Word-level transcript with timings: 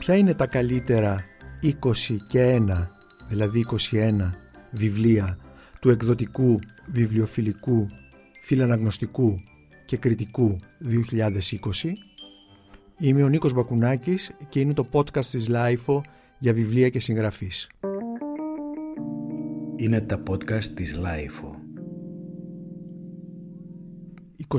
ποια 0.00 0.16
είναι 0.16 0.34
τα 0.34 0.46
καλύτερα 0.46 1.24
20 1.62 2.16
και 2.28 2.62
1, 2.68 2.86
δηλαδή 3.28 3.66
21 3.90 4.30
βιβλία 4.70 5.38
του 5.80 5.90
εκδοτικού, 5.90 6.58
βιβλιοφιλικού, 6.86 7.88
φιλαναγνωστικού 8.42 9.40
και 9.84 9.96
κριτικού 9.96 10.58
2020. 10.84 11.92
Είμαι 12.98 13.22
ο 13.22 13.28
Νίκος 13.28 13.52
Μπακουνάκης 13.52 14.30
και 14.48 14.60
είναι 14.60 14.72
το 14.72 14.86
podcast 14.92 15.24
της 15.24 15.50
Lifeo 15.52 16.00
για 16.38 16.52
βιβλία 16.52 16.88
και 16.88 17.00
συγγραφείς. 17.00 17.68
Είναι 19.76 20.00
τα 20.00 20.22
podcast 20.30 20.64
της 20.64 20.98
Lifeo. 20.98 21.54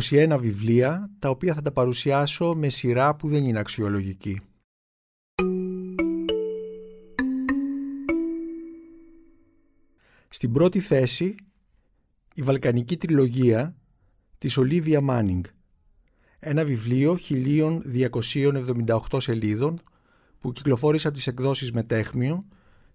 21 0.09 0.37
βιβλία 0.39 1.09
τα 1.19 1.29
οποία 1.29 1.53
θα 1.53 1.61
τα 1.61 1.71
παρουσιάσω 1.71 2.53
με 2.55 2.69
σειρά 2.69 3.15
που 3.15 3.27
δεν 3.27 3.45
είναι 3.45 3.59
αξιολογική. 3.59 4.41
Στην 10.33 10.51
πρώτη 10.51 10.79
θέση 10.79 11.35
η 12.33 12.41
Βαλκανική 12.41 12.97
Τριλογία 12.97 13.75
της 14.37 14.57
Ολίβια 14.57 15.01
Μάνινγκ. 15.01 15.43
Ένα 16.39 16.65
βιβλίο 16.65 17.17
1278 17.29 18.99
σελίδων 19.17 19.81
που 20.39 20.51
κυκλοφόρησε 20.51 21.07
από 21.07 21.15
τις 21.15 21.27
εκδόσεις 21.27 21.71
Μετέχμιο 21.71 22.45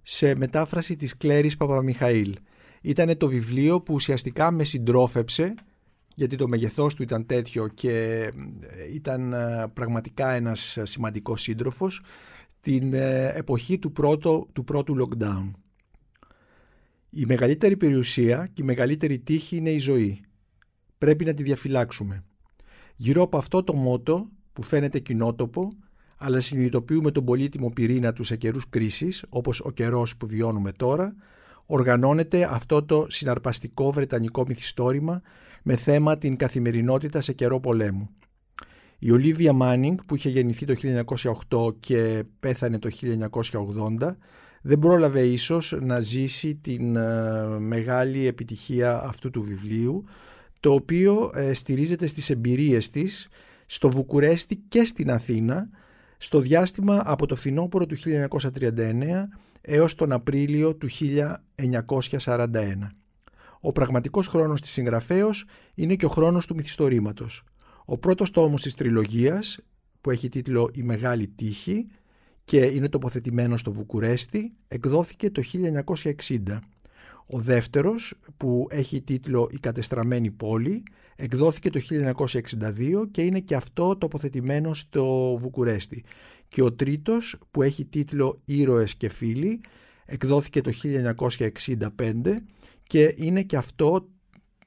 σε 0.02 0.34
μετάφραση 0.36 0.96
της 0.96 1.16
Κλέρης 1.16 1.56
Παπαμιχαήλ. 1.56 2.34
Ήταν 2.82 3.16
το 3.16 3.28
βιβλίο 3.28 3.80
που 3.80 3.94
ουσιαστικά 3.94 4.50
με 4.50 4.64
συντρόφεψε 4.64 5.54
γιατί 6.14 6.36
το 6.36 6.48
μεγεθός 6.48 6.94
του 6.94 7.02
ήταν 7.02 7.26
τέτοιο 7.26 7.68
και 7.68 8.22
ε, 8.60 8.94
ήταν 8.94 9.32
ε, 9.32 9.66
πραγματικά 9.74 10.30
ένας 10.30 10.78
σημαντικός 10.82 11.42
σύντροφος 11.42 12.02
την 12.60 12.94
ε, 12.94 13.32
εποχή 13.34 13.78
του 13.78 13.92
πρώτου, 13.92 14.48
του 14.52 14.64
πρώτου 14.64 14.96
lockdown. 15.00 15.50
Η 17.10 17.24
μεγαλύτερη 17.26 17.76
περιουσία 17.76 18.48
και 18.52 18.62
η 18.62 18.64
μεγαλύτερη 18.64 19.18
τύχη 19.18 19.56
είναι 19.56 19.70
η 19.70 19.78
ζωή. 19.78 20.20
Πρέπει 20.98 21.24
να 21.24 21.34
τη 21.34 21.42
διαφυλάξουμε. 21.42 22.24
Γύρω 22.96 23.22
από 23.22 23.36
αυτό 23.36 23.62
το 23.62 23.74
μότο 23.74 24.28
που 24.52 24.62
φαίνεται 24.62 24.98
κοινότοπο, 24.98 25.68
αλλά 26.16 26.40
συνειδητοποιούμε 26.40 27.10
τον 27.10 27.24
πολύτιμο 27.24 27.70
πυρήνα 27.70 28.12
του 28.12 28.24
σε 28.24 28.36
καιρούς 28.36 28.68
κρίσης, 28.68 29.24
όπως 29.28 29.60
ο 29.60 29.70
καιρός 29.70 30.16
που 30.16 30.26
βιώνουμε 30.26 30.72
τώρα, 30.72 31.14
οργανώνεται 31.66 32.48
αυτό 32.50 32.82
το 32.82 33.06
συναρπαστικό 33.08 33.92
βρετανικό 33.92 34.44
μυθιστόρημα 34.46 35.22
με 35.62 35.76
θέμα 35.76 36.18
την 36.18 36.36
καθημερινότητα 36.36 37.20
σε 37.20 37.32
καιρό 37.32 37.60
πολέμου. 37.60 38.08
Η 38.98 39.10
Ολίβια 39.10 39.52
Μάνινγκ 39.52 39.98
που 40.06 40.14
είχε 40.14 40.28
γεννηθεί 40.28 40.66
το 40.66 40.74
1908 41.68 41.74
και 41.80 42.24
πέθανε 42.40 42.78
το 42.78 42.90
1980 44.00 44.16
δεν 44.66 44.78
πρόλαβε 44.78 45.20
ίσως 45.20 45.76
να 45.80 46.00
ζήσει 46.00 46.54
την 46.54 46.96
ε, 46.96 47.46
μεγάλη 47.58 48.26
επιτυχία 48.26 49.02
αυτού 49.02 49.30
του 49.30 49.42
βιβλίου 49.42 50.04
το 50.60 50.72
οποίο 50.72 51.30
ε, 51.34 51.54
στηρίζεται 51.54 52.06
στις 52.06 52.30
εμπειρίες 52.30 52.90
της 52.90 53.28
στο 53.66 53.90
Βουκουρέστι 53.90 54.56
και 54.68 54.84
στην 54.84 55.10
Αθήνα 55.10 55.68
στο 56.18 56.40
διάστημα 56.40 57.02
από 57.04 57.26
το 57.26 57.36
φθινόπωρο 57.36 57.86
του 57.86 57.96
1939 57.96 58.70
έως 59.60 59.94
τον 59.94 60.12
Απρίλιο 60.12 60.74
του 60.74 60.88
1941. 62.16 62.48
Ο 63.60 63.72
πραγματικός 63.72 64.26
χρόνος 64.26 64.60
της 64.60 64.70
συγγραφέως 64.70 65.44
είναι 65.74 65.94
και 65.94 66.06
ο 66.06 66.08
χρόνος 66.08 66.46
του 66.46 66.54
μυθιστορήματος. 66.54 67.44
Ο 67.84 67.98
πρώτος 67.98 68.30
τόμος 68.30 68.62
της 68.62 68.74
τριλογίας, 68.74 69.58
που 70.00 70.10
έχει 70.10 70.28
τίτλο 70.28 70.70
«Η 70.74 70.82
Μεγάλη 70.82 71.28
Τύχη», 71.28 71.86
και 72.46 72.64
είναι 72.64 72.88
τοποθετημένο 72.88 73.56
στο 73.56 73.72
Βουκουρέστι, 73.72 74.52
εκδόθηκε 74.68 75.30
το 75.30 75.42
1960. 76.26 76.58
Ο 77.26 77.40
δεύτερος, 77.40 78.14
που 78.36 78.66
έχει 78.70 79.02
τίτλο 79.02 79.48
«Η 79.52 79.58
κατεστραμμένη 79.58 80.30
πόλη», 80.30 80.82
εκδόθηκε 81.16 81.70
το 81.70 81.80
1962 81.80 83.06
και 83.10 83.22
είναι 83.22 83.40
και 83.40 83.54
αυτό 83.54 83.96
τοποθετημένο 83.96 84.74
στο 84.74 85.36
Βουκουρέστι. 85.40 86.04
Και 86.48 86.62
ο 86.62 86.72
τρίτος, 86.72 87.38
που 87.50 87.62
έχει 87.62 87.84
τίτλο 87.84 88.40
«Ήρωες 88.44 88.94
και 88.94 89.08
φίλοι», 89.08 89.60
εκδόθηκε 90.04 90.60
το 90.60 90.72
1965 90.82 92.42
και 92.82 93.14
είναι 93.16 93.42
και 93.42 93.56
αυτό 93.56 94.08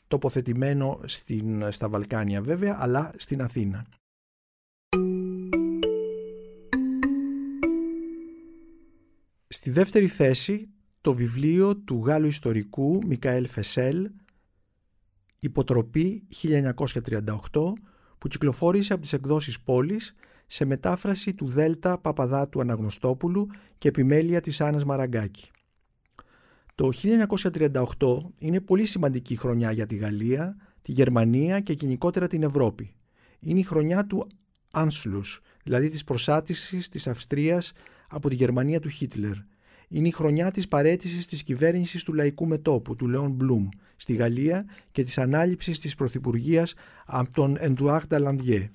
τοποθετημένο 0.07 1.00
στην, 1.06 1.72
στα 1.72 1.89
Βαλκάνια 1.89 2.41
βέβαια, 2.41 2.78
αλλά 2.79 3.12
στην 3.18 3.41
Αθήνα. 3.41 3.85
Στη 9.52 9.70
δεύτερη 9.70 10.08
θέση 10.08 10.70
το 11.02 11.14
βιβλίο 11.14 11.76
του 11.78 12.04
Γάλλου 12.06 12.28
ιστορικού 12.28 13.02
Μικαέλ 13.08 13.48
Φεσέλ 13.48 14.10
«Υποτροπή 15.40 16.28
1938» 16.44 17.28
που 18.18 18.28
κυκλοφόρησε 18.28 18.94
από 18.94 19.02
τις 19.02 19.14
εκδόσεις 19.14 19.60
Πόλης 19.62 20.16
σε 20.48 20.66
μετάφραση 20.66 21.34
του 21.34 21.48
Δέλτα 21.48 21.98
Παπαδάτου 21.98 22.62
Αναγνωστόπουλου 22.62 23.48
και 23.78 23.88
επιμέλεια 23.88 24.42
της 24.42 24.62
Άννας 24.62 24.84
Μαραγκάκη. 24.86 25.50
Το 26.76 26.90
1938 27.04 27.84
είναι 28.38 28.60
πολύ 28.60 28.86
σημαντική 28.86 29.36
χρονιά 29.36 29.72
για 29.72 29.86
τη 29.86 29.96
Γαλλία, 29.96 30.58
τη 30.81 30.92
Γερμανία 30.92 31.60
και 31.60 31.74
γενικότερα 31.74 32.28
την 32.28 32.44
Ευρώπη. 32.44 32.94
Είναι 33.40 33.60
η 33.60 33.64
χρονιά 33.64 34.06
του 34.06 34.28
Άνσλους, 34.72 35.42
δηλαδή 35.64 35.90
της 35.90 36.04
προσάτησης 36.04 36.90
της 36.90 37.08
Αυστρίας 37.08 37.74
από 38.09 38.30
τη 38.30 38.36
Γερμανία 38.36 38.80
του 38.80 38.90
Χίτλερ. 38.90 39.36
Είναι 39.88 40.08
η 40.08 40.12
χρονιά 40.12 40.52
της 40.52 40.68
παρέτησης 40.68 41.28
της 41.28 41.44
κυβέρνησης 41.44 42.03
του 42.03 42.14
λαϊκού 42.14 42.47
μετόπου, 42.47 42.96
του 42.96 43.08
Λέον 43.08 43.31
Μπλουμ, 43.31 43.68
στη 43.96 44.14
Γαλλία 44.14 44.66
και 44.92 45.03
της 45.03 45.18
ανάληψης 45.18 45.80
της 45.80 45.96
Πρωθυπουργίας 45.96 46.74
από 47.06 47.34
τον 47.34 47.56
Εντουάρ 47.59 48.08
Νταλαντιέ. 48.08 48.72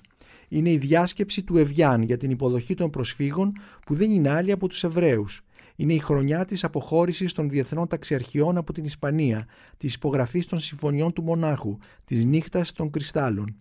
Είναι 0.47 0.71
η 0.71 0.77
διάσκεψη 0.77 1.43
του 1.43 1.57
Ευγιάν 1.57 2.01
για 2.01 2.17
την 2.17 2.31
υποδοχή 2.31 2.73
των 2.73 2.89
προσφύγων 2.89 3.51
που 3.85 3.93
δεν 3.93 4.11
είναι 4.11 4.29
άλλη 4.29 4.51
από 4.51 4.67
τους 4.67 4.83
Εβραίους. 4.83 5.43
Είναι 5.75 5.93
η 5.93 5.99
χρονιά 5.99 6.45
της 6.45 6.63
αποχώρησης 6.63 7.33
των 7.33 7.49
διεθνών 7.49 7.87
ταξιαρχιών 7.87 8.57
από 8.57 8.73
την 8.73 8.83
Ισπανία, 8.83 9.47
της 9.77 9.93
υπογραφής 9.93 10.45
των 10.45 10.59
συμφωνιών 10.59 11.13
του 11.13 11.23
Μονάχου, 11.23 11.77
της 12.05 12.25
νύχτας 12.25 12.71
των 12.71 12.89
κρυστάλλων. 12.89 13.55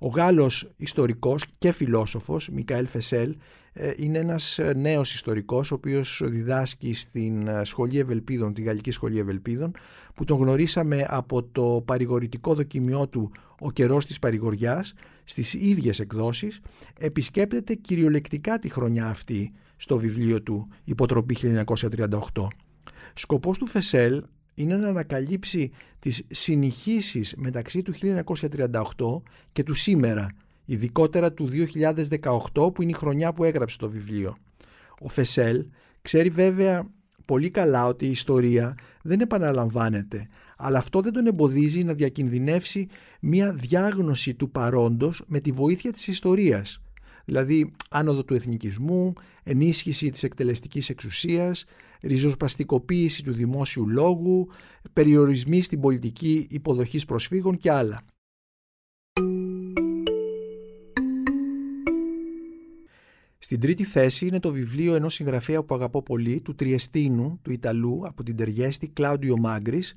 Ο 0.00 0.08
Γάλλος 0.08 0.70
ιστορικός 0.76 1.44
και 1.58 1.72
φιλόσοφος 1.72 2.48
Μικαέλ 2.48 2.86
Φεσέλ 2.86 3.36
ε, 3.72 3.92
είναι 3.96 4.18
ένας 4.18 4.58
ε, 4.58 4.72
νέος 4.76 5.14
ιστορικός 5.14 5.70
ο 5.70 5.74
οποίος 5.74 6.22
διδάσκει 6.24 6.92
στην 6.92 7.46
ε, 7.46 7.64
Σχολή 7.64 7.98
Ευελπίδων, 7.98 8.54
τη 8.54 8.62
Γαλλική 8.62 8.90
Σχολή 8.90 9.18
Ευελπίδων 9.18 9.72
που 10.14 10.24
τον 10.24 10.38
γνωρίσαμε 10.38 11.06
από 11.08 11.42
το 11.42 11.82
παρηγορητικό 11.86 12.54
δοκιμιό 12.54 13.08
του 13.08 13.32
«Ο 13.60 13.70
καιρός 13.70 14.06
της 14.06 14.18
παρηγοριάς» 14.18 14.94
στις 15.24 15.54
ίδιες 15.54 16.00
εκδόσεις 16.00 16.60
επισκέπτεται 16.98 17.74
κυριολεκτικά 17.74 18.58
τη 18.58 18.68
χρονιά 18.68 19.06
αυτή 19.06 19.52
στο 19.76 19.98
βιβλίο 19.98 20.42
του 20.42 20.68
«Υποτροπή 20.84 21.36
1938». 21.42 22.46
Σκοπός 23.14 23.58
του 23.58 23.66
Φεσέλ 23.66 24.22
είναι 24.58 24.76
να 24.76 24.88
ανακαλύψει 24.88 25.70
τις 25.98 26.24
συνηχήσεις 26.28 27.34
μεταξύ 27.36 27.82
του 27.82 27.94
1938 27.94 29.22
και 29.52 29.62
του 29.62 29.74
σήμερα, 29.74 30.28
ειδικότερα 30.64 31.32
του 31.32 31.48
2018 32.54 32.74
που 32.74 32.82
είναι 32.82 32.90
η 32.90 32.94
χρονιά 32.94 33.32
που 33.32 33.44
έγραψε 33.44 33.78
το 33.78 33.90
βιβλίο. 33.90 34.36
Ο 35.00 35.08
Φεσέλ 35.08 35.66
ξέρει 36.02 36.28
βέβαια 36.28 36.90
πολύ 37.24 37.50
καλά 37.50 37.86
ότι 37.86 38.06
η 38.06 38.10
ιστορία 38.10 38.74
δεν 39.02 39.20
επαναλαμβάνεται, 39.20 40.28
αλλά 40.56 40.78
αυτό 40.78 41.00
δεν 41.00 41.12
τον 41.12 41.26
εμποδίζει 41.26 41.84
να 41.84 41.94
διακινδυνεύσει 41.94 42.86
μια 43.20 43.52
διάγνωση 43.52 44.34
του 44.34 44.50
παρόντος 44.50 45.22
με 45.26 45.40
τη 45.40 45.52
βοήθεια 45.52 45.92
της 45.92 46.08
ιστορίας. 46.08 46.80
Δηλαδή 47.24 47.70
άνοδο 47.90 48.24
του 48.24 48.34
εθνικισμού, 48.34 49.12
ενίσχυση 49.42 50.10
της 50.10 50.22
εκτελεστικής 50.22 50.88
εξουσίας, 50.88 51.64
ριζοσπαστικοποίηση 52.02 53.22
του 53.22 53.32
δημόσιου 53.32 53.88
λόγου, 53.88 54.48
περιορισμοί 54.92 55.62
στην 55.62 55.80
πολιτική 55.80 56.46
υποδοχής 56.50 57.04
προσφύγων 57.04 57.56
και 57.56 57.70
άλλα. 57.70 58.04
Στην 63.38 63.60
τρίτη 63.60 63.84
θέση 63.84 64.26
είναι 64.26 64.40
το 64.40 64.52
βιβλίο 64.52 64.94
ενός 64.94 65.14
συγγραφέα 65.14 65.62
που 65.62 65.74
αγαπώ 65.74 66.02
πολύ, 66.02 66.40
του 66.40 66.54
Τριεστίνου, 66.54 67.38
του 67.42 67.52
Ιταλού, 67.52 68.00
από 68.04 68.22
την 68.22 68.36
Τεργέστη, 68.36 68.88
Κλάουντιο 68.88 69.36
Μάγκρης. 69.38 69.94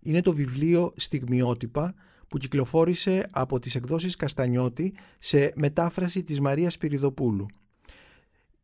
Είναι 0.00 0.20
το 0.20 0.32
βιβλίο 0.32 0.92
«Στιγμιότυπα» 0.96 1.94
που 2.28 2.38
κυκλοφόρησε 2.38 3.28
από 3.30 3.58
τις 3.58 3.74
εκδόσεις 3.74 4.16
Καστανιώτη 4.16 4.94
σε 5.18 5.52
μετάφραση 5.56 6.22
της 6.22 6.40
Μαρίας 6.40 6.78
Πυριδοπούλου 6.78 7.46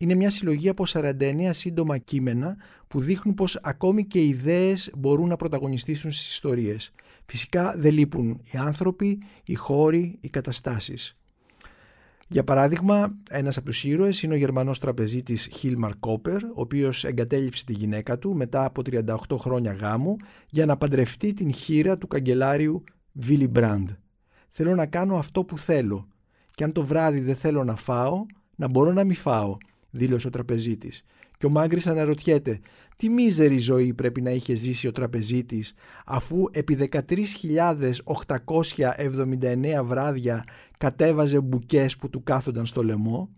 είναι 0.01 0.15
μια 0.15 0.31
συλλογή 0.31 0.69
από 0.69 0.85
49 0.87 1.51
σύντομα 1.51 1.99
κείμενα 1.99 2.57
που 2.89 3.01
δείχνουν 3.01 3.35
πως 3.35 3.59
ακόμη 3.63 4.05
και 4.05 4.19
οι 4.19 4.29
ιδέες 4.29 4.91
μπορούν 4.97 5.29
να 5.29 5.37
πρωταγωνιστήσουν 5.37 6.11
στις 6.11 6.31
ιστορίες. 6.31 6.93
Φυσικά 7.27 7.75
δεν 7.77 7.93
λείπουν 7.93 8.41
οι 8.53 8.59
άνθρωποι, 8.59 9.23
οι 9.45 9.55
χώροι, 9.55 10.19
οι 10.21 10.29
καταστάσεις. 10.29 11.17
Για 12.29 12.45
παράδειγμα, 12.45 13.15
ένας 13.31 13.57
από 13.57 13.67
τους 13.67 13.85
ήρωες 13.85 14.23
είναι 14.23 14.35
ο 14.35 14.37
Γερμανός 14.37 14.79
τραπεζίτης 14.79 15.49
Χίλμαρ 15.53 15.97
Κόπερ, 15.97 16.45
ο 16.45 16.51
οποίος 16.55 17.05
εγκατέλειψε 17.05 17.65
τη 17.65 17.73
γυναίκα 17.73 18.19
του 18.19 18.35
μετά 18.35 18.65
από 18.65 18.83
38 18.91 19.39
χρόνια 19.39 19.73
γάμου 19.73 20.17
για 20.51 20.67
να 20.67 20.77
παντρευτεί 20.77 21.33
την 21.33 21.53
χείρα 21.53 21.99
του 21.99 22.07
καγκελάριου 22.07 22.85
Βίλι 23.13 23.49
Μπραντ. 23.49 23.89
Θέλω 24.51 24.75
να 24.75 24.87
κάνω 24.87 25.17
αυτό 25.17 25.45
που 25.45 25.59
θέλω 25.59 26.09
και 26.51 26.65
αν 26.65 26.73
το 26.73 26.85
βράδυ 26.85 27.21
δεν 27.21 27.37
θέλω 27.37 27.65
να 27.65 27.77
φάω, 27.77 28.27
να 28.57 28.69
μπορώ 28.69 28.93
να 28.93 29.05
μην 29.05 29.17
φάω, 29.17 29.57
δήλωσε 29.91 30.27
ο 30.27 30.31
τραπεζίτης. 30.31 31.03
Και 31.39 31.47
ο 31.47 31.51
Μάγκρης 31.51 31.87
αναρωτιέται 31.87 32.61
τι 32.97 33.09
μίζερη 33.09 33.59
ζωή 33.59 33.95
πρέπει 33.95 34.21
να 34.21 34.31
είχε 34.31 34.55
ζήσει 34.55 34.87
ο 34.87 34.93
τραπεζίτης 34.93 35.75
αφού 36.07 36.45
επί 36.51 36.89
13.879 36.93 39.85
βράδια 39.85 40.45
κατέβαζε 40.79 41.41
μπουκές 41.41 41.97
που 41.97 42.11
του 42.11 42.23
κάθονταν 42.23 42.67
στο 42.67 42.83
λαιμό; 42.83 43.31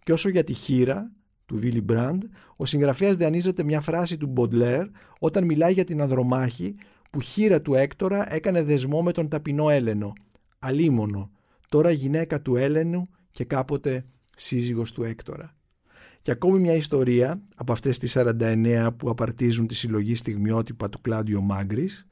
Και 0.00 0.12
όσο 0.12 0.28
για 0.28 0.44
τη 0.44 0.52
χείρα 0.52 1.10
του 1.46 1.56
Βίλι 1.56 1.80
Μπραντ, 1.80 2.22
ο 2.56 2.66
συγγραφέας 2.66 3.16
διανύζεται 3.16 3.62
μια 3.62 3.80
φράση 3.80 4.16
του 4.16 4.26
Μποντλέρ 4.26 4.86
όταν 5.18 5.44
μιλάει 5.44 5.72
για 5.72 5.84
την 5.84 6.02
ανδρομάχη 6.02 6.74
που 7.10 7.20
χείρα 7.20 7.62
του 7.62 7.74
Έκτορα 7.74 8.34
έκανε 8.34 8.62
δεσμό 8.62 9.02
με 9.02 9.12
τον 9.12 9.28
ταπεινό 9.28 9.70
Έλενο. 9.70 10.12
Αλίμονο, 10.58 11.30
τώρα 11.68 11.90
γυναίκα 11.90 12.42
του 12.42 12.56
Έλενου 12.56 13.08
και 13.30 13.44
κάποτε 13.44 14.04
σύζυγος 14.36 14.92
του 14.92 15.02
Έκτορα. 15.02 15.54
Και 16.22 16.30
ακόμη 16.30 16.58
μια 16.58 16.74
ιστορία 16.74 17.42
από 17.54 17.72
αυτές 17.72 17.98
τις 17.98 18.16
49 18.18 18.88
που 18.96 19.08
απαρτίζουν 19.08 19.66
τη 19.66 19.74
συλλογή 19.74 20.14
στιγμιότυπα 20.14 20.88
του 20.88 21.00
Κλάντιο 21.00 21.40
Μάγκρης, 21.40 22.06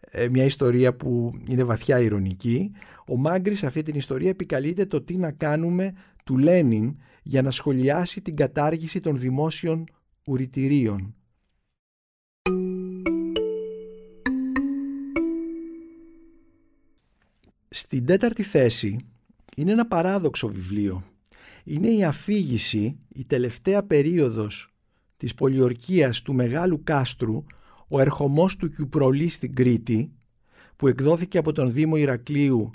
ε, 0.00 0.28
μια 0.28 0.44
ιστορία 0.44 0.94
που 0.94 1.32
είναι 1.46 1.64
βαθιά 1.64 2.00
ηρωνική. 2.00 2.72
Ο 3.06 3.16
Μάγκρης 3.16 3.58
σε 3.58 3.66
αυτή 3.66 3.82
την 3.82 3.94
ιστορία 3.94 4.28
επικαλείται 4.28 4.86
το 4.86 5.02
τι 5.02 5.16
να 5.16 5.30
κάνουμε 5.30 5.92
του 6.24 6.38
Λένιν 6.38 6.96
για 7.22 7.42
να 7.42 7.50
σχολιάσει 7.50 8.20
την 8.20 8.36
κατάργηση 8.36 9.00
των 9.00 9.18
δημόσιων 9.18 9.84
ουρητηρίων. 10.26 11.14
Στην 17.68 18.06
τέταρτη 18.06 18.42
θέση 18.42 18.96
είναι 19.56 19.72
ένα 19.72 19.86
παράδοξο 19.86 20.48
βιβλίο 20.48 21.09
είναι 21.72 21.88
η 21.88 22.04
αφήγηση, 22.04 22.98
η 23.08 23.24
τελευταία 23.24 23.82
περίοδος 23.82 24.74
της 25.16 25.34
πολιορκίας 25.34 26.22
του 26.22 26.34
Μεγάλου 26.34 26.80
Κάστρου, 26.84 27.44
ο 27.88 28.00
ερχομός 28.00 28.56
του 28.56 28.70
Κιουπρολή 28.70 29.28
στην 29.28 29.54
Κρήτη, 29.54 30.12
που 30.76 30.88
εκδόθηκε 30.88 31.38
από 31.38 31.52
τον 31.52 31.72
Δήμο 31.72 31.96
Ηρακλείου 31.96 32.70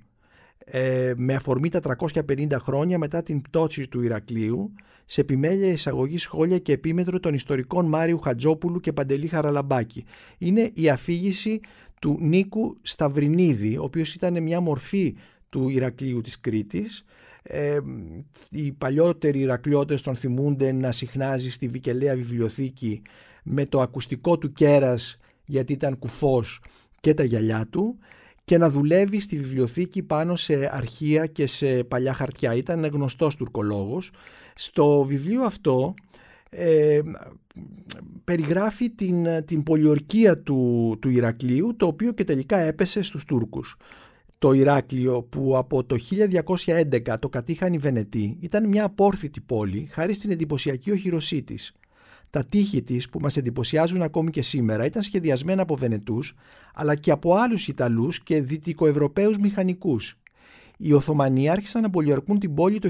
ε, 0.66 1.14
με 1.18 1.34
αφορμή 1.34 1.70
τα 1.70 1.80
350 2.00 2.52
χρόνια 2.60 2.98
μετά 2.98 3.22
την 3.22 3.42
πτώση 3.42 3.88
του 3.88 4.02
Ηρακλείου, 4.02 4.74
σε 5.06 5.22
επιμέλεια 5.22 5.72
εισαγωγή 5.72 6.18
σχόλια 6.18 6.58
και 6.58 6.72
επίμετρο 6.72 7.20
των 7.20 7.34
ιστορικών 7.34 7.86
Μάριου 7.86 8.20
Χατζόπουλου 8.20 8.80
και 8.80 8.94
Παντελή 8.94 9.28
Χαραλαμπάκη. 9.28 10.06
Είναι 10.38 10.70
η 10.74 10.90
αφήγηση 10.90 11.60
του 12.02 12.18
Νίκου 12.22 12.78
Σταυρινίδη, 12.82 13.78
ο 13.78 13.84
οποίος 13.84 14.14
ήταν 14.14 14.44
μια 14.44 14.60
μορφή 14.60 15.16
του 15.50 15.70
Ηρακλείου 15.70 16.22
της 16.22 16.40
Κρήτης, 16.40 17.06
ε, 17.48 17.80
οι 18.50 18.72
παλιότεροι 18.72 19.40
Ηρακλειώτες 19.40 20.02
τον 20.02 20.16
θυμούνται 20.16 20.72
να 20.72 20.92
συχνάζει 20.92 21.52
στη 21.52 21.68
Βικελαία 21.68 22.16
βιβλιοθήκη 22.16 23.02
με 23.44 23.66
το 23.66 23.82
ακουστικό 23.82 24.38
του 24.38 24.52
κέρας 24.54 25.20
γιατί 25.46 25.74
ήταν 25.74 26.00
κουφός 26.00 26.62
και 27.02 27.14
τα 27.14 27.24
γυαλιά 27.24 27.68
του 27.70 27.98
και 28.44 28.58
να 28.58 28.70
δουλεύει 28.70 29.20
στη 29.20 29.38
βιβλιοθήκη 29.38 30.04
πάνω 30.04 30.36
σε 30.36 30.70
αρχεία 30.76 31.26
και 31.26 31.48
σε 31.48 31.84
παλιά 31.84 32.14
χαρτιά. 32.14 32.56
Ήταν 32.56 32.86
γνωστός 32.86 33.36
τουρκολόγος. 33.36 34.12
Στο 34.56 35.04
βιβλίο 35.04 35.44
αυτό 35.44 35.94
ε, 36.50 37.00
περιγράφει 38.24 38.90
την, 38.90 39.46
την 39.46 39.64
πολιορκία 39.64 40.38
του, 40.38 40.98
του 41.02 41.10
Ηρακλείου 41.10 41.76
το 41.76 41.86
οποίο 41.86 42.12
και 42.12 42.24
τελικά 42.24 42.58
έπεσε 42.58 43.02
στους 43.02 43.26
Τούρκους 43.26 43.78
το 44.38 44.54
Ηράκλειο 44.54 45.24
που 45.24 45.58
από 45.58 45.84
το 45.84 45.96
1211 46.66 47.16
το 47.20 47.30
κατήχαν 47.30 47.74
οι 47.74 47.78
Βενετοί 47.78 48.38
ήταν 48.40 48.68
μια 48.68 48.84
απόρθητη 48.84 49.42
πόλη 49.42 49.88
χάρη 49.92 50.14
στην 50.14 50.32
εντυπωσιακή 50.32 50.92
οχυρωσή 50.92 51.44
της. 51.44 51.74
Τα 52.30 52.46
τείχη 52.46 52.84
της 52.84 53.10
που 53.10 53.20
μας 53.20 53.38
εντυπωσιάζουν 53.38 54.02
ακόμη 54.02 54.30
και 54.30 54.42
σήμερα 54.42 54.86
ήταν 54.86 55.02
σχεδιασμένα 55.02 55.62
από 55.62 55.76
Βενετούς 55.76 56.36
αλλά 56.74 56.96
και 56.96 57.12
από 57.12 57.36
άλλους 57.36 57.68
Ιταλούς 57.68 58.24
και 58.24 58.42
Δυτικοευρωπαίους 58.42 59.38
μηχανικούς. 59.38 60.18
Οι 60.78 60.94
Οθωμανοί 60.94 61.50
άρχισαν 61.50 61.82
να 61.82 61.90
πολιορκούν 61.90 62.40
την 62.40 62.54
πόλη 62.54 62.80
το 62.80 62.90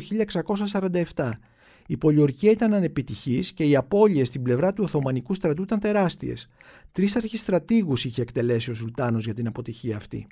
1647. 1.14 1.32
Η 1.88 1.98
πολιορκία 1.98 2.52
ήταν 2.52 2.74
ανεπιτυχής 2.74 3.52
και 3.52 3.64
οι 3.64 3.76
απώλειες 3.76 4.28
στην 4.28 4.42
πλευρά 4.42 4.74
του 4.74 4.84
Οθωμανικού 4.86 5.34
στρατού 5.34 5.62
ήταν 5.62 5.80
τεράστιες. 5.80 6.50
Τρεις 6.92 7.16
αρχιστρατήγους 7.16 8.06
είχε 8.06 8.22
εκτελέσει 8.22 8.72
ο 8.72 8.74
Σουλτάνος 8.74 9.24
για 9.26 9.34
την 9.34 9.48
αποτυχία 9.48 9.96
αυτή. 9.96 10.28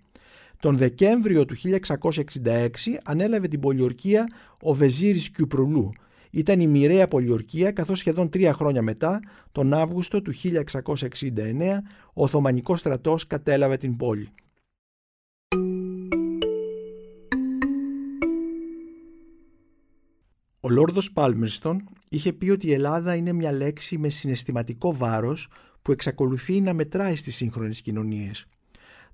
Τον 0.59 0.77
Δεκέμβριο 0.77 1.45
του 1.45 1.55
1666 1.55 2.67
ανέλαβε 3.03 3.47
την 3.47 3.59
πολιορκία 3.59 4.27
ο 4.61 4.73
Βεζίρης 4.73 5.29
Κιουπρουλού. 5.29 5.91
Ήταν 6.31 6.59
η 6.59 6.67
μοιραία 6.67 7.07
πολιορκία 7.07 7.71
καθώς 7.71 7.99
σχεδόν 7.99 8.29
τρία 8.29 8.53
χρόνια 8.53 8.81
μετά, 8.81 9.19
τον 9.51 9.73
Αύγουστο 9.73 10.21
του 10.21 10.33
1669, 10.33 11.81
ο 12.13 12.23
Οθωμανικός 12.23 12.79
στρατός 12.79 13.27
κατέλαβε 13.27 13.77
την 13.77 13.97
πόλη. 13.97 14.29
Ο 20.65 20.69
Λόρδος 20.69 21.11
Πάλμερστον 21.11 21.83
είχε 22.09 22.33
πει 22.33 22.49
ότι 22.49 22.67
η 22.67 22.73
Ελλάδα 22.73 23.15
είναι 23.15 23.31
μια 23.31 23.51
λέξη 23.51 23.97
με 23.97 24.09
συναισθηματικό 24.09 24.93
βάρος 24.93 25.49
που 25.81 25.91
εξακολουθεί 25.91 26.61
να 26.61 26.73
μετράει 26.73 27.15
στις 27.15 27.35
σύγχρονες 27.35 27.81
κοινωνίες. 27.81 28.47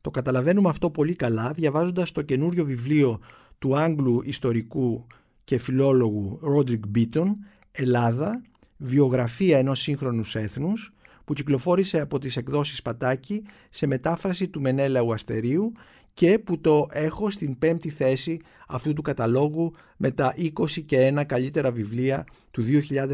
Το 0.01 0.11
καταλαβαίνουμε 0.11 0.69
αυτό 0.69 0.89
πολύ 0.89 1.15
καλά 1.15 1.51
διαβάζοντας 1.51 2.11
το 2.11 2.21
καινούριο 2.21 2.65
βιβλίο 2.65 3.19
του 3.59 3.77
Άγγλου 3.77 4.21
ιστορικού 4.25 5.05
και 5.43 5.57
φιλόλογου 5.57 6.39
Ρόντρικ 6.41 6.87
Μπίτον 6.87 7.37
«Ελλάδα, 7.71 8.41
βιογραφία 8.77 9.57
ενός 9.57 9.79
σύγχρονους 9.79 10.35
έθνους» 10.35 10.93
που 11.25 11.33
κυκλοφόρησε 11.33 11.99
από 11.99 12.19
τις 12.19 12.37
εκδόσεις 12.37 12.81
Πατάκη 12.81 13.43
σε 13.69 13.87
μετάφραση 13.87 14.47
του 14.47 14.61
Μενέλαου 14.61 15.13
Αστερίου 15.13 15.71
και 16.13 16.39
που 16.39 16.59
το 16.59 16.87
έχω 16.91 17.29
στην 17.29 17.57
πέμπτη 17.57 17.89
θέση 17.89 18.39
αυτού 18.67 18.93
του 18.93 19.01
καταλόγου 19.01 19.73
με 19.97 20.11
τα 20.11 20.33
20 20.37 20.71
και 20.85 21.13
1 21.17 21.23
καλύτερα 21.25 21.71
βιβλία 21.71 22.25
του 22.51 22.63
2020. 22.89 23.05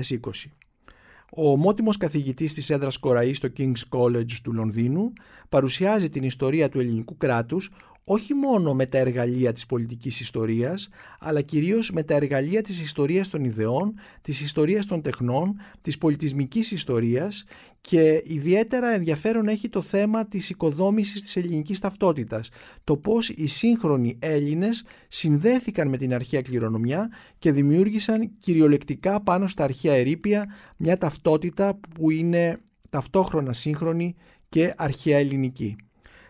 Ο 1.37 1.51
ομότιμος 1.51 1.97
καθηγητής 1.97 2.53
της 2.53 2.69
έδρας 2.69 2.97
Κοραής 2.97 3.37
στο 3.37 3.49
King's 3.57 3.97
College 3.97 4.31
του 4.43 4.53
Λονδίνου 4.53 5.13
παρουσιάζει 5.49 6.09
την 6.09 6.23
ιστορία 6.23 6.69
του 6.69 6.79
ελληνικού 6.79 7.17
κράτους 7.17 7.71
όχι 8.07 8.33
μόνο 8.33 8.73
με 8.73 8.85
τα 8.85 8.97
εργαλεία 8.97 9.53
της 9.53 9.65
πολιτικής 9.65 10.19
ιστορίας, 10.19 10.89
αλλά 11.19 11.41
κυρίως 11.41 11.91
με 11.91 12.03
τα 12.03 12.15
εργαλεία 12.15 12.61
της 12.61 12.81
ιστορίας 12.81 13.29
των 13.29 13.43
ιδεών, 13.43 13.93
της 14.21 14.41
ιστορίας 14.41 14.85
των 14.85 15.01
τεχνών, 15.01 15.55
της 15.81 15.97
πολιτισμικής 15.97 16.71
ιστορίας 16.71 17.43
και 17.81 18.23
ιδιαίτερα 18.25 18.89
ενδιαφέρον 18.89 19.47
έχει 19.47 19.69
το 19.69 19.81
θέμα 19.81 20.27
της 20.27 20.49
οικοδόμησης 20.49 21.21
της 21.21 21.35
ελληνικής 21.35 21.79
ταυτότητας, 21.79 22.49
το 22.83 22.97
πώς 22.97 23.29
οι 23.29 23.47
σύγχρονοι 23.47 24.17
Έλληνες 24.19 24.83
συνδέθηκαν 25.07 25.87
με 25.87 25.97
την 25.97 26.13
αρχαία 26.13 26.41
κληρονομιά 26.41 27.09
και 27.39 27.51
δημιούργησαν 27.51 28.31
κυριολεκτικά 28.39 29.21
πάνω 29.21 29.47
στα 29.47 29.63
αρχαία 29.63 29.93
ερήπια 29.93 30.45
μια 30.77 30.97
ταυτότητα 30.97 31.79
που 31.93 32.11
είναι 32.11 32.57
ταυτόχρονα 32.89 33.53
σύγχρονη 33.53 34.15
και 34.49 34.73
αρχαία 34.77 35.17
ελληνική. 35.17 35.75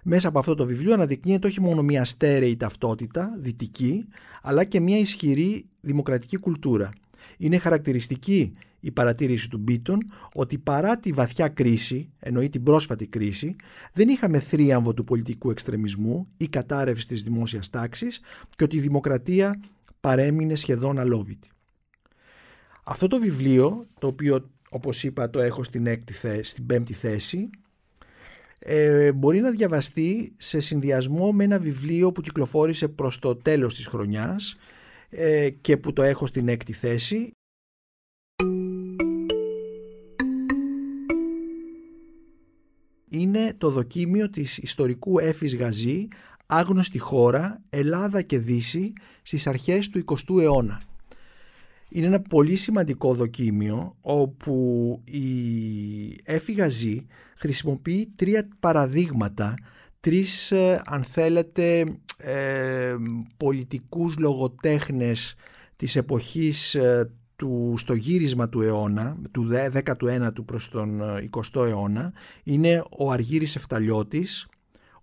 Μέσα 0.07 0.27
από 0.27 0.39
αυτό 0.39 0.55
το 0.55 0.65
βιβλίο 0.65 0.93
αναδεικνύεται 0.93 1.47
όχι 1.47 1.62
μόνο 1.62 1.83
μια 1.83 2.05
στέρεη 2.05 2.57
ταυτότητα, 2.57 3.38
δυτική, 3.39 4.05
αλλά 4.41 4.63
και 4.63 4.79
μια 4.79 4.97
ισχυρή 4.97 5.65
δημοκρατική 5.81 6.38
κουλτούρα. 6.38 6.89
Είναι 7.38 7.57
χαρακτηριστική 7.57 8.53
η 8.79 8.91
παρατήρηση 8.91 9.50
του 9.50 9.57
Μπίτον 9.57 9.97
ότι 10.33 10.57
παρά 10.57 10.97
τη 11.00 11.12
βαθιά 11.12 11.47
κρίση, 11.47 12.09
εννοεί 12.19 12.50
την 12.50 12.63
πρόσφατη 12.63 13.07
κρίση, 13.07 13.55
δεν 13.93 14.09
είχαμε 14.09 14.39
θρίαμβο 14.39 14.93
του 14.93 15.03
πολιτικού 15.03 15.50
εξτρεμισμού 15.50 16.27
ή 16.38 16.47
κατάρρευση 16.47 17.07
της 17.07 17.24
δημόσιας 17.24 17.69
τάξης 17.69 18.19
και 18.55 18.63
ότι 18.63 18.75
η 18.75 18.79
δημοκρατία 18.79 19.59
παρέμεινε 20.00 20.55
σχεδόν 20.55 21.00
αλόβητη. 21.00 21.50
Αυτό 22.83 23.07
το 23.07 23.19
βιβλίο, 23.19 23.85
το 24.00 24.07
οποίο 24.07 24.50
όπως 24.69 25.03
είπα 25.03 25.29
το 25.29 25.39
έχω 25.39 25.63
στην, 25.63 25.88
έκτη 25.88 26.13
στην 26.43 26.65
πέμπτη 26.65 26.93
θέση, 26.93 27.50
ε, 28.67 29.12
μπορεί 29.12 29.41
να 29.41 29.51
διαβαστεί 29.51 30.34
σε 30.38 30.60
συνδυασμό 30.60 31.31
με 31.31 31.43
ένα 31.43 31.60
βιβλίο 31.60 32.12
που 32.12 32.22
κυκλοφόρησε 32.22 32.88
προς 32.88 33.19
το 33.19 33.36
τέλος 33.36 33.75
της 33.75 33.88
χρονιάς 33.88 34.55
ε, 35.10 35.50
και 35.50 35.77
που 35.77 35.93
το 35.93 36.01
έχω 36.01 36.25
στην 36.25 36.48
έκτη 36.48 36.74
θέση. 36.74 37.31
Είναι 43.10 43.53
το 43.57 43.69
δοκίμιο 43.69 44.29
της 44.29 44.57
ιστορικού 44.57 45.19
Έφης 45.19 45.55
Γαζή 45.55 46.07
«Άγνωστη 46.45 47.00
χώρα, 47.00 47.62
Ελλάδα 47.69 48.22
και 48.22 48.39
Δύση» 48.39 48.93
στις 49.22 49.48
αρχές 49.48 49.89
του 49.89 50.03
20ου 50.05 50.41
αιώνα. 50.41 50.81
Είναι 51.95 52.05
ένα 52.05 52.21
πολύ 52.21 52.55
σημαντικό 52.55 53.13
δοκίμιο 53.13 53.95
όπου 54.01 55.01
η 55.05 55.27
Έφη 56.23 56.55
χρησιμοποιεί 57.37 58.11
τρία 58.15 58.47
παραδείγματα, 58.59 59.53
τρεις 59.99 60.51
ε, 60.51 60.81
αν 60.85 61.03
θέλετε 61.03 61.85
ε, 62.17 62.95
πολιτικούς 63.37 64.17
λογοτέχνες 64.17 65.35
της 65.75 65.95
εποχής 65.95 66.75
ε, 66.75 67.11
του, 67.35 67.73
στο 67.77 67.93
γύρισμα 67.93 68.49
του 68.49 68.61
αιώνα, 68.61 69.17
του 69.31 69.47
19ου 69.73 70.45
προς 70.45 70.69
τον 70.69 71.01
20ο 71.31 71.65
ε, 71.65 71.69
αιώνα, 71.69 72.13
είναι 72.43 72.83
ο 72.97 73.11
Αργύρης 73.11 73.55
Εφταλιώτης, 73.55 74.47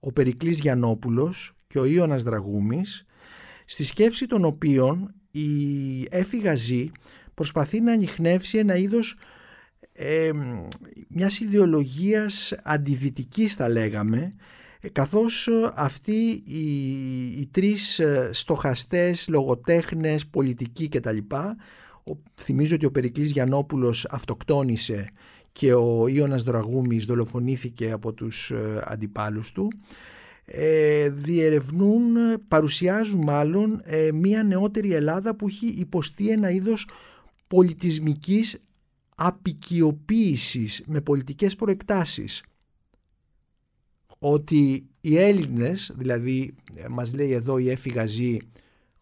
ο 0.00 0.12
Περικλής 0.12 0.58
Γιαννόπουλος 0.58 1.52
και 1.66 1.78
ο 1.78 1.84
Ιώνας 1.84 2.22
Δραγούμης, 2.22 3.04
στη 3.64 3.84
σκέψη 3.84 4.26
των 4.26 4.44
οποίων 4.44 5.14
η 5.32 6.06
Έφη 6.10 6.38
Γαζή 6.38 6.90
προσπαθεί 7.34 7.80
να 7.80 7.92
ανοιχνεύσει 7.92 8.58
ένα 8.58 8.76
είδος 8.76 9.16
ε, 9.92 10.30
μιας 11.08 11.40
ιδεολογίας 11.40 12.52
αντιδυτικής 12.62 13.54
θα 13.54 13.68
λέγαμε 13.68 14.34
καθώς 14.92 15.48
αυτοί 15.74 16.42
οι, 16.46 16.66
οι 17.40 17.48
τρεις 17.50 18.00
στοχαστές, 18.30 19.28
λογοτέχνες, 19.28 20.26
πολιτικοί 20.26 20.88
κτλ 20.88 21.18
θυμίζω 22.34 22.74
ότι 22.74 22.86
ο 22.86 22.90
Περικλής 22.90 23.30
Γιαννόπουλος 23.30 24.06
αυτοκτόνησε 24.10 25.10
και 25.52 25.74
ο 25.74 26.08
Ιώνας 26.08 26.42
Δραγούμης 26.42 27.04
δολοφονήθηκε 27.04 27.90
από 27.90 28.12
τους 28.12 28.50
ε, 28.50 28.82
αντιπάλους 28.84 29.52
του 29.52 29.72
ε, 30.54 31.08
διερευνούν, 31.08 32.16
παρουσιάζουν 32.48 33.22
μάλλον 33.22 33.80
ε, 33.84 34.12
μια 34.12 34.42
νεότερη 34.42 34.94
Ελλάδα 34.94 35.34
που 35.36 35.46
έχει 35.46 35.66
υποστεί 35.66 36.28
ένα 36.28 36.50
είδος 36.50 36.88
πολιτισμικής 37.46 38.62
απικιοποίησης 39.16 40.82
με 40.86 41.00
πολιτικές 41.00 41.56
προεκτάσεις. 41.56 42.42
Ότι 44.18 44.86
οι 45.00 45.18
Έλληνες, 45.18 45.92
δηλαδή 45.94 46.54
μας 46.90 47.14
λέει 47.14 47.32
εδώ 47.32 47.58
η 47.58 47.70
Έφη 47.70 47.92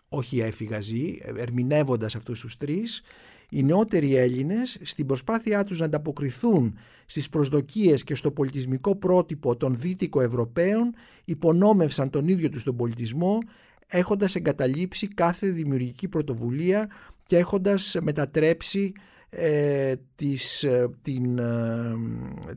όχι 0.09 0.40
έφυγαζή, 0.40 1.19
ερμηνεύοντας 1.37 2.16
αυτούς 2.16 2.40
τους 2.40 2.57
τρεις, 2.57 3.02
οι 3.50 3.62
νεότεροι 3.62 4.14
Έλληνες 4.14 4.78
στην 4.83 5.07
προσπάθειά 5.07 5.64
τους 5.64 5.78
να 5.78 5.85
ανταποκριθούν 5.85 6.78
στις 7.11 7.29
προσδοκίες 7.29 8.05
και 8.05 8.14
στο 8.14 8.31
πολιτισμικό 8.31 8.97
πρότυπο 8.97 9.57
των 9.57 9.75
Δυτικό 9.75 10.21
Ευρωπαίων 10.21 10.95
υπονόμευσαν 11.25 12.11
τον 12.11 12.29
ίδιο 12.29 12.49
τους 12.49 12.64
τον 12.64 12.76
πολιτισμό 12.76 13.38
έχοντας 13.87 14.35
εγκαταλείψει 14.35 15.09
κάθε 15.09 15.50
δημιουργική 15.50 16.09
πρωτοβουλία 16.09 16.90
και 17.25 17.37
έχοντας 17.37 17.97
μετατρέψει 18.02 18.93
ε, 19.31 19.95
της, 20.14 20.62
ε, 20.62 20.88
την, 21.02 21.38
ε, 21.38 21.95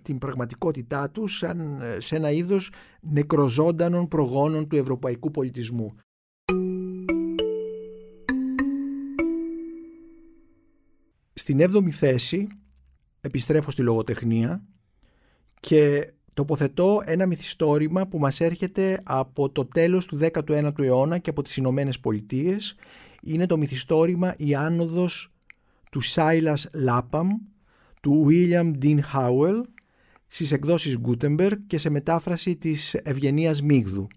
την 0.02 0.18
πραγματικότητά 0.18 1.10
τους 1.10 1.38
σαν, 1.38 1.82
σε 1.98 2.16
ένα 2.16 2.32
είδος 2.32 2.72
νεκροζώντανων 3.02 4.08
προγόνων 4.08 4.68
του 4.68 4.76
ευρωπαϊκού 4.76 5.32
πολιτισμού. 5.32 5.96
Στην 11.34 11.60
7η 11.60 11.90
θέση 11.90 12.48
επιστρέφω 13.24 13.72
στη 13.72 13.82
λογοτεχνία 13.82 14.64
και 15.60 16.14
τοποθετώ 16.34 17.02
ένα 17.06 17.26
μυθιστόρημα 17.26 18.08
που 18.08 18.20
μας 18.20 18.40
έρχεται 18.40 19.02
από 19.04 19.50
το 19.50 19.66
τέλος 19.66 20.06
του 20.06 20.20
19ου 20.22 20.80
αιώνα 20.80 21.18
και 21.18 21.30
από 21.30 21.42
τις 21.42 21.58
Ηνωμένες 21.58 22.00
Πολιτείες. 22.00 22.76
Είναι 23.22 23.46
το 23.46 23.58
μυθιστόρημα 23.58 24.36
«Η 24.38 24.56
άνοδος 24.56 25.32
του 25.92 26.02
Σάιλας 26.02 26.70
Λάπαμ» 26.74 27.30
του 28.02 28.28
William 28.30 28.72
Dean 28.82 29.00
Howell 29.14 29.62
στις 30.28 30.52
εκδόσεις 30.52 30.98
Gutenberg 31.08 31.58
και 31.68 31.78
σε 31.78 31.90
μετάφραση 31.90 32.56
της 32.56 32.94
Ευγενίας 32.94 33.62
Μίγδου. 33.62 34.08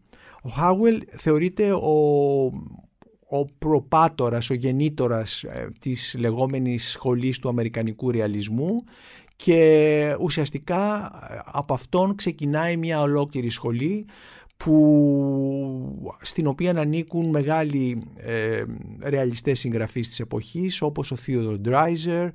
Ο 0.43 0.49
Χάουελ 0.49 1.03
θεωρείται 1.09 1.73
ο, 1.73 1.93
ο 3.29 3.45
προπάτορας, 3.45 4.51
ο 4.51 4.55
γεννήτορας 4.55 5.43
ε, 5.43 5.69
της 5.81 6.15
λεγόμενης 6.19 6.91
σχολής 6.91 7.39
του 7.39 7.49
Αμερικανικού 7.49 8.11
ρεαλισμού 8.11 8.85
και 9.37 10.17
ουσιαστικά 10.21 11.11
ε, 11.31 11.39
από 11.45 11.75
αυτόν 11.75 12.15
ξεκινάει 12.15 12.77
μια 12.77 13.01
ολόκληρη 13.01 13.51
σχολή 13.51 14.07
που, 14.57 16.13
στην 16.21 16.47
οποία 16.47 16.71
ανήκουν 16.77 17.29
μεγάλοι 17.31 18.03
ε, 18.17 18.63
ρεαλιστές 19.03 19.59
συγγραφείς 19.59 20.09
της 20.09 20.21
εποχής 20.21 20.83
όπως 20.83 21.11
ο 21.11 21.17
Theodore 21.27 21.61
Dreiser 21.69 22.29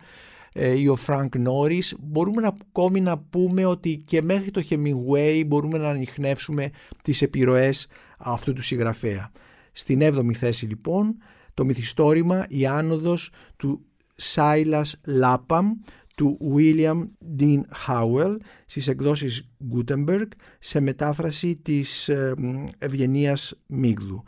ε, 0.53 0.79
ή 0.79 0.87
ο 0.87 0.97
Frank 1.07 1.29
Norris 1.29 1.95
μπορούμε 1.99 2.41
να, 2.41 2.47
ακόμη 2.47 3.01
να 3.01 3.17
πούμε 3.17 3.65
ότι 3.65 4.03
και 4.05 4.21
μέχρι 4.21 4.51
το 4.51 4.61
Hemingway 4.69 5.43
μπορούμε 5.45 5.77
να 5.77 5.89
ανοιχνεύσουμε 5.89 6.69
τις 7.01 7.21
επιρροές 7.21 7.87
αυτού 8.17 8.53
του 8.53 8.63
συγγραφέα. 8.63 9.31
Στην 9.71 9.99
7η 10.01 10.33
θέση 10.33 10.65
λοιπόν 10.65 11.17
το 11.53 11.65
μυθιστόρημα 11.65 12.45
«Η 12.49 12.65
άνοδος» 12.65 13.31
του 13.57 13.85
Σάιλας 14.15 15.01
Λάπαμ 15.05 15.71
του 16.15 16.37
William 16.55 17.07
Dean 17.39 17.61
Howell 17.87 18.37
στις 18.65 18.87
εκδόσεις 18.87 19.49
Gutenberg 19.73 20.27
σε 20.59 20.79
μετάφραση 20.79 21.55
της 21.55 22.09
ε, 22.09 22.33
Ευγενίας 22.77 23.61
Μίγδου. 23.65 24.23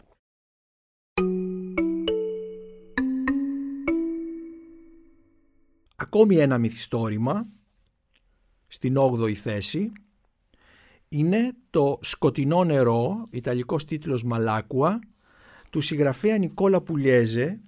Ακόμη 5.96 6.36
ένα 6.36 6.58
μυθιστόρημα 6.58 7.46
στην 8.68 8.96
8η 8.98 9.34
θέση 9.34 9.92
είναι 11.10 11.54
το 11.70 11.98
«Σκοτεινό 12.02 12.64
νερό», 12.64 13.24
ιταλικός 13.32 13.86
τίτλος 13.86 14.24
«Μαλάκουα», 14.24 15.00
του 15.74 15.82
συγγραφέα 15.82 16.38
Νικόλα 16.38 16.82
Πουλιέζε. 16.82 17.60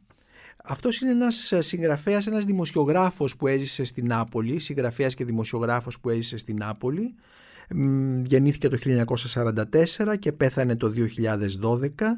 Αυτός 0.63 1.01
είναι 1.01 1.11
ένας 1.11 1.53
συγγραφέας, 1.59 2.27
ένας 2.27 2.45
δημοσιογράφος 2.45 3.35
που 3.35 3.47
έζησε 3.47 3.83
στην 3.83 4.05
Νάπολη, 4.07 4.59
συγγραφέας 4.59 5.13
και 5.13 5.25
δημοσιογράφος 5.25 5.99
που 5.99 6.09
έζησε 6.09 6.37
στην 6.37 6.57
Νάπολη. 6.57 7.15
Γεννήθηκε 8.23 8.67
το 8.67 8.77
1944 8.77 10.17
και 10.19 10.31
πέθανε 10.31 10.75
το 10.75 10.89
2012. 10.89 12.17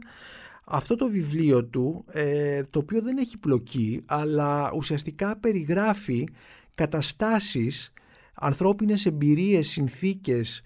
Αυτό 0.65 0.96
το 0.96 1.08
βιβλίο 1.08 1.65
του, 1.65 2.06
ε, 2.12 2.62
το 2.70 2.79
οποίο 2.79 3.01
δεν 3.01 3.17
έχει 3.17 3.38
πλοκή, 3.38 4.03
αλλά 4.06 4.72
ουσιαστικά 4.75 5.38
περιγράφει 5.38 6.27
καταστάσεις, 6.75 7.94
ανθρώπινες 8.34 9.06
εμπειρίες, 9.06 9.67
συνθήκες, 9.67 10.62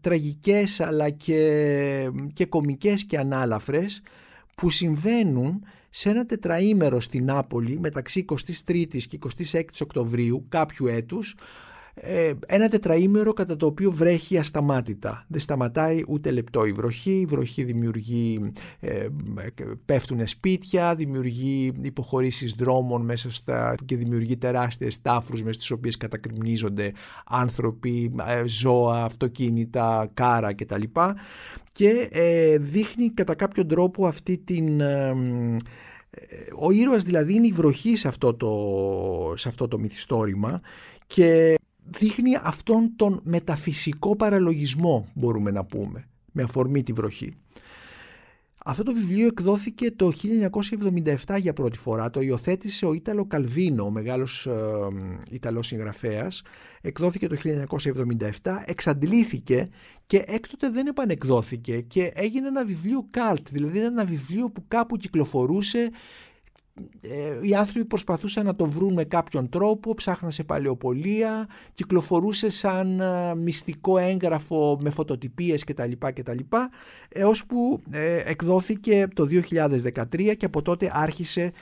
τραγικές 0.00 0.80
αλλά 0.80 1.10
και, 1.10 2.10
και 2.32 2.46
κομικές 2.46 3.04
και 3.04 3.18
ανάλαφρες 3.18 4.02
που 4.56 4.70
συμβαίνουν 4.70 5.64
σε 5.90 6.10
ένα 6.10 6.26
τετραήμερο 6.26 7.00
στην 7.00 7.24
Νάπολη 7.24 7.78
μεταξύ 7.80 8.24
23ης 8.28 9.02
και 9.02 9.18
26ης 9.38 9.80
Οκτωβρίου 9.80 10.46
κάποιου 10.48 10.86
έτους 10.86 11.34
ε, 12.00 12.32
ένα 12.46 12.68
τετραήμερο 12.68 13.32
κατά 13.32 13.56
το 13.56 13.66
οποίο 13.66 13.90
βρέχει 13.90 14.38
ασταμάτητα. 14.38 15.24
Δεν 15.28 15.40
σταματάει 15.40 16.02
ούτε 16.08 16.30
λεπτό 16.30 16.64
η 16.64 16.72
βροχή. 16.72 17.20
Η 17.20 17.24
βροχή 17.24 17.64
δημιουργεί, 17.64 18.52
ε, 18.80 19.06
πέφτουν 19.84 20.26
σπίτια, 20.26 20.94
δημιουργεί 20.94 21.72
υποχωρήσεις 21.80 22.52
δρόμων 22.52 23.04
μέσα 23.04 23.32
στα, 23.32 23.74
και 23.84 23.96
δημιουργεί 23.96 24.36
τεράστιες 24.36 25.02
τάφρους 25.02 25.42
μες 25.42 25.54
στις 25.54 25.70
οποίες 25.70 25.96
κατακριμνίζονται 25.96 26.92
άνθρωποι, 27.26 28.14
ε, 28.26 28.46
ζώα, 28.46 29.04
αυτοκίνητα, 29.04 30.10
κάρα 30.14 30.54
κτλ. 30.54 30.82
Και 31.72 32.08
ε, 32.12 32.58
δείχνει 32.58 33.10
κατά 33.10 33.34
κάποιο 33.34 33.66
τρόπο 33.66 34.06
αυτή 34.06 34.38
την... 34.38 34.80
ο 36.60 36.70
ήρωας 36.70 37.02
δηλαδή 37.02 37.34
είναι 37.34 37.46
η 37.46 37.52
βροχή 37.52 37.96
σε 37.96 38.08
αυτό 38.08 38.34
το, 38.34 38.52
σε 39.36 39.48
αυτό 39.48 39.68
το 39.68 39.78
μυθιστόρημα 39.78 40.60
και 41.06 41.56
δείχνει 41.86 42.36
αυτόν 42.42 42.92
τον 42.96 43.20
μεταφυσικό 43.24 44.16
παραλογισμό 44.16 45.08
μπορούμε 45.14 45.50
να 45.50 45.64
πούμε 45.64 46.04
με 46.32 46.42
αφορμή 46.42 46.82
τη 46.82 46.92
βροχή. 46.92 47.34
Αυτό 48.68 48.82
το 48.82 48.92
βιβλίο 48.92 49.26
εκδόθηκε 49.26 49.90
το 49.90 50.12
1977 51.26 51.36
για 51.40 51.52
πρώτη 51.52 51.78
φορά. 51.78 52.10
Το 52.10 52.20
υιοθέτησε 52.20 52.86
ο 52.86 52.92
Ίταλο 52.92 53.26
Καλβίνο, 53.26 53.84
ο 53.84 53.90
μεγάλος 53.90 54.46
ε, 54.46 54.52
Ιταλός 55.30 55.66
συγγραφέας. 55.66 56.42
Εκδόθηκε 56.80 57.26
το 57.26 57.36
1977, 58.42 58.62
εξαντλήθηκε 58.64 59.68
και 60.06 60.22
έκτοτε 60.26 60.68
δεν 60.70 60.86
επανεκδόθηκε 60.86 61.80
και 61.80 62.12
έγινε 62.14 62.46
ένα 62.46 62.64
βιβλίο 62.64 63.06
cult, 63.10 63.42
δηλαδή 63.50 63.80
ένα 63.80 64.04
βιβλίο 64.04 64.50
που 64.50 64.64
κάπου 64.68 64.96
κυκλοφορούσε 64.96 65.78
ε, 65.78 65.90
οι 67.42 67.54
άνθρωποι 67.54 67.84
προσπαθούσαν 67.84 68.44
να 68.44 68.54
το 68.54 68.66
βρουν 68.66 68.92
με 68.92 69.04
κάποιον 69.04 69.48
τρόπο, 69.48 69.94
ψάχναν 69.94 70.30
σε 70.30 70.44
παλαιοπολία, 70.44 71.48
κυκλοφορούσε 71.72 72.50
σαν 72.50 73.00
ε, 73.00 73.34
μυστικό 73.34 73.98
έγγραφο 73.98 74.78
με 74.80 74.90
φωτοτυπίες 74.90 75.64
κτλ. 75.64 75.92
κτλ 75.98 76.38
έως 77.08 77.46
που 77.46 77.82
ε, 77.90 78.22
εκδόθηκε 78.24 79.08
το 79.14 79.28
2013 79.50 80.34
και 80.36 80.46
από 80.46 80.62
τότε 80.62 80.90
άρχισε 80.92 81.52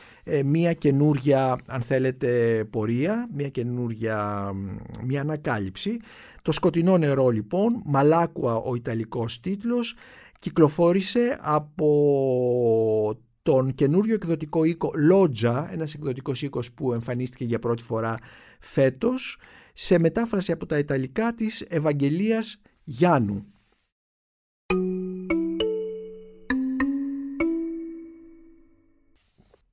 μία 0.45 0.73
καινούρια 0.73 1.59
αν 1.67 1.81
θέλετε 1.81 2.65
πορεία, 2.71 3.29
μία 3.35 3.49
καινούρια 3.49 4.51
μία 5.03 5.21
ανακάλυψη. 5.21 5.97
Το 6.43 6.53
σκοτεινό 6.53 6.99
νερό 6.99 7.29
λοιπόν, 7.29 7.83
Μαλάκουα 7.85 8.55
ο 8.55 8.75
ιταλικός 8.75 9.41
τίτλος, 9.41 9.97
κυκλοφόρησε 10.39 11.39
από 11.43 11.89
τον 13.45 13.75
καινούριο 13.75 14.15
εκδοτικό 14.15 14.65
οίκο 14.65 14.91
Loggia, 15.13 15.67
ένας 15.71 15.95
εκδοτικός 15.95 16.43
οίκος 16.43 16.73
που 16.73 16.93
εμφανίστηκε 16.93 17.45
για 17.45 17.59
πρώτη 17.59 17.83
φορά 17.83 18.19
φέτος, 18.61 19.39
σε 19.73 19.99
μετάφραση 19.99 20.53
από 20.53 20.67
τα 20.67 20.79
Ιταλικά 20.79 21.35
της 21.35 21.61
Ευαγγελίας 21.69 22.61
Γιάννου. 22.85 23.45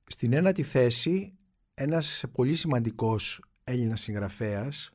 Στην 0.06 0.32
ένατη 0.32 0.62
θέση 0.62 1.32
ένας 1.74 2.24
πολύ 2.32 2.54
σημαντικός 2.54 3.44
Έλληνας 3.64 4.00
συγγραφέας 4.00 4.92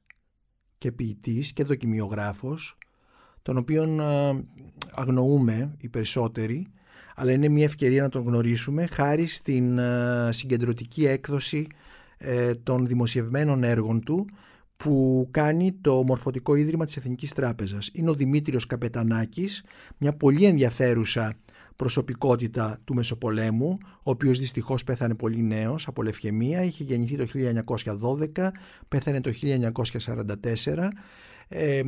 και 0.77 0.91
ποιητής 0.91 1.53
και 1.53 1.63
δοκιμιογράφος 1.63 2.77
τον 3.41 3.57
οποίον 3.57 3.99
ε, 3.99 4.45
αγνοούμε 4.91 5.75
οι 5.77 5.89
περισσότεροι 5.89 6.71
αλλά 7.19 7.31
είναι 7.31 7.47
μια 7.47 7.63
ευκαιρία 7.63 8.01
να 8.01 8.09
τον 8.09 8.23
γνωρίσουμε 8.23 8.87
χάρη 8.91 9.25
στην 9.25 9.77
ε, 9.77 10.29
συγκεντρωτική 10.31 11.05
έκδοση 11.05 11.67
ε, 12.17 12.55
των 12.55 12.85
δημοσιευμένων 12.85 13.63
έργων 13.63 14.01
του 14.03 14.25
που 14.77 15.27
κάνει 15.31 15.71
το 15.81 16.03
Μορφωτικό 16.03 16.55
Ίδρυμα 16.55 16.85
της 16.85 16.97
Εθνικής 16.97 17.33
Τράπεζας. 17.33 17.89
Είναι 17.93 18.09
ο 18.09 18.13
Δημήτριος 18.13 18.65
Καπετανάκης, 18.65 19.63
μια 19.97 20.13
πολύ 20.13 20.45
ενδιαφέρουσα 20.45 21.33
προσωπικότητα 21.75 22.79
του 22.83 22.93
Μεσοπολέμου, 22.93 23.77
ο 23.81 24.11
οποίος 24.11 24.39
δυστυχώς 24.39 24.83
πέθανε 24.83 25.15
πολύ 25.15 25.43
νέος 25.43 25.87
από 25.87 26.03
λευχαιμία, 26.03 26.63
είχε 26.63 26.83
γεννηθεί 26.83 27.15
το 27.15 27.25
1912, 28.35 28.51
πέθανε 28.87 29.21
το 29.21 29.31
1944 29.31 30.87
ε, 31.49 31.81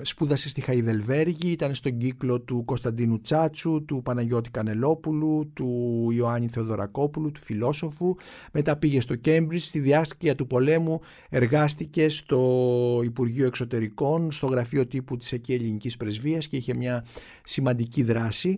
σπούδασε 0.00 0.48
στη 0.48 0.60
Χαϊδελβέργη, 0.60 1.50
ήταν 1.50 1.74
στον 1.74 1.96
κύκλο 1.96 2.40
του 2.40 2.64
Κωνσταντίνου 2.64 3.20
Τσάτσου, 3.20 3.84
του 3.84 4.02
Παναγιώτη 4.02 4.50
Κανελόπουλου, 4.50 5.50
του 5.52 6.08
Ιωάννη 6.12 6.48
Θεοδωρακόπουλου, 6.48 7.32
του 7.32 7.40
φιλόσοφου. 7.40 8.14
Μετά 8.52 8.76
πήγε 8.76 9.00
στο 9.00 9.14
Κέμπριτζ, 9.14 9.64
στη 9.64 9.78
διάσκεια 9.78 10.34
του 10.34 10.46
πολέμου 10.46 11.00
εργάστηκε 11.30 12.08
στο 12.08 13.00
Υπουργείο 13.04 13.46
Εξωτερικών, 13.46 14.32
στο 14.32 14.46
γραφείο 14.46 14.86
τύπου 14.86 15.16
της 15.16 15.32
εκεί 15.32 15.52
ελληνικής 15.52 15.96
πρεσβείας 15.96 16.48
και 16.48 16.56
είχε 16.56 16.74
μια 16.74 17.04
σημαντική 17.44 18.02
δράση. 18.02 18.56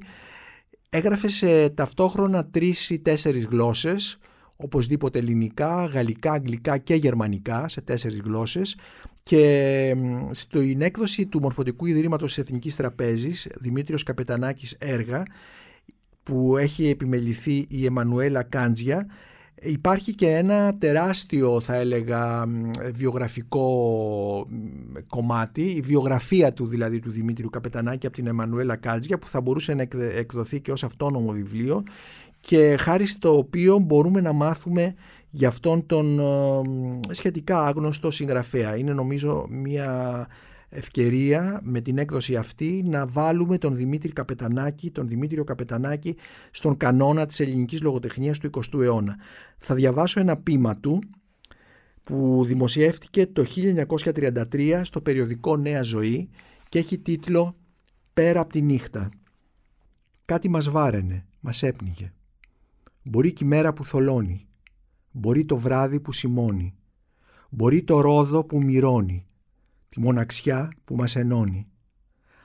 Έγραφε 0.90 1.28
σε 1.28 1.68
ταυτόχρονα 1.68 2.46
τρεις 2.46 2.90
ή 2.90 2.98
τέσσερις 2.98 3.44
γλώσσες, 3.44 4.18
οπωσδήποτε 4.62 5.18
ελληνικά, 5.18 5.84
γαλλικά, 5.84 6.32
αγγλικά 6.32 6.78
και 6.78 6.94
γερμανικά 6.94 7.68
σε 7.68 7.80
τέσσερις 7.80 8.20
γλώσσες. 8.20 8.76
Και 9.22 9.96
στην 10.30 10.80
έκδοση 10.80 11.26
του 11.26 11.40
Μορφωτικού 11.40 11.86
Ιδρύματος 11.86 12.34
της 12.34 12.44
Εθνικής 12.44 12.76
Τραπέζης 12.76 13.48
Δημήτριος 13.60 14.02
Καπετανάκης 14.02 14.76
έργα 14.78 15.22
που 16.22 16.56
έχει 16.56 16.88
επιμεληθεί 16.88 17.66
η 17.68 17.84
Εμμανουέλα 17.84 18.42
Κάντζια 18.42 19.06
υπάρχει 19.62 20.14
και 20.14 20.28
ένα 20.28 20.76
τεράστιο 20.78 21.60
θα 21.60 21.74
έλεγα 21.74 22.46
βιογραφικό 22.92 23.66
κομμάτι 25.06 25.62
η 25.62 25.80
βιογραφία 25.80 26.52
του 26.52 26.66
δηλαδή 26.66 26.98
του 27.00 27.10
Δημήτριου 27.10 27.50
Καπετανάκη 27.50 28.06
από 28.06 28.16
την 28.16 28.26
Εμμανουέλα 28.26 28.76
Κάντζια 28.76 29.18
που 29.18 29.28
θα 29.28 29.40
μπορούσε 29.40 29.74
να 29.74 29.86
εκδοθεί 30.14 30.60
και 30.60 30.72
ως 30.72 30.84
αυτόνομο 30.84 31.32
βιβλίο 31.32 31.82
και 32.42 32.76
χάρη 32.76 33.06
στο 33.06 33.36
οποίο 33.36 33.78
μπορούμε 33.78 34.20
να 34.20 34.32
μάθουμε 34.32 34.94
για 35.30 35.48
αυτόν 35.48 35.86
τον 35.86 36.18
ε, 36.18 37.14
σχετικά 37.14 37.66
άγνωστο 37.66 38.10
συγγραφέα. 38.10 38.76
Είναι 38.76 38.92
νομίζω 38.92 39.46
μια 39.50 40.26
ευκαιρία 40.68 41.60
με 41.62 41.80
την 41.80 41.98
έκδοση 41.98 42.36
αυτή 42.36 42.82
να 42.86 43.06
βάλουμε 43.06 43.58
τον 43.58 43.74
Δημήτρη 43.74 44.12
Καπετανάκη, 44.12 44.90
τον 44.90 45.08
Δημήτριο 45.08 45.44
Καπετανάκη 45.44 46.16
στον 46.50 46.76
κανόνα 46.76 47.26
της 47.26 47.40
ελληνικής 47.40 47.82
λογοτεχνίας 47.82 48.38
του 48.38 48.50
20ου 48.52 48.80
αιώνα. 48.80 49.16
Θα 49.58 49.74
διαβάσω 49.74 50.20
ένα 50.20 50.36
πείμα 50.36 50.76
του 50.76 51.02
που 52.04 52.42
δημοσιεύτηκε 52.44 53.26
το 53.26 53.44
1933 54.14 54.80
στο 54.84 55.00
περιοδικό 55.00 55.56
Νέα 55.56 55.82
Ζωή 55.82 56.28
και 56.68 56.78
έχει 56.78 56.98
τίτλο 56.98 57.56
«Πέρα 58.12 58.40
από 58.40 58.52
τη 58.52 58.62
νύχτα». 58.62 59.10
Κάτι 60.24 60.48
μας 60.48 60.70
βάραινε, 60.70 61.26
μας 61.40 61.62
έπνιγε. 61.62 62.12
Μπορεί 63.02 63.32
και 63.32 63.44
η 63.44 63.46
μέρα 63.46 63.72
που 63.72 63.84
θολώνει, 63.84 64.46
Μπορεί 65.10 65.44
το 65.44 65.56
βράδυ 65.56 66.00
που 66.00 66.12
σημώνει. 66.12 66.74
Μπορεί 67.50 67.82
το 67.82 68.00
ρόδο 68.00 68.44
που 68.44 68.62
μυρώνει. 68.62 69.26
Τη 69.88 70.00
μοναξιά 70.00 70.72
που 70.84 70.96
μας 70.96 71.16
ενώνει. 71.16 71.68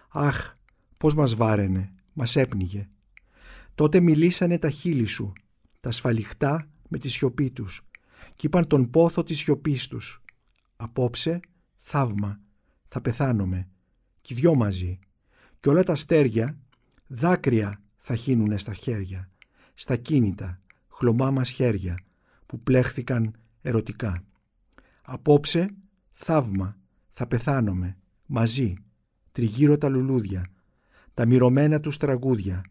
Αχ, 0.09 0.55
πώς 0.99 1.13
μας 1.13 1.35
βάραινε, 1.35 1.93
μας 2.13 2.35
έπνιγε. 2.35 2.89
Τότε 3.75 3.99
μιλήσανε 3.99 4.57
τα 4.57 4.69
χείλη 4.69 5.05
σου, 5.05 5.33
τα 5.79 5.91
σφαλιχτά 5.91 6.69
με 6.87 6.97
τη 6.97 7.09
σιωπή 7.09 7.51
τους 7.51 7.87
κι 8.35 8.45
είπαν 8.45 8.67
τον 8.67 8.89
πόθο 8.89 9.23
της 9.23 9.37
σιωπής 9.37 9.87
τους. 9.87 10.23
Απόψε, 10.75 11.39
θαύμα, 11.77 12.39
θα 12.87 13.01
πεθάνομαι, 13.01 13.67
κι 14.21 14.33
δυο 14.33 14.55
μαζί. 14.55 14.99
Κι 15.59 15.69
όλα 15.69 15.83
τα 15.83 15.91
αστέρια, 15.91 16.57
δάκρυα 17.07 17.81
θα 17.97 18.15
χύνουνε 18.15 18.57
στα 18.57 18.73
χέρια, 18.73 19.29
στα 19.79 19.95
κίνητα, 19.95 20.59
χλωμά 20.89 21.31
μας 21.31 21.49
χέρια, 21.49 21.97
που 22.45 22.59
πλέχθηκαν 22.59 23.33
ερωτικά. 23.61 24.23
Απόψε, 25.01 25.69
θαύμα, 26.11 26.75
θα 27.13 27.27
πεθάνομαι, 27.27 27.97
μαζί, 28.25 28.73
τριγύρω 29.31 29.77
τα 29.77 29.89
λουλούδια, 29.89 30.45
τα 31.13 31.25
μυρωμένα 31.25 31.79
τους 31.79 31.97
τραγούδια, 31.97 32.63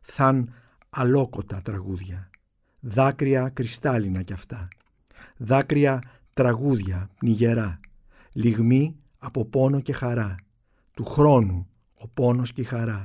θαν 0.00 0.52
αλόκοτα 0.90 1.62
τραγούδια, 1.62 2.30
δάκρυα 2.80 3.48
κρυστάλλινα 3.48 4.22
κι 4.22 4.32
αυτά, 4.32 4.68
δάκρυα 5.36 6.02
τραγούδια 6.34 7.10
πνιγερά, 7.18 7.80
λιγμή 8.32 8.96
από 9.18 9.44
πόνο 9.44 9.80
και 9.80 9.92
χαρά, 9.92 10.34
του 10.94 11.04
χρόνου 11.04 11.68
ο 11.94 12.08
πόνος 12.08 12.52
και 12.52 12.60
η 12.60 12.64
χαρά. 12.64 13.04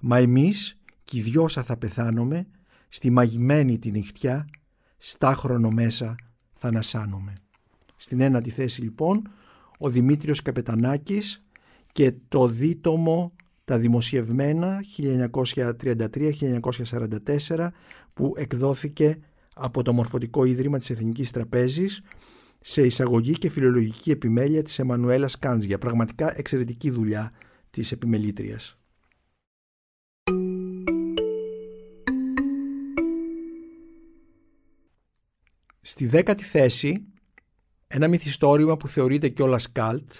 Μα 0.00 0.18
εμείς 0.18 0.78
κι 1.04 1.18
οι 1.18 1.20
δυόσα 1.20 1.62
θα 1.62 1.76
πεθάνομαι, 1.76 2.46
στη 2.88 3.10
μαγειμένη 3.10 3.78
τη 3.78 3.90
νυχτιά 3.90 4.48
στάχρονο 4.96 5.70
μέσα 5.70 6.14
θα 6.54 6.68
ανασάνομαι. 6.68 7.32
Στην 7.96 8.20
ένατη 8.20 8.50
θέση 8.50 8.82
λοιπόν 8.82 9.30
ο 9.78 9.88
Δημήτριος 9.88 10.42
Καπετανάκης 10.42 11.44
και 11.92 12.12
το 12.28 12.48
δίτομο 12.48 13.32
τα 13.64 13.78
δημοσιευμένα 13.78 14.84
1933-1944 14.96 17.68
που 18.14 18.32
εκδόθηκε 18.36 19.18
από 19.54 19.82
το 19.82 19.92
Μορφωτικό 19.92 20.44
Ίδρυμα 20.44 20.78
της 20.78 20.90
Εθνικής 20.90 21.30
Τραπέζης 21.30 22.02
σε 22.60 22.82
εισαγωγή 22.82 23.32
και 23.32 23.50
φιλολογική 23.50 24.10
επιμέλεια 24.10 24.62
της 24.62 24.78
Εμμανουέλας 24.78 25.38
Κάντζια. 25.38 25.78
Πραγματικά 25.78 26.38
εξαιρετική 26.38 26.90
δουλειά 26.90 27.32
της 27.70 27.92
επιμελήτριας. 27.92 28.78
Στη 35.88 36.06
δέκατη 36.06 36.44
θέση, 36.44 37.04
ένα 37.86 38.08
μυθιστόρημα 38.08 38.76
που 38.76 38.88
θεωρείται 38.88 39.28
κιόλας 39.28 39.72
καλτ, 39.72 40.12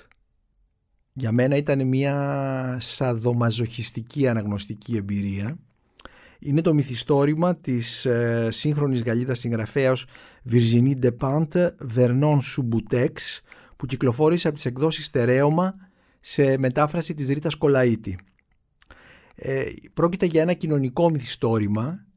για 1.12 1.32
μένα 1.32 1.56
ήταν 1.56 1.86
μια 1.86 2.76
σαδομαζοχιστική 2.80 4.28
αναγνωστική 4.28 4.96
εμπειρία. 4.96 5.58
Είναι 6.38 6.60
το 6.60 6.74
μυθιστόρημα 6.74 7.56
της 7.56 8.06
ε, 8.06 8.48
σύγχρονης 8.50 9.02
Γαλλίδας 9.02 9.38
συγγραφέας 9.38 10.04
Virginie 10.50 10.94
Despentes 11.02 11.70
Vernon 11.96 12.38
Subutex 12.38 13.12
που 13.76 13.86
κυκλοφόρησε 13.86 14.46
από 14.46 14.56
τις 14.56 14.66
εκδόσεις 14.66 15.06
Στερέωμα 15.06 15.74
σε 16.20 16.58
μετάφραση 16.58 17.14
της 17.14 17.28
Ρίτας 17.28 17.56
Κολαΐτη. 17.60 18.14
Ε, 19.34 19.64
πρόκειται 19.94 20.26
για 20.26 20.42
ένα 20.42 20.52
κοινωνικό 20.52 21.10
μυθιστόρημα 21.10 21.90
ε, 21.90 22.07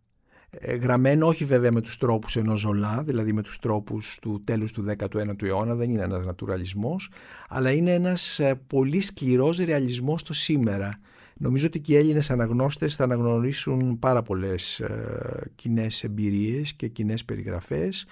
γραμμένο 0.82 1.28
όχι 1.28 1.46
βέβαια 1.46 1.72
με 1.72 1.82
τους 1.82 1.98
τρόπους 1.98 2.36
ενός 2.36 2.60
Ζολά, 2.60 3.04
δηλαδή 3.04 3.34
με 3.34 3.42
τους 3.42 3.60
τρόπους 3.60 4.18
του 4.22 4.42
τέλους 4.44 4.72
του 4.72 4.86
19ου 4.98 5.44
αιώνα, 5.44 5.76
δεν 5.76 5.90
είναι 5.90 6.04
ένας 6.04 6.26
νατουραλισμός, 6.26 7.10
αλλά 7.50 7.72
είναι 7.72 7.94
ένας 7.94 8.40
ε, 8.40 8.62
πολύ 8.68 9.00
σκληρός 9.00 9.58
ρεαλισμός 9.58 10.24
το 10.24 10.34
σήμερα, 10.34 11.00
Νομίζω 11.42 11.68
ότι 11.68 11.80
και 11.80 11.94
οι 11.94 11.98
Έλληνες 11.98 12.32
αναγνώστες 12.32 12.96
θα 12.96 13.04
αναγνωρίσουν 13.04 14.00
πάρα 14.00 14.22
πολλές 14.22 14.80
ε, 14.80 15.52
κοινές 15.56 16.04
εμπειρίες 16.04 16.74
και 16.74 16.88
κοινές 16.88 17.26
περιγραφές. 17.26 18.06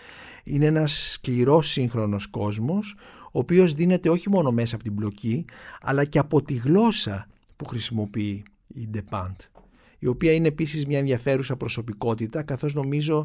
Είναι 0.44 0.66
ένας 0.66 1.12
σκληρός 1.12 1.68
σύγχρονος 1.72 2.28
κόσμος, 2.28 2.96
ο 3.32 3.40
οποίος 3.40 3.74
δίνεται 3.74 4.10
όχι 4.10 4.30
μόνο 4.30 4.52
μέσα 4.52 4.76
από 4.76 4.84
την 4.84 4.94
μπλοκή, 4.94 5.46
αλλά 5.82 6.06
και 6.06 6.20
από 6.20 6.42
τη 6.42 6.54
γλώσσα 6.54 7.28
που 7.56 7.66
χρησιμοποιεί 7.66 8.44
η 8.68 8.88
Ντεπάντ 8.88 9.40
η 10.00 10.08
οποία 10.08 10.34
είναι 10.34 10.48
επίσης 10.48 10.86
μια 10.86 11.00
ενδιαφέρουσα 11.00 11.56
προσωπικότητα 11.56 12.44
καθώς 12.44 12.74
νομίζω 12.74 13.24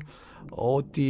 ότι 0.51 1.07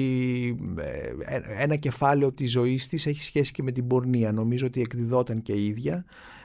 ε, 0.76 1.38
ένα 1.58 1.76
κεφάλαιο 1.76 2.32
της 2.32 2.50
ζωής 2.50 2.88
της 2.88 3.06
έχει 3.06 3.22
σχέση 3.22 3.52
και 3.52 3.62
με 3.62 3.72
την 3.72 3.86
πορνεία. 3.86 4.32
Νομίζω 4.32 4.66
ότι 4.66 4.80
εκδιδόταν 4.80 5.42
και 5.42 5.52
η 5.52 5.66
ίδια. 5.66 6.04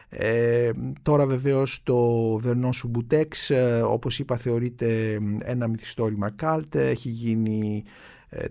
Ε, 0.10 0.72
τώρα 1.02 1.26
βεβαίως 1.26 1.84
το 1.84 2.36
Vernon 2.36 2.70
Subutex 2.70 3.56
ε, 3.56 3.82
όπως 3.82 4.20
είπα 4.20 4.38
θεωρείται 4.38 5.20
ένα 5.40 5.68
μυθιστόρημα 5.68 6.30
καλτ 6.30 6.76
έχει 6.76 7.10
γίνει 7.10 7.84
ε, 7.86 7.90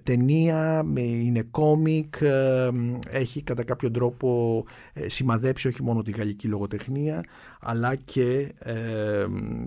ταινία, 0.03 0.85
είναι 0.97 1.43
κόμικ, 1.43 2.15
ε, 2.21 2.71
έχει 3.11 3.43
κατά 3.43 3.65
κάποιο 3.65 3.91
τρόπο 3.91 4.65
ε, 4.93 5.09
σημαδέψει 5.09 5.69
όχι 5.69 5.83
μόνο 5.83 6.03
τη 6.03 6.11
γαλλική 6.13 6.49
λογοτεχνία 6.49 7.25
αλλά 7.61 7.95
και 7.95 8.55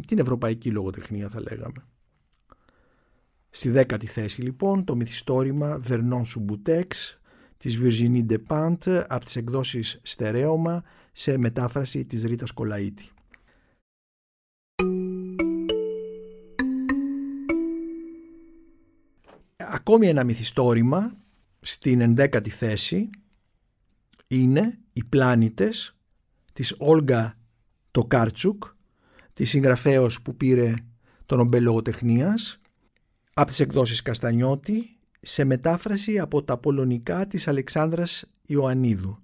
την 0.08 0.19
ευρωπαϊκή 0.19 0.71
λογοτεχνία 0.71 1.30
θα 1.30 1.41
λέγαμε. 1.41 1.86
Στη 3.50 3.69
δέκατη 3.69 4.08
θέση 4.08 4.41
λοιπόν 4.41 4.84
το 4.84 4.95
μυθιστόρημα 4.95 5.82
Vernon 5.89 6.21
Subutex 6.21 6.88
της 7.58 7.80
Virginie 7.82 8.26
Despentes 8.30 9.04
από 9.08 9.26
τις 9.26 9.36
εκδόσεις 9.36 10.00
Στερέωμα 10.02 10.84
σε 11.12 11.38
μετάφραση 11.38 12.06
της 12.06 12.24
Ρίτας 12.24 12.54
Κολαΐτη. 12.56 13.20
Ακόμη 19.82 20.08
ένα 20.08 20.24
μυθιστόρημα 20.24 21.12
στην 21.62 22.02
ενδέκατη 22.02 22.50
θέση 22.50 23.10
είναι 24.28 24.80
«Οι 24.94 25.04
πλάνητες» 25.04 25.96
της 26.54 26.76
Όλγα 26.78 27.38
Τοκάρτσουκ, 27.91 28.63
της 29.34 29.50
συγγραφέως 29.50 30.22
που 30.22 30.36
πήρε 30.36 30.74
τον 31.26 31.38
Νομπέλ 31.38 31.63
Λογοτεχνίας, 31.63 32.60
από 33.34 33.48
τις 33.48 33.60
εκδόσεις 33.60 34.02
Καστανιώτη, 34.02 34.98
σε 35.20 35.44
μετάφραση 35.44 36.20
από 36.20 36.44
τα 36.44 36.58
πολωνικά 36.58 37.28
της 37.28 37.48
Αλεξάνδρας 37.48 38.26
Ιωαννίδου. 38.46 39.20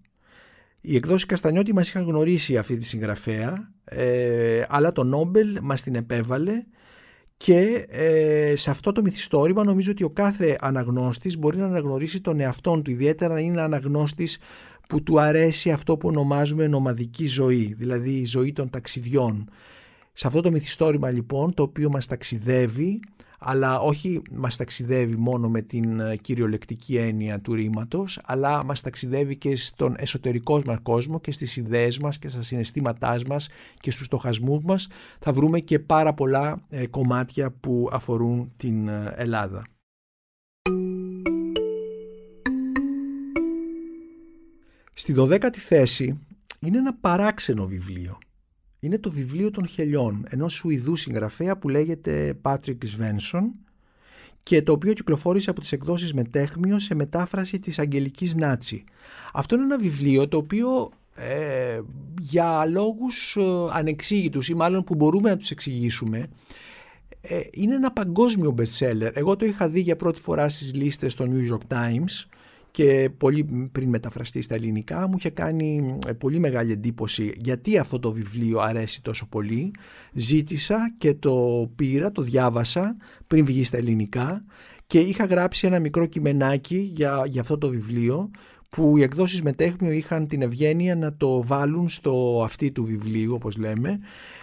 Οι 0.81 0.95
εκδόσεις 0.95 1.25
Καστανιώτη 1.25 1.73
μας 1.73 1.87
είχαν 1.87 2.03
γνωρίσει 2.03 2.57
αυτή 2.57 2.77
τη 2.77 2.85
συγγραφέα, 2.85 3.71
ε, 3.83 4.65
αλλά 4.69 4.91
το 4.91 5.03
Νόμπελ 5.03 5.59
μας 5.61 5.81
την 5.81 5.95
επέβαλε 5.95 6.65
και 7.37 7.85
ε, 7.89 8.55
σε 8.55 8.69
αυτό 8.69 8.91
το 8.91 9.01
μυθιστόρημα 9.01 9.63
νομίζω 9.63 9.91
ότι 9.91 10.03
ο 10.03 10.09
κάθε 10.09 10.57
αναγνώστης 10.61 11.37
μπορεί 11.37 11.57
να 11.57 11.65
αναγνωρίσει 11.65 12.21
τον 12.21 12.39
εαυτόν 12.39 12.83
του, 12.83 12.91
ιδιαίτερα 12.91 13.33
να 13.33 13.39
είναι 13.39 13.61
αναγνώστης 13.61 14.37
που 14.87 15.03
του 15.03 15.19
αρέσει 15.19 15.71
αυτό 15.71 15.97
που 15.97 16.07
ονομάζουμε 16.07 16.67
νομαδική 16.67 17.27
ζωή, 17.27 17.75
δηλαδή 17.77 18.11
η 18.11 18.25
ζωή 18.25 18.53
των 18.53 18.69
ταξιδιών. 18.69 19.49
Σε 20.13 20.27
αυτό 20.27 20.41
το 20.41 20.51
μυθιστόρημα 20.51 21.11
λοιπόν, 21.11 21.53
το 21.53 21.63
οποίο 21.63 21.89
μας 21.89 22.05
ταξιδεύει, 22.05 22.99
αλλά 23.39 23.79
όχι 23.79 24.21
μας 24.31 24.57
ταξιδεύει 24.57 25.15
μόνο 25.15 25.49
με 25.49 25.61
την 25.61 25.99
ε, 25.99 26.15
κυριολεκτική 26.15 26.97
έννοια 26.97 27.39
του 27.39 27.53
ρήματος, 27.53 28.19
αλλά 28.23 28.63
μας 28.63 28.81
ταξιδεύει 28.81 29.37
και 29.37 29.55
στον 29.55 29.95
εσωτερικό 29.97 30.61
μας 30.65 30.77
κόσμο 30.83 31.19
και 31.19 31.31
στις 31.31 31.57
ιδέες 31.57 31.97
μας 31.97 32.19
και 32.19 32.29
στα 32.29 32.41
συναισθήματάς 32.41 33.23
μας 33.23 33.47
και 33.79 33.91
στους 33.91 34.05
στοχασμούς 34.05 34.63
μας. 34.63 34.87
Θα 35.19 35.33
βρούμε 35.33 35.59
και 35.59 35.79
πάρα 35.79 36.13
πολλά 36.13 36.65
ε, 36.69 36.87
κομμάτια 36.87 37.51
που 37.51 37.89
αφορούν 37.91 38.51
την 38.57 38.87
ε, 38.87 39.13
Ελλάδα. 39.15 39.63
Στη 44.93 45.15
12η 45.17 45.57
θέση 45.57 46.17
είναι 46.59 46.77
ένα 46.77 46.93
παράξενο 46.93 47.65
βιβλίο 47.65 48.17
είναι 48.79 48.97
το 48.97 49.11
βιβλίο 49.11 49.51
των 49.51 49.67
χελιών 49.67 50.25
ενός 50.29 50.53
Σουηδού 50.53 50.95
συγγραφέα 50.95 51.57
που 51.57 51.69
λέγεται 51.69 52.39
Patrick 52.41 52.77
Svensson 52.97 53.43
και 54.43 54.61
το 54.61 54.71
οποίο 54.71 54.93
κυκλοφόρησε 54.93 55.49
από 55.49 55.59
τις 55.59 55.71
εκδόσεις 55.71 56.13
Μετέχμιο 56.13 56.79
σε 56.79 56.95
μετάφραση 56.95 57.59
της 57.59 57.79
Αγγελικής 57.79 58.35
Νάτσι. 58.35 58.83
Αυτό 59.33 59.55
είναι 59.55 59.63
ένα 59.63 59.77
βιβλίο 59.77 60.27
το 60.27 60.37
οποίο 60.37 60.89
ε, 61.15 61.79
για 62.19 62.65
λόγους 62.65 63.35
ε, 63.35 63.41
ανεξήγητους 63.71 64.49
ή 64.49 64.53
μάλλον 64.53 64.83
που 64.83 64.95
μπορούμε 64.95 65.29
να 65.29 65.37
τους 65.37 65.51
εξηγήσουμε 65.51 66.27
ε, 67.21 67.39
είναι 67.51 67.75
ένα 67.75 67.91
παγκόσμιο 67.91 68.55
bestseller. 68.57 69.11
Εγώ 69.13 69.35
το 69.35 69.45
είχα 69.45 69.69
δει 69.69 69.79
για 69.79 69.95
πρώτη 69.95 70.21
φορά 70.21 70.49
στις 70.49 70.73
λίστες 70.73 71.11
στο 71.11 71.27
New 71.29 71.53
York 71.53 71.75
Times 71.75 72.27
και 72.71 73.09
πολύ 73.17 73.69
πριν 73.71 73.89
μεταφραστεί 73.89 74.41
στα 74.41 74.55
ελληνικά 74.55 75.07
μου 75.07 75.15
είχε 75.17 75.29
κάνει 75.29 75.97
ε, 76.07 76.13
πολύ 76.13 76.39
μεγάλη 76.39 76.71
εντύπωση 76.71 77.33
γιατί 77.37 77.77
αυτό 77.77 77.99
το 77.99 78.11
βιβλίο 78.11 78.59
αρέσει 78.59 79.03
τόσο 79.03 79.27
πολύ. 79.29 79.71
Ζήτησα 80.13 80.93
και 80.97 81.13
το 81.13 81.69
πήρα, 81.75 82.11
το 82.11 82.21
διάβασα 82.21 82.97
πριν 83.27 83.45
βγει 83.45 83.63
στα 83.63 83.77
ελληνικά 83.77 84.43
και 84.87 84.99
είχα 84.99 85.25
γράψει 85.25 85.67
ένα 85.67 85.79
μικρό 85.79 86.05
κειμενάκι 86.05 86.77
για, 86.77 87.23
για 87.27 87.41
αυτό 87.41 87.57
το 87.57 87.69
βιβλίο 87.69 88.31
που 88.69 88.97
οι 88.97 89.01
εκδόσεις 89.01 89.41
Μετέχμιο 89.41 89.91
είχαν 89.91 90.27
την 90.27 90.41
ευγένεια 90.41 90.95
να 90.95 91.15
το 91.15 91.43
βάλουν 91.43 91.89
στο 91.89 92.41
αυτή 92.43 92.71
του 92.71 92.83
βιβλίου 92.83 93.33
όπως 93.33 93.57
λέμε. 93.57 93.99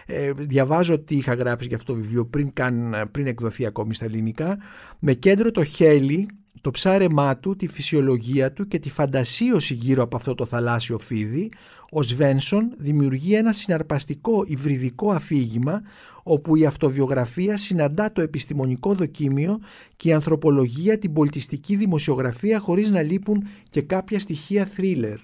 Ε, 0.07 0.33
διαβάζω 0.33 0.99
τι 0.99 1.17
είχα 1.17 1.35
γράψει 1.35 1.69
για 1.69 1.77
αυτό 1.77 1.93
το 1.93 1.99
βιβλίο 1.99 2.27
πριν, 2.27 2.53
καν, 2.53 3.09
πριν 3.11 3.27
εκδοθεί 3.27 3.67
ακόμη 3.67 3.95
στα 3.95 4.05
ελληνικά 4.05 4.59
με 4.99 5.13
κέντρο 5.13 5.51
το 5.51 5.65
χέλι 5.65 6.29
το 6.61 6.71
ψάρεμά 6.71 7.39
του, 7.39 7.57
τη 7.57 7.69
φυσιολογία 7.69 8.53
του 8.53 8.69
και 8.69 8.79
τη 8.79 8.91
φαντασίωση 8.91 9.75
γύρω 9.75 10.03
από 10.03 10.17
αυτό 10.17 10.35
το 10.35 10.45
θαλάσσιο 10.45 10.99
φίδι, 10.99 11.51
ο 11.91 12.03
Σβένσον 12.03 12.73
δημιουργεί 12.77 13.35
ένα 13.35 13.53
συναρπαστικό 13.53 14.45
υβριδικό 14.47 15.11
αφήγημα 15.11 15.83
όπου 16.23 16.57
η 16.57 16.67
αυτοβιογραφία 16.67 17.57
συναντά 17.57 18.13
το 18.13 18.21
επιστημονικό 18.21 18.95
δοκίμιο 18.95 19.59
και 19.97 20.09
η 20.09 20.13
ανθρωπολογία 20.13 20.99
την 20.99 21.13
πολιτιστική 21.13 21.77
δημοσιογραφία 21.77 22.59
χωρίς 22.59 22.91
να 22.91 23.03
λείπουν 23.03 23.47
και 23.71 23.83
κάποια 23.83 24.19
στοιχεία 24.19 24.65
θρίλερ. 24.65 25.19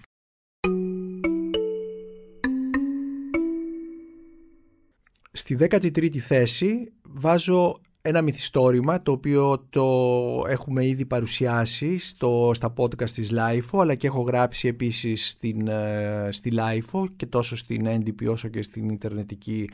Στη 5.33 5.57
13η 5.61 6.19
θέση 6.19 6.93
βάζω 7.03 7.81
ένα 8.03 8.23
μυθιστόρημα 8.23 9.03
το 9.03 9.13
οποίο 9.13 9.67
το 9.71 9.87
έχουμε 10.49 10.87
ήδη 10.87 11.07
παρουσιάσει 11.07 11.99
στο, 11.99 12.51
στα 12.55 12.73
podcast 12.77 13.11
της 13.11 13.33
LIFO 13.35 13.81
αλλά 13.81 13.95
και 13.95 14.07
έχω 14.07 14.21
γράψει 14.21 14.69
επίσης 14.69 15.31
στην, 15.31 15.69
ε, 15.69 16.29
στη 16.31 16.53
LIFO 16.57 17.05
και 17.17 17.27
τόσο 17.27 17.57
στην 17.57 17.87
έντυπη 17.87 18.27
όσο 18.27 18.49
και 18.49 18.63
στην 18.63 18.89
ιντερνετική 18.89 19.71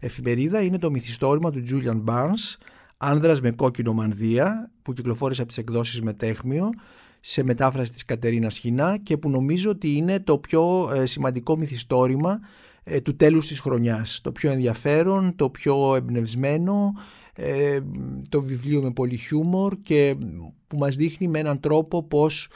εφημερίδα 0.00 0.62
είναι 0.62 0.78
το 0.78 0.90
μυθιστόρημα 0.90 1.50
του 1.50 1.62
Julian 1.70 2.04
Barnes 2.04 2.56
«Άνδρας 2.96 3.40
με 3.40 3.50
κόκκινο 3.50 3.92
μανδύα» 3.92 4.70
που 4.82 4.92
κυκλοφόρησε 4.92 5.40
από 5.40 5.48
τις 5.48 5.58
εκδόσεις 5.58 6.02
Μετέχμιο 6.02 6.70
σε 7.20 7.42
μετάφραση 7.42 7.92
της 7.92 8.04
Κατερίνα 8.04 8.50
Χινά 8.50 8.98
και 9.02 9.16
που 9.16 9.30
νομίζω 9.30 9.70
ότι 9.70 9.96
είναι 9.96 10.20
το 10.20 10.38
πιο 10.38 10.90
ε, 10.94 11.06
σημαντικό 11.06 11.56
μυθιστόρημα 11.56 12.40
ε, 12.84 13.00
του 13.00 13.16
τέλους 13.16 13.46
της 13.46 13.60
χρονιάς. 13.60 14.20
Το 14.22 14.32
πιο 14.32 14.50
ενδιαφέρον, 14.50 15.36
το 15.36 15.50
πιο 15.50 15.94
εμπνευσμένο 15.94 16.92
ε, 17.36 17.80
το 18.28 18.42
βιβλίο 18.42 18.82
με 18.82 18.90
πολύ 18.90 19.16
χιούμορ 19.16 19.76
και 19.80 20.16
που 20.66 20.76
μας 20.76 20.96
δείχνει 20.96 21.28
με 21.28 21.38
έναν 21.38 21.60
τρόπο 21.60 22.02
πως 22.02 22.48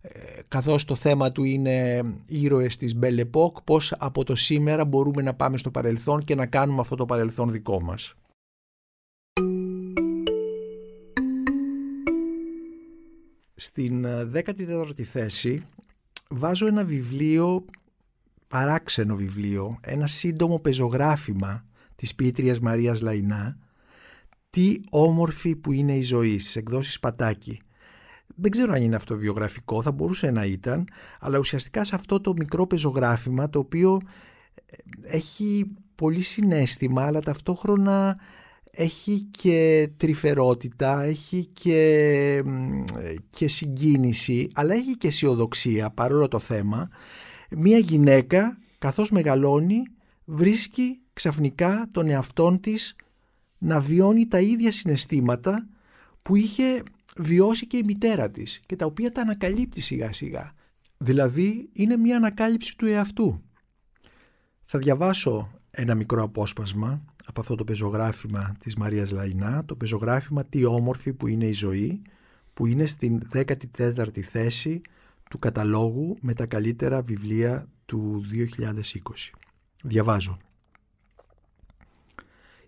ε, 0.00 0.40
καθώς 0.48 0.84
το 0.84 0.94
θέμα 0.94 1.32
του 1.32 1.44
είναι 1.44 2.02
ήρωες 2.26 2.76
της 2.76 2.98
Belle 3.00 3.24
Epoque 3.30 3.64
πως 3.64 3.92
από 3.92 4.24
το 4.24 4.36
σήμερα 4.36 4.84
μπορούμε 4.84 5.22
να 5.22 5.34
πάμε 5.34 5.56
στο 5.56 5.70
παρελθόν 5.70 6.24
και 6.24 6.34
να 6.34 6.46
κάνουμε 6.46 6.80
αυτό 6.80 6.96
το 6.96 7.04
παρελθόν 7.04 7.50
δικό 7.50 7.82
μας. 7.82 8.14
Στην 13.54 14.06
14η 14.34 14.98
ε, 14.98 15.02
θέση 15.02 15.66
βάζω 16.30 16.66
ένα 16.66 16.84
βιβλίο, 16.84 17.64
παράξενο 18.48 19.16
βιβλίο, 19.16 19.78
ένα 19.80 20.06
σύντομο 20.06 20.58
πεζογράφημα 20.58 21.64
της 21.96 22.14
ποιήτριας 22.14 22.60
Μαρίας 22.60 23.00
Λαϊνά 23.00 23.58
τι 24.56 24.80
όμορφη 24.90 25.56
που 25.56 25.72
είναι 25.72 25.96
η 25.96 26.02
ζωή 26.02 26.38
στις 26.38 26.56
εκδόσεις 26.56 27.00
Πατάκη. 27.00 27.60
Δεν 28.36 28.50
ξέρω 28.50 28.72
αν 28.72 28.82
είναι 28.82 28.96
αυτοβιογραφικό, 28.96 29.82
θα 29.82 29.92
μπορούσε 29.92 30.30
να 30.30 30.44
ήταν, 30.44 30.88
αλλά 31.20 31.38
ουσιαστικά 31.38 31.84
σε 31.84 31.94
αυτό 31.94 32.20
το 32.20 32.32
μικρό 32.32 32.66
πεζογράφημα 32.66 33.50
το 33.50 33.58
οποίο 33.58 34.00
ε, 34.54 34.76
έχει 35.02 35.66
πολύ 35.94 36.20
συνέστημα 36.20 37.06
αλλά 37.06 37.20
ταυτόχρονα 37.20 38.18
έχει 38.70 39.28
και 39.30 39.90
τρυφερότητα, 39.96 41.02
έχει 41.02 41.46
και, 41.52 42.42
και 43.30 43.48
συγκίνηση 43.48 44.50
αλλά 44.54 44.74
έχει 44.74 44.96
και 44.96 45.06
αισιοδοξία 45.06 45.90
παρόλο 45.90 46.28
το 46.28 46.38
θέμα. 46.38 46.88
Μία 47.50 47.78
γυναίκα 47.78 48.58
καθώς 48.78 49.10
μεγαλώνει 49.10 49.82
βρίσκει 50.24 51.00
ξαφνικά 51.12 51.88
τον 51.90 52.10
εαυτόν 52.10 52.60
της 52.60 52.94
να 53.66 53.80
βιώνει 53.80 54.26
τα 54.26 54.40
ίδια 54.40 54.72
συναισθήματα 54.72 55.68
που 56.22 56.36
είχε 56.36 56.82
βιώσει 57.16 57.66
και 57.66 57.76
η 57.76 57.82
μητέρα 57.84 58.30
της 58.30 58.60
και 58.66 58.76
τα 58.76 58.86
οποία 58.86 59.12
τα 59.12 59.20
ανακαλύπτει 59.20 59.80
σιγά 59.80 60.12
σιγά. 60.12 60.52
Δηλαδή 60.98 61.68
είναι 61.72 61.96
μια 61.96 62.16
ανακάλυψη 62.16 62.76
του 62.76 62.86
εαυτού. 62.86 63.42
Θα 64.64 64.78
διαβάσω 64.78 65.50
ένα 65.70 65.94
μικρό 65.94 66.22
απόσπασμα 66.22 67.04
από 67.26 67.40
αυτό 67.40 67.54
το 67.54 67.64
πεζογράφημα 67.64 68.56
της 68.58 68.76
Μαρίας 68.76 69.10
Λαϊνά, 69.10 69.64
το 69.64 69.76
πεζογράφημα 69.76 70.44
«Τι 70.44 70.64
όμορφη 70.64 71.12
που 71.12 71.26
είναι 71.26 71.46
η 71.46 71.52
ζωή», 71.52 72.02
που 72.54 72.66
είναι 72.66 72.86
στην 72.86 73.28
14η 73.34 74.20
θέση 74.20 74.80
του 75.30 75.38
καταλόγου 75.38 76.16
με 76.20 76.34
τα 76.34 76.46
καλύτερα 76.46 77.02
βιβλία 77.02 77.68
του 77.86 78.24
2020. 78.32 79.30
Διαβάζω. 79.82 80.38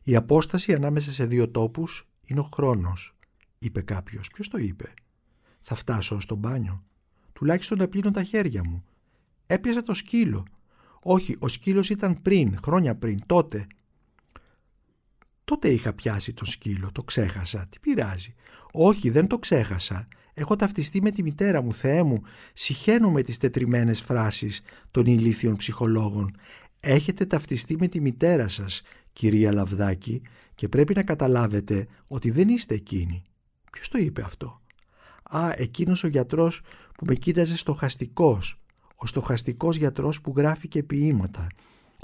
«Η 0.09 0.17
απόσταση 0.17 0.75
ανάμεσα 0.75 1.13
σε 1.13 1.25
δύο 1.25 1.51
τόπους 1.51 2.09
είναι 2.27 2.41
ο 2.41 2.43
χρόνος», 2.43 3.17
είπε 3.59 3.81
κάποιος. 3.81 4.29
Ποιος 4.29 4.49
το 4.49 4.59
είπε; 4.59 4.95
«Θα 5.61 5.75
φτάσω 5.75 6.21
στο 6.21 6.35
μπάνιο. 6.35 6.85
Τουλάχιστον 7.33 7.79
να 7.79 7.89
πλύνω 7.89 8.11
τα 8.11 8.23
χέρια 8.23 8.65
μου. 8.65 8.85
Έπιασα 9.47 9.83
το 9.83 9.95
σκύλο. 9.95 10.45
Όχι, 11.01 11.37
ο 11.39 11.49
σκύλος 11.49 11.89
ήταν 11.89 12.23
πριν, 12.23 12.59
χρόνια 12.59 12.97
πριν, 12.97 13.19
τότε. 13.27 13.67
Τότε 15.45 15.69
είχα 15.69 15.93
πιάσει 15.93 16.33
το 16.33 16.45
σκύλο, 16.45 16.93
το 16.93 17.03
ξέχασα. 17.03 17.67
Τι 17.69 17.79
πειράζει. 17.79 18.35
Όχι, 18.73 19.11
δεν 19.11 19.27
το 19.27 19.39
ξέχασα. 19.39 20.09
Έχω 20.35 20.57
ταυτιστεί 20.57 21.03
με 21.03 21.11
τη 21.11 21.23
μητέρα 21.23 21.63
μου, 21.63 21.75
Θεέ 21.75 22.03
μου. 22.03 22.23
Συχαίνω 22.53 23.11
με 23.11 23.23
τις 23.23 23.39
τετριμένες 23.39 24.01
φράσεις 24.01 24.63
των 24.91 25.07
ηλίθιων 25.07 25.57
ψυχολόγων. 25.57 26.37
Έχετε 26.81 27.27
ταυτιστεί 27.27 27.77
με 27.79 27.89
τη 27.89 28.01
μητέρα 28.01 28.49
σας, 28.49 28.83
κυρία 29.19 29.53
Λαβδάκη, 29.53 30.23
και 30.55 30.69
πρέπει 30.69 30.95
να 30.95 31.03
καταλάβετε 31.03 31.87
ότι 32.09 32.31
δεν 32.31 32.49
είστε 32.49 32.75
εκείνη. 32.75 33.23
Ποιος 33.73 33.89
το 33.89 33.99
είπε 33.99 34.23
αυτό; 34.23 34.61
Α, 35.23 35.53
εκείνος 35.57 36.05
ο 36.05 36.07
γιατρός 36.09 36.61
που 36.95 37.05
με 37.05 37.15
κοίταζε 37.15 37.57
στοχαστικός. 37.57 38.61
Ο 38.97 39.07
στοχαστικός 39.07 39.77
γιατρός 39.77 40.21
που 40.21 40.33
γράφει 40.37 40.69
και 40.69 40.83
ποίηματα. 40.83 41.47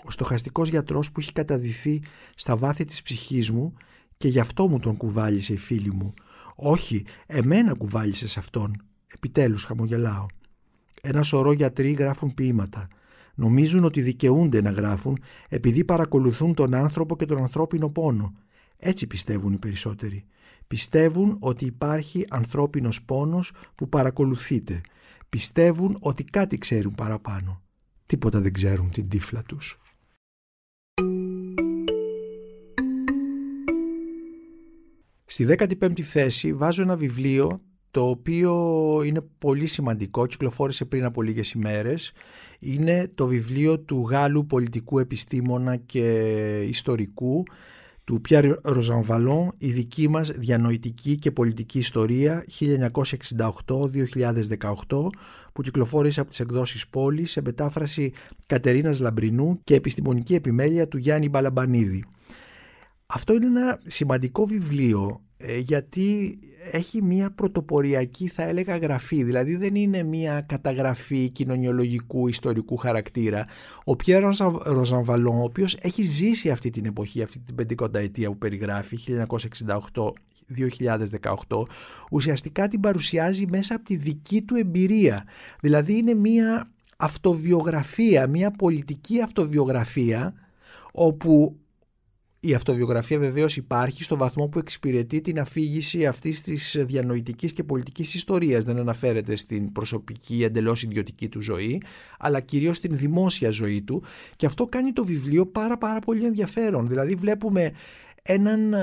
Ο 0.05 0.11
στοχαστικός 0.11 0.69
γιατρός 0.69 1.13
που 1.13 1.21
έχει 1.21 1.33
καταδυθεί 1.33 2.03
στα 2.35 2.57
βάθη 2.57 2.85
της 2.85 3.03
ψυχής 3.03 3.51
μου 3.51 3.73
και 4.17 4.29
γι' 4.29 4.41
αυτό 4.41 4.69
μου 4.69 4.79
τον 4.79 4.97
κουβάλισε 4.97 5.53
η 5.53 5.59
φίλη 5.59 5.93
μου. 5.93 6.15
Όχι, 6.55 7.05
εμένα 7.27 7.75
κουβάλισε 7.75 8.29
σε 8.29 8.39
αυτόν. 8.39 8.83
Επιτέλους 9.07 9.65
χαμογελάω. 9.65 10.27
Ένα 11.03 11.23
σωρό 11.23 11.53
γιατροί 11.53 11.91
γράφουν 11.91 12.35
ποίηματα. 12.35 12.89
Νομίζουν 13.35 13.85
ότι 13.85 14.01
δικαιούνται 14.01 14.63
να 14.63 14.71
γράφουν 14.71 15.19
επειδή 15.49 15.85
παρακολουθούν 15.85 16.55
τον 16.55 16.75
άνθρωπο 16.75 17.17
και 17.17 17.25
τον 17.25 17.39
ανθρώπινο 17.39 17.89
πόνο. 17.89 18.33
Έτσι 18.77 19.07
πιστεύουν 19.07 19.53
οι 19.53 19.59
περισσότεροι. 19.59 20.25
Πιστεύουν 20.67 21.37
ότι 21.41 21.65
υπάρχει 21.65 22.27
ανθρώπινος 22.31 23.03
πόνος 23.03 23.53
που 23.75 23.89
παρακολουθείται. 23.89 24.81
Πιστεύουν 25.29 25.97
ότι 26.01 26.25
κάτι 26.25 26.59
ξέρουν 26.59 26.95
παραπάνω. 26.95 27.63
Τίποτα 28.07 28.41
δεν 28.41 28.53
ξέρουν 28.53 28.91
την 28.91 29.09
τύφλα 29.09 29.43
τους. 29.43 29.79
Στη 35.25 35.47
15η 35.49 36.01
θέση 36.01 36.53
βάζω 36.53 36.83
ένα 36.83 36.97
βιβλίο 36.97 37.61
το 37.95 38.09
οποίο 38.09 38.53
είναι 39.05 39.21
πολύ 39.39 39.67
σημαντικό, 39.67 40.27
κυκλοφόρησε 40.27 40.85
πριν 40.85 41.05
από 41.05 41.23
λίγες 41.23 41.51
ημέρες. 41.51 42.13
Είναι 42.59 43.11
το 43.15 43.27
βιβλίο 43.27 43.81
του 43.81 44.07
Γάλλου 44.11 44.47
πολιτικού 44.47 44.99
επιστήμονα 44.99 45.77
και 45.77 46.09
ιστορικού 46.69 47.43
του 48.05 48.21
Πιάρ 48.21 48.45
Ροζανβαλόν 48.63 49.53
«Η 49.59 49.71
δική 49.71 50.09
μας 50.09 50.31
διανοητική 50.31 51.17
και 51.17 51.31
πολιτική 51.31 51.79
ιστορία 51.79 52.45
1968-2018» 52.61 52.67
που 55.53 55.63
κυκλοφόρησε 55.63 56.21
από 56.21 56.29
τις 56.29 56.41
εκδόσεις 56.41 56.89
Πόλης 56.89 57.31
σε 57.31 57.41
μετάφραση 57.41 58.13
Κατερίνας 58.47 59.01
Λαμπρινού 59.01 59.61
και 59.65 59.75
επιστημονική 59.75 60.35
επιμέλεια 60.35 60.89
του 60.89 60.99
Γιάννη 60.99 61.29
Μπαλαμπανίδη. 61.29 62.05
Αυτό 63.07 63.35
είναι 63.35 63.47
ένα 63.47 63.81
σημαντικό 63.85 64.45
βιβλίο 64.45 65.21
ε, 65.34 65.34
γιατί 65.61 66.39
έχει 66.73 67.03
μια 67.03 67.31
πρωτοποριακή 67.31 68.29
θα 68.29 68.43
έλεγα 68.43 68.77
γραφή, 68.77 69.23
δηλαδή 69.23 69.57
δεν 69.57 69.75
είναι 69.75 70.03
μια 70.03 70.41
καταγραφή 70.41 71.29
κοινωνιολογικού 71.29 72.29
ιστορικού 72.29 72.77
χαρακτήρα. 72.77 73.47
Ο 73.85 73.97
Πιέρο 73.97 74.31
Ροζανβαλόν, 74.65 75.37
ο 75.37 75.43
οποίος 75.43 75.77
έχει 75.81 76.03
ζήσει 76.03 76.51
αυτή 76.51 76.71
την 76.71 76.85
εποχή, 76.85 77.23
αυτή 77.23 77.39
την 77.39 77.55
πεντηκονταετία 77.55 78.29
που 78.29 78.39
περιγράφει, 78.39 78.99
1968-2018, 80.57 81.67
ουσιαστικά 82.11 82.69
την 82.69 82.81
παρουσιάζει 82.81 83.47
μέσα 83.47 83.75
από 83.75 83.85
τη 83.85 83.97
δική 83.97 84.43
του 84.43 84.55
εμπειρία. 84.55 85.25
Δηλαδή 85.61 85.97
είναι 85.97 86.15
μια 86.15 86.71
αυτοβιογραφία, 86.97 88.27
μια 88.27 88.51
πολιτική 88.51 89.21
αυτοβιογραφία 89.21 90.35
όπου 90.93 91.57
η 92.47 92.55
αυτοβιογραφία 92.55 93.19
βεβαίως 93.19 93.57
υπάρχει 93.57 94.05
στο 94.05 94.17
βαθμό 94.17 94.49
που 94.49 94.59
εξυπηρετεί 94.59 95.21
την 95.21 95.41
αφήγηση 95.41 96.07
αυτής 96.07 96.43
της 96.43 96.77
διανοητικής 96.79 97.53
και 97.53 97.65
πολιτικής 97.65 98.15
ιστορίας. 98.15 98.65
Δεν 98.65 98.79
αναφέρεται 98.79 99.37
στην 99.37 99.73
προσωπική, 99.73 100.45
εντελώς 100.45 100.83
ιδιωτική 100.83 101.29
του 101.29 101.41
ζωή, 101.41 101.83
αλλά 102.19 102.41
κυρίως 102.41 102.77
στην 102.77 102.97
δημόσια 102.97 103.51
ζωή 103.51 103.83
του. 103.83 104.03
Και 104.37 104.47
αυτό 104.47 104.67
κάνει 104.67 104.93
το 104.93 105.05
βιβλίο 105.05 105.47
πάρα, 105.47 105.79
πάρα 105.79 106.01
πολύ 106.01 106.25
ενδιαφέρον. 106.25 106.87
Δηλαδή, 106.87 107.15
βλέπουμε 107.15 107.73
έναν 108.23 108.75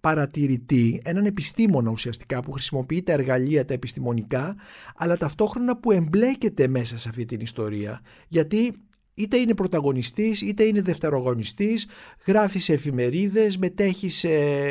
παρατηρητή, 0.00 1.00
έναν 1.04 1.24
επιστήμονα 1.24 1.90
ουσιαστικά 1.90 2.42
που 2.42 2.52
χρησιμοποιεί 2.52 3.02
τα 3.02 3.12
εργαλεία 3.12 3.64
τα 3.64 3.74
επιστημονικά 3.74 4.56
αλλά 4.96 5.16
ταυτόχρονα 5.16 5.76
που 5.76 5.92
εμπλέκεται 5.92 6.68
μέσα 6.68 6.98
σε 6.98 7.08
αυτή 7.08 7.24
την 7.24 7.40
ιστορία 7.40 8.00
γιατί 8.28 8.72
είτε 9.14 9.36
είναι 9.36 9.54
πρωταγωνιστής 9.54 10.40
είτε 10.40 10.64
είναι 10.64 10.80
δευτερογωνιστής, 10.80 11.86
γράφει 12.26 12.58
σε 12.58 12.72
εφημερίδες, 12.72 13.56
μετέχει 13.56 14.08
σε, 14.08 14.28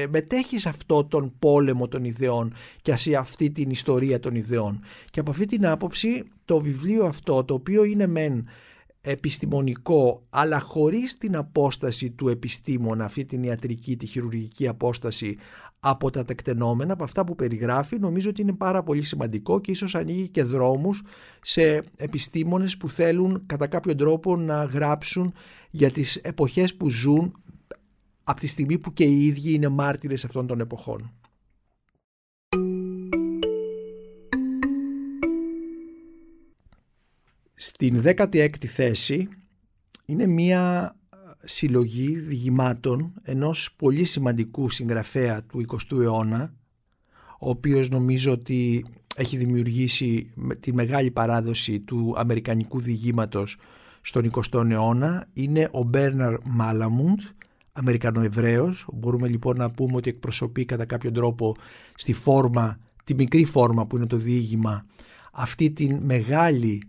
μετέχει 0.09 0.57
σε 0.57 0.69
αυτό 0.69 1.05
τον 1.05 1.33
πόλεμο 1.39 1.87
των 1.87 2.03
ιδεών 2.03 2.53
και 2.81 2.95
σε 2.95 3.15
αυτή 3.15 3.51
την 3.51 3.69
ιστορία 3.69 4.19
των 4.19 4.35
ιδεών. 4.35 4.83
Και 5.09 5.19
από 5.19 5.31
αυτή 5.31 5.45
την 5.45 5.65
άποψη 5.65 6.23
το 6.45 6.59
βιβλίο 6.59 7.05
αυτό 7.05 7.43
το 7.43 7.53
οποίο 7.53 7.83
είναι 7.83 8.07
μεν 8.07 8.47
επιστημονικό 9.01 10.25
αλλά 10.29 10.59
χωρίς 10.59 11.17
την 11.17 11.35
απόσταση 11.35 12.09
του 12.09 12.29
επιστήμονα 12.29 13.05
αυτή 13.05 13.25
την 13.25 13.43
ιατρική, 13.43 13.97
τη 13.97 14.05
χειρουργική 14.05 14.67
απόσταση 14.67 15.37
από 15.83 16.09
τα 16.09 16.25
τεκτενόμενα, 16.25 16.93
από 16.93 17.03
αυτά 17.03 17.23
που 17.23 17.35
περιγράφει, 17.35 17.99
νομίζω 17.99 18.29
ότι 18.29 18.41
είναι 18.41 18.53
πάρα 18.53 18.83
πολύ 18.83 19.01
σημαντικό 19.01 19.59
και 19.59 19.71
ίσως 19.71 19.95
ανοίγει 19.95 20.29
και 20.29 20.43
δρόμους 20.43 21.03
σε 21.41 21.83
επιστήμονες 21.95 22.77
που 22.77 22.89
θέλουν 22.89 23.43
κατά 23.45 23.67
κάποιο 23.67 23.95
τρόπο 23.95 24.35
να 24.37 24.63
γράψουν 24.63 25.33
για 25.69 25.91
τις 25.91 26.15
εποχές 26.15 26.75
που 26.75 26.89
ζουν 26.89 27.41
από 28.23 28.39
τη 28.39 28.47
στιγμή 28.47 28.77
που 28.77 28.93
και 28.93 29.03
οι 29.03 29.25
ίδιοι 29.25 29.53
είναι 29.53 29.67
μάρτυρες 29.67 30.25
αυτών 30.25 30.47
των 30.47 30.59
εποχών. 30.59 31.11
Στην 37.53 38.01
16η 38.05 38.65
θέση 38.65 39.29
είναι 40.05 40.27
μία 40.27 40.95
συλλογή 41.43 42.15
διηγημάτων 42.15 43.13
ενός 43.23 43.73
πολύ 43.77 44.03
σημαντικού 44.03 44.69
συγγραφέα 44.69 45.43
του 45.43 45.65
20ου 45.67 45.99
αιώνα 46.01 46.53
ο 47.39 47.49
οποίος 47.49 47.89
νομίζω 47.89 48.31
ότι 48.31 48.85
έχει 49.15 49.37
δημιουργήσει 49.37 50.31
τη 50.59 50.73
μεγάλη 50.73 51.11
παράδοση 51.11 51.79
του 51.79 52.13
αμερικανικού 52.17 52.81
διηγήματος 52.81 53.57
στον 54.01 54.31
20ο 54.31 54.69
αιώνα 54.69 55.27
είναι 55.33 55.69
ο 55.71 55.83
Μπέρναρ 55.83 56.35
Μάλαμουντ 56.43 57.19
Αμερικανοεβραίος. 57.71 58.87
Μπορούμε 58.93 59.27
λοιπόν 59.27 59.57
να 59.57 59.71
πούμε 59.71 59.95
ότι 59.95 60.09
εκπροσωπεί 60.09 60.65
κατά 60.65 60.85
κάποιο 60.85 61.11
τρόπο 61.11 61.55
στη 61.95 62.13
φόρμα 62.13 62.79
τη 63.03 63.13
μικρή 63.13 63.45
φόρμα 63.45 63.85
που 63.85 63.95
είναι 63.95 64.07
το 64.07 64.17
διήγημα 64.17 64.85
αυτή 65.31 65.71
τη 65.71 65.99
μεγάλη 65.99 66.83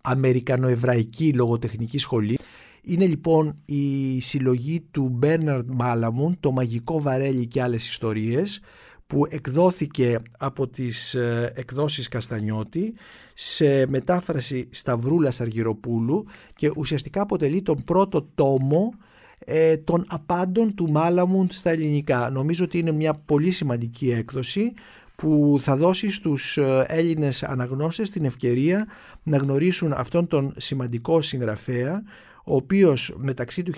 αμερικανοεβραϊκή 0.00 1.32
λογοτεχνική 1.32 1.98
σχολή 1.98 2.38
είναι 2.82 3.06
λοιπόν 3.06 3.56
η 3.64 4.20
συλλογή 4.20 4.80
του 4.90 5.08
Μπέρναρντ 5.08 5.70
Μάλαμουν 5.72 6.36
«Το 6.40 6.50
μαγικό 6.50 7.00
βαρέλι 7.00 7.46
και 7.46 7.62
άλλες 7.62 7.88
ιστορίες» 7.88 8.60
που 9.06 9.26
εκδόθηκε 9.28 10.18
από 10.38 10.68
τις 10.68 11.14
ε, 11.14 11.52
εκδόσεις 11.54 12.08
Καστανιώτη 12.08 12.94
σε 13.34 13.86
μετάφραση 13.86 14.68
Σταυρούλας 14.70 15.40
Αργυροπούλου 15.40 16.26
και 16.54 16.72
ουσιαστικά 16.76 17.22
αποτελεί 17.22 17.62
τον 17.62 17.84
πρώτο 17.84 18.28
τόμο 18.34 18.92
ε, 19.38 19.76
των 19.76 20.04
απάντων 20.08 20.74
του 20.74 20.90
Μάλαμουν 20.90 21.48
στα 21.50 21.70
ελληνικά. 21.70 22.30
Νομίζω 22.30 22.64
ότι 22.64 22.78
είναι 22.78 22.92
μια 22.92 23.14
πολύ 23.14 23.50
σημαντική 23.50 24.10
έκδοση 24.10 24.72
που 25.16 25.58
θα 25.60 25.76
δώσει 25.76 26.10
στους 26.10 26.56
ε, 26.56 26.84
Έλληνες 26.88 27.42
αναγνώστες 27.42 28.10
την 28.10 28.24
ευκαιρία 28.24 28.86
να 29.22 29.36
γνωρίσουν 29.36 29.92
αυτόν 29.92 30.26
τον 30.26 30.54
σημαντικό 30.56 31.20
συγγραφέα 31.20 32.02
ο 32.50 32.56
οποίος 32.56 33.14
μεταξύ 33.16 33.62
του 33.62 33.72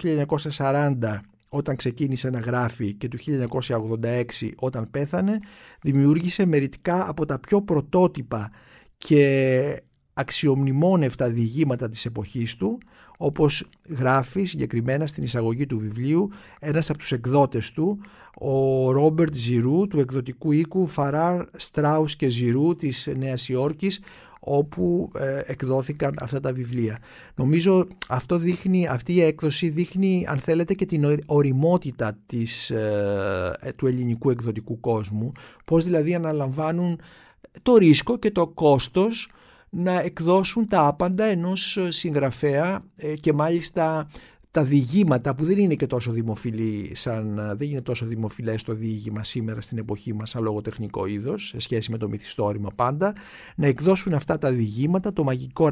1940 0.58 0.94
όταν 1.48 1.76
ξεκίνησε 1.76 2.30
να 2.30 2.38
γράφει 2.38 2.92
και 2.92 3.08
του 3.08 3.18
1986 4.40 4.50
όταν 4.56 4.88
πέθανε 4.90 5.38
δημιούργησε 5.82 6.46
μερικά 6.46 7.08
από 7.08 7.24
τα 7.24 7.38
πιο 7.38 7.62
πρωτότυπα 7.62 8.50
και 8.98 9.82
αξιομνημόνευτα 10.12 11.30
διηγήματα 11.30 11.88
της 11.88 12.04
εποχής 12.04 12.56
του 12.56 12.78
όπως 13.18 13.68
γράφει 13.88 14.44
συγκεκριμένα 14.44 15.06
στην 15.06 15.24
εισαγωγή 15.24 15.66
του 15.66 15.78
βιβλίου 15.78 16.30
ένας 16.60 16.90
από 16.90 16.98
τους 16.98 17.12
εκδότες 17.12 17.70
του 17.70 18.00
ο 18.38 18.90
Ρόμπερτ 18.90 19.34
Ζιρού 19.34 19.86
του 19.86 20.00
εκδοτικού 20.00 20.52
οίκου 20.52 20.86
Φαράρ 20.86 21.44
Στράους 21.52 22.16
και 22.16 22.28
Ζιρού 22.28 22.76
της 22.76 23.08
Νέας 23.16 23.48
Υόρκης 23.48 24.00
όπου 24.44 25.10
ε, 25.18 25.40
εκδόθηκαν 25.46 26.14
αυτά 26.20 26.40
τα 26.40 26.52
βιβλία. 26.52 26.98
Νομίζω 27.34 27.86
αυτό 28.08 28.38
δείχνει, 28.38 28.86
αυτή 28.86 29.12
η 29.12 29.22
έκδοση 29.22 29.68
δείχνει 29.68 30.26
αν 30.28 30.38
θέλετε 30.38 30.74
και 30.74 30.86
την 30.86 31.22
οριμότητα 31.26 32.18
της, 32.26 32.70
ε, 32.70 33.56
ε, 33.60 33.72
του 33.72 33.86
ελληνικού 33.86 34.30
εκδοτικού 34.30 34.80
κόσμου 34.80 35.32
πώς 35.64 35.84
δηλαδή 35.84 36.14
αναλαμβάνουν 36.14 37.00
το 37.62 37.76
ρίσκο 37.76 38.18
και 38.18 38.30
το 38.30 38.46
κόστος 38.46 39.30
να 39.68 40.00
εκδώσουν 40.00 40.66
τα 40.66 40.86
άπαντα 40.86 41.24
ενός 41.24 41.78
συγγραφέα 41.88 42.84
και 43.20 43.32
μάλιστα 43.32 44.08
τα 44.52 44.64
διηγήματα 44.64 45.34
που 45.34 45.44
δεν 45.44 45.58
είναι 45.58 45.74
και 45.74 45.86
τόσο 45.86 46.12
δημοφιλή 46.12 46.90
σαν, 46.94 47.40
δεν 47.56 47.70
είναι 47.70 47.80
τόσο 47.80 48.06
δημοφιλές 48.06 48.62
το 48.62 48.74
διήγημα 48.74 49.24
σήμερα 49.24 49.60
στην 49.60 49.78
εποχή 49.78 50.14
μας 50.14 50.30
σαν 50.30 50.42
λογοτεχνικό 50.42 51.06
είδος 51.06 51.48
σε 51.48 51.58
σχέση 51.58 51.90
με 51.90 51.98
το 51.98 52.08
μυθιστόρημα 52.08 52.70
πάντα 52.74 53.12
να 53.54 53.66
εκδώσουν 53.66 54.14
αυτά 54.14 54.38
τα 54.38 54.52
διηγήματα 54.52 55.12
το 55.12 55.24
μαγικό 55.24 55.68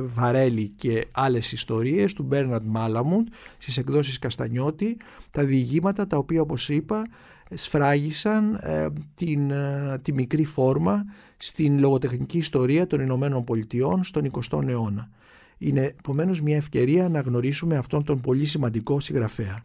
Βαρέλι 0.00 0.68
και 0.68 1.06
άλλες 1.12 1.52
ιστορίες 1.52 2.12
του 2.12 2.22
Μπέρναντ 2.22 2.62
Μάλαμουντ 2.66 3.26
στις 3.58 3.78
εκδόσεις 3.78 4.18
Καστανιώτη 4.18 4.96
τα 5.30 5.44
διηγήματα 5.44 6.06
τα 6.06 6.16
οποία 6.16 6.40
όπως 6.40 6.68
είπα 6.68 7.06
σφράγισαν 7.54 8.54
ε, 8.54 8.86
την, 9.14 9.50
ε, 9.50 9.98
τη 10.02 10.12
μικρή 10.12 10.44
φόρμα 10.44 11.04
στην 11.36 11.78
λογοτεχνική 11.78 12.38
ιστορία 12.38 12.86
των 12.86 13.00
Ηνωμένων 13.00 13.44
Πολιτειών 13.44 14.04
στον 14.04 14.30
20ο 14.32 14.68
αιώνα. 14.68 15.10
Είναι 15.58 15.82
επομένως 15.84 16.40
μια 16.40 16.56
ευκαιρία 16.56 17.08
να 17.08 17.20
γνωρίσουμε 17.20 17.76
αυτόν 17.76 18.04
τον 18.04 18.20
πολύ 18.20 18.44
σημαντικό 18.44 19.00
συγγραφέα. 19.00 19.64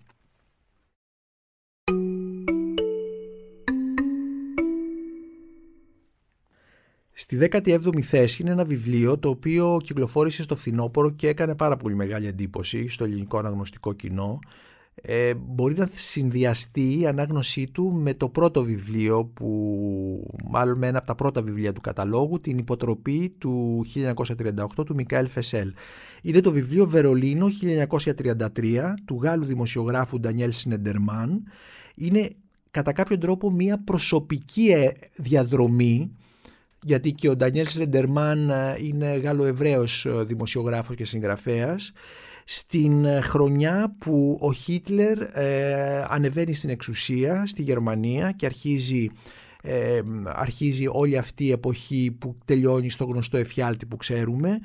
Στη 7.12 7.50
17η 7.52 8.02
θέση 8.02 8.42
είναι 8.42 8.52
ένα 8.52 8.66
βιβλίο 8.66 9.18
το 9.18 9.30
οποίο 9.30 9.78
κυκλοφόρησε 9.84 10.44
στο 10.44 10.56
φθινόπωρο 10.56 11.10
και 11.10 11.28
έκανε 11.28 11.56
πάρα 11.56 11.78
πολύ 11.78 11.96
μεγάλη 11.96 12.28
εντύπωση 12.28 12.88
στο 12.88 13.04
ελληνικό 13.04 13.38
αναγνωστικό 13.38 13.94
κοινό 13.94 14.40
ε, 15.02 15.34
μπορεί 15.34 15.76
να 15.76 15.90
συνδυαστεί 15.94 17.00
η 17.00 17.08
ανάγνωσή 17.08 17.68
του 17.68 17.92
με 17.92 18.14
το 18.14 18.30
πρώτο 18.30 18.64
βιβλίο 18.64 19.26
που 19.26 19.50
μάλλον 20.50 20.78
με 20.78 20.88
ένα 20.88 20.98
από 20.98 21.08
τα 21.08 21.16
πρώτα 21.16 21.42
βιβλία 21.42 21.74
του 21.74 21.82
καταλόγου 21.82 22.40
την 22.40 22.58
υποτροπή 22.58 23.36
του 23.38 23.86
1938 24.78 24.86
του 24.86 24.96
Μικαέλ 24.96 25.28
Φεσέλ. 25.28 25.74
Είναι 26.22 26.40
το 26.40 26.52
βιβλίο 26.52 26.88
Βερολίνο 26.88 27.48
1933 28.16 28.94
του 29.06 29.20
Γάλλου 29.22 29.46
δημοσιογράφου 29.46 30.20
Ντανιέλ 30.20 30.52
Σνεντερμάν 30.52 31.44
είναι 31.96 32.30
κατά 32.72 32.92
κάποιο 32.92 33.18
τρόπο 33.18 33.52
μια 33.52 33.84
προσωπική 33.84 34.68
ε, 34.68 34.90
διαδρομή 35.16 36.12
γιατί 36.84 37.12
και 37.12 37.30
ο 37.30 37.36
Ντανιέλ 37.36 37.66
Σνεντερμάν 37.66 38.50
ε, 38.50 38.76
είναι 38.82 39.16
Γάλλο-Εβραίος 39.18 40.06
ε, 40.06 40.24
δημοσιογράφος 40.24 40.96
και 40.96 41.06
συγγραφέας 41.06 41.92
στην 42.52 43.06
ε, 43.06 43.22
χρονιά 43.22 43.92
που 44.00 44.38
ο 44.42 44.54
Χίτλερ 44.54 45.18
ε, 45.34 46.06
ανεβαίνει 46.08 46.54
στην 46.54 46.70
εξουσία 46.70 47.46
στη 47.46 47.62
Γερμανία 47.62 48.32
και 48.32 48.46
αρχίζει, 48.46 49.10
ε, 49.62 50.02
αρχίζει 50.26 50.88
όλη 50.88 51.18
αυτή 51.18 51.46
η 51.46 51.52
εποχή 51.52 52.16
που 52.20 52.38
τελειώνει 52.46 52.90
στο 52.90 53.06
γνωστό 53.06 53.38
εφιάλτη 53.38 53.86
που 53.86 53.98
ξέρουμε. 53.98 54.60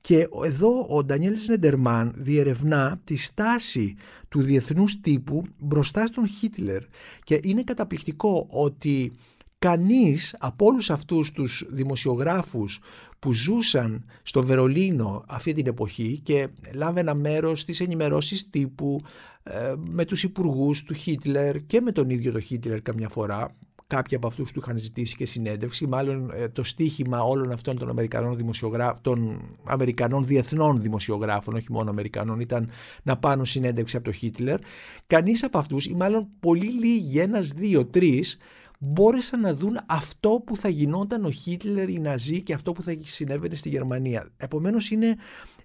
Και 0.00 0.28
εδώ 0.44 0.86
ο 0.88 1.04
Ντανιέλ 1.04 1.36
Σνεντερμάν 1.36 2.14
διερευνά 2.16 3.00
τη 3.04 3.16
στάση 3.16 3.94
του 4.28 4.42
διεθνούς 4.42 5.00
τύπου 5.00 5.42
μπροστά 5.58 6.06
στον 6.06 6.28
Χίτλερ. 6.28 6.82
Και 7.22 7.40
είναι 7.42 7.62
καταπληκτικό 7.62 8.46
ότι 8.50 9.12
κανείς 9.58 10.36
από 10.38 10.66
όλους 10.66 10.90
αυτούς 10.90 11.32
τους 11.32 11.66
δημοσιογράφους 11.70 12.80
που 13.20 13.32
ζούσαν 13.32 14.04
στο 14.22 14.42
Βερολίνο 14.42 15.24
αυτή 15.28 15.52
την 15.52 15.66
εποχή 15.66 16.20
και 16.22 16.48
λάβαινα 16.72 17.14
μέρος 17.14 17.60
στις 17.60 17.80
ενημερώσεις 17.80 18.48
τύπου 18.48 19.00
ε, 19.42 19.74
με 19.76 20.04
τους 20.04 20.22
υπουργούς 20.22 20.82
του 20.82 20.94
Χίτλερ 20.94 21.66
και 21.66 21.80
με 21.80 21.92
τον 21.92 22.10
ίδιο 22.10 22.32
τον 22.32 22.40
Χίτλερ 22.40 22.82
καμιά 22.82 23.08
φορά. 23.08 23.50
Κάποιοι 23.86 24.16
από 24.16 24.26
αυτούς 24.26 24.52
του 24.52 24.60
είχαν 24.62 24.78
ζητήσει 24.78 25.16
και 25.16 25.26
συνέντευξη 25.26 25.86
μάλλον 25.86 26.30
ε, 26.34 26.48
το 26.48 26.64
στίχημα 26.64 27.22
όλων 27.22 27.50
αυτών 27.50 27.78
των 27.78 27.88
Αμερικανών, 27.88 28.36
δημοσιογράφων, 28.36 28.98
των 29.02 29.40
Αμερικανών 29.64 30.26
διεθνών 30.26 30.80
δημοσιογράφων 30.80 31.54
όχι 31.54 31.72
μόνο 31.72 31.90
Αμερικανών 31.90 32.40
ήταν 32.40 32.70
να 33.02 33.16
πάρουν 33.16 33.44
συνέντευξη 33.44 33.96
από 33.96 34.04
τον 34.04 34.14
Χίτλερ. 34.14 34.58
Κανείς 35.06 35.44
από 35.44 35.58
αυτούς 35.58 35.86
ή 35.86 35.94
μάλλον 35.94 36.28
πολύ 36.40 36.70
λίγοι 36.70 37.18
ένας, 37.18 37.48
δύο, 37.48 37.86
τρεις 37.86 38.38
μπόρεσαν 38.82 39.40
να 39.40 39.54
δουν 39.54 39.78
αυτό 39.86 40.42
που 40.46 40.56
θα 40.56 40.68
γινόταν 40.68 41.24
ο 41.24 41.30
Χίτλερ, 41.30 41.88
οι 41.88 41.98
Ναζί 41.98 42.42
και 42.42 42.54
αυτό 42.54 42.72
που 42.72 42.82
θα 42.82 42.94
συνέβαινε 43.02 43.54
στη 43.54 43.68
Γερμανία. 43.68 44.28
Επομένως 44.36 44.90
είναι 44.90 45.16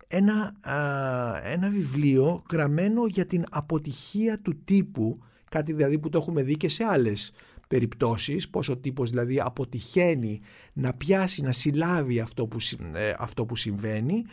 ένα, 0.07 0.55
ένα 1.43 1.69
βιβλίο 1.69 2.43
γραμμένο 2.51 3.05
για 3.05 3.25
την 3.25 3.43
αποτυχία 3.49 4.39
του 4.39 4.63
τύπου, 4.63 5.19
κάτι 5.49 5.73
δηλαδή 5.73 5.99
που 5.99 6.09
το 6.09 6.17
έχουμε 6.17 6.43
δει 6.43 6.57
και 6.57 6.69
σε 6.69 6.83
άλλες 6.83 7.31
περιπτώσεις, 7.67 8.49
πως 8.49 8.69
ο 8.69 8.77
τύπος 8.77 9.09
δηλαδή 9.09 9.39
αποτυχαίνει 9.39 10.41
να 10.73 10.93
πιάσει, 10.93 11.41
να 11.41 11.51
συλλάβει 11.51 12.19
αυτό 12.19 12.47
που, 12.47 12.57
ε, 12.93 13.13
αυτό 13.17 13.45
που 13.45 13.55
συμβαίνει 13.55 14.23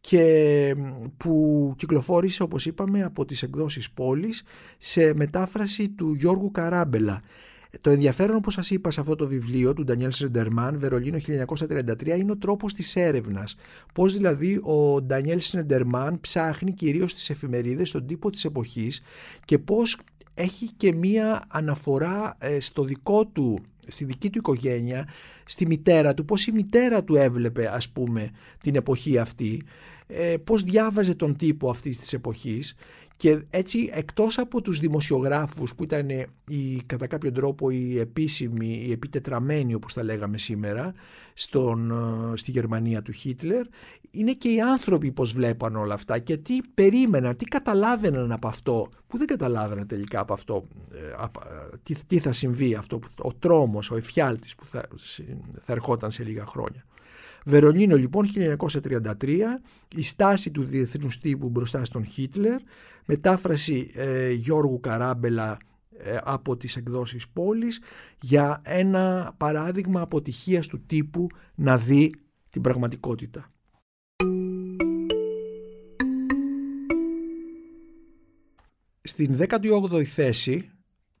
και 0.00 0.74
που 1.16 1.74
κυκλοφόρησε 1.76 2.42
όπως 2.42 2.66
είπαμε 2.66 3.02
από 3.02 3.24
τις 3.24 3.42
εκδόσεις 3.42 3.90
πόλης 3.90 4.42
σε 4.78 5.14
μετάφραση 5.14 5.88
του 5.88 6.14
Γιώργου 6.14 6.50
Καράμπελα 6.50 7.22
το 7.80 7.90
ενδιαφέρον, 7.90 8.36
όπως 8.36 8.54
σας 8.54 8.70
είπα, 8.70 8.90
σε 8.90 9.00
αυτό 9.00 9.14
το 9.14 9.26
βιβλίο 9.26 9.72
του 9.74 9.84
Ντανιέλ 9.84 10.12
Σεντερμάν, 10.12 10.78
Βερολίνο 10.78 11.18
1933, 11.18 12.18
είναι 12.18 12.32
ο 12.32 12.36
τρόπος 12.36 12.72
της 12.72 12.96
έρευνας. 12.96 13.56
Πώς 13.94 14.12
δηλαδή 14.12 14.60
ο 14.62 15.02
Ντανιέλ 15.02 15.40
Σεντερμάν 15.40 16.20
ψάχνει 16.20 16.72
κυρίως 16.72 17.14
τις 17.14 17.30
εφημερίδες, 17.30 17.88
στον 17.88 18.06
τύπο 18.06 18.30
της 18.30 18.44
εποχής 18.44 19.02
και 19.44 19.58
πώς 19.58 19.98
έχει 20.34 20.70
και 20.76 20.94
μία 20.94 21.44
αναφορά 21.48 22.36
ε, 22.38 22.60
στο 22.60 22.84
δικό 22.84 23.26
του, 23.26 23.58
στη 23.86 24.04
δική 24.04 24.30
του 24.30 24.38
οικογένεια, 24.38 25.08
στη 25.44 25.66
μητέρα 25.66 26.14
του, 26.14 26.24
πώς 26.24 26.46
η 26.46 26.52
μητέρα 26.52 27.04
του 27.04 27.16
έβλεπε 27.16 27.74
ας 27.74 27.88
πούμε 27.88 28.30
την 28.60 28.74
εποχή 28.74 29.18
αυτή, 29.18 29.62
ε, 30.06 30.36
πώς 30.44 30.62
διάβαζε 30.62 31.14
τον 31.14 31.36
τύπο 31.36 31.70
αυτής 31.70 31.98
της 31.98 32.12
εποχής 32.12 32.74
και 33.20 33.42
έτσι 33.50 33.90
εκτός 33.92 34.38
από 34.38 34.62
τους 34.62 34.78
δημοσιογράφους 34.78 35.74
που 35.74 35.82
ήταν 35.82 36.08
οι, 36.48 36.82
κατά 36.86 37.06
κάποιο 37.06 37.32
τρόπο 37.32 37.70
οι 37.70 37.98
επίσημοι, 37.98 38.84
οι 38.86 38.92
επιτετραμένοι 38.92 39.74
όπως 39.74 39.92
τα 39.92 40.02
λέγαμε 40.02 40.38
σήμερα 40.38 40.94
στον, 41.32 41.90
ε, 41.90 42.36
στη 42.36 42.50
Γερμανία 42.50 43.02
του 43.02 43.12
Χίτλερ 43.12 43.66
είναι 44.10 44.32
και 44.32 44.48
οι 44.48 44.60
άνθρωποι 44.60 45.12
πως 45.12 45.32
βλέπαν 45.32 45.76
όλα 45.76 45.94
αυτά 45.94 46.18
και 46.18 46.36
τι 46.36 46.58
περίμεναν, 46.74 47.36
τι 47.36 47.44
καταλάβαιναν 47.44 48.32
από 48.32 48.48
αυτό 48.48 48.88
που 49.06 49.18
δεν 49.18 49.26
καταλάβαιναν 49.26 49.86
τελικά 49.86 50.20
από 50.20 50.32
αυτό 50.32 50.66
ε, 50.92 51.76
τι, 51.82 51.94
τι 52.06 52.18
θα 52.18 52.32
συμβεί 52.32 52.74
αυτό, 52.74 53.00
ο 53.18 53.34
τρόμος, 53.34 53.90
ο 53.90 53.96
εφιάλτης 53.96 54.54
που 54.54 54.66
θα, 54.66 54.88
θα 55.60 55.72
ερχόταν 55.72 56.10
σε 56.10 56.24
λίγα 56.24 56.46
χρόνια. 56.46 56.84
Βερολίνο 57.44 57.96
λοιπόν 57.96 58.26
1933, 58.34 59.38
η 59.96 60.02
στάση 60.02 60.50
του 60.50 60.64
διεθνούς 60.64 61.18
τύπου 61.18 61.48
μπροστά 61.48 61.84
στον 61.84 62.04
Χίτλερ, 62.04 62.60
μετάφραση 63.04 63.90
ε, 63.94 64.32
Γιώργου 64.32 64.80
Καράμπελα 64.80 65.58
ε, 65.98 66.18
από 66.22 66.56
τις 66.56 66.76
εκδόσεις 66.76 67.28
πόλης 67.28 67.80
για 68.20 68.60
ένα 68.64 69.34
παράδειγμα 69.36 70.00
αποτυχίας 70.00 70.66
του 70.66 70.84
τύπου 70.86 71.26
να 71.54 71.78
δει 71.78 72.14
την 72.50 72.62
πραγματικότητα. 72.62 73.50
Στην 79.02 79.38
18η 79.48 80.04
θέση 80.04 80.70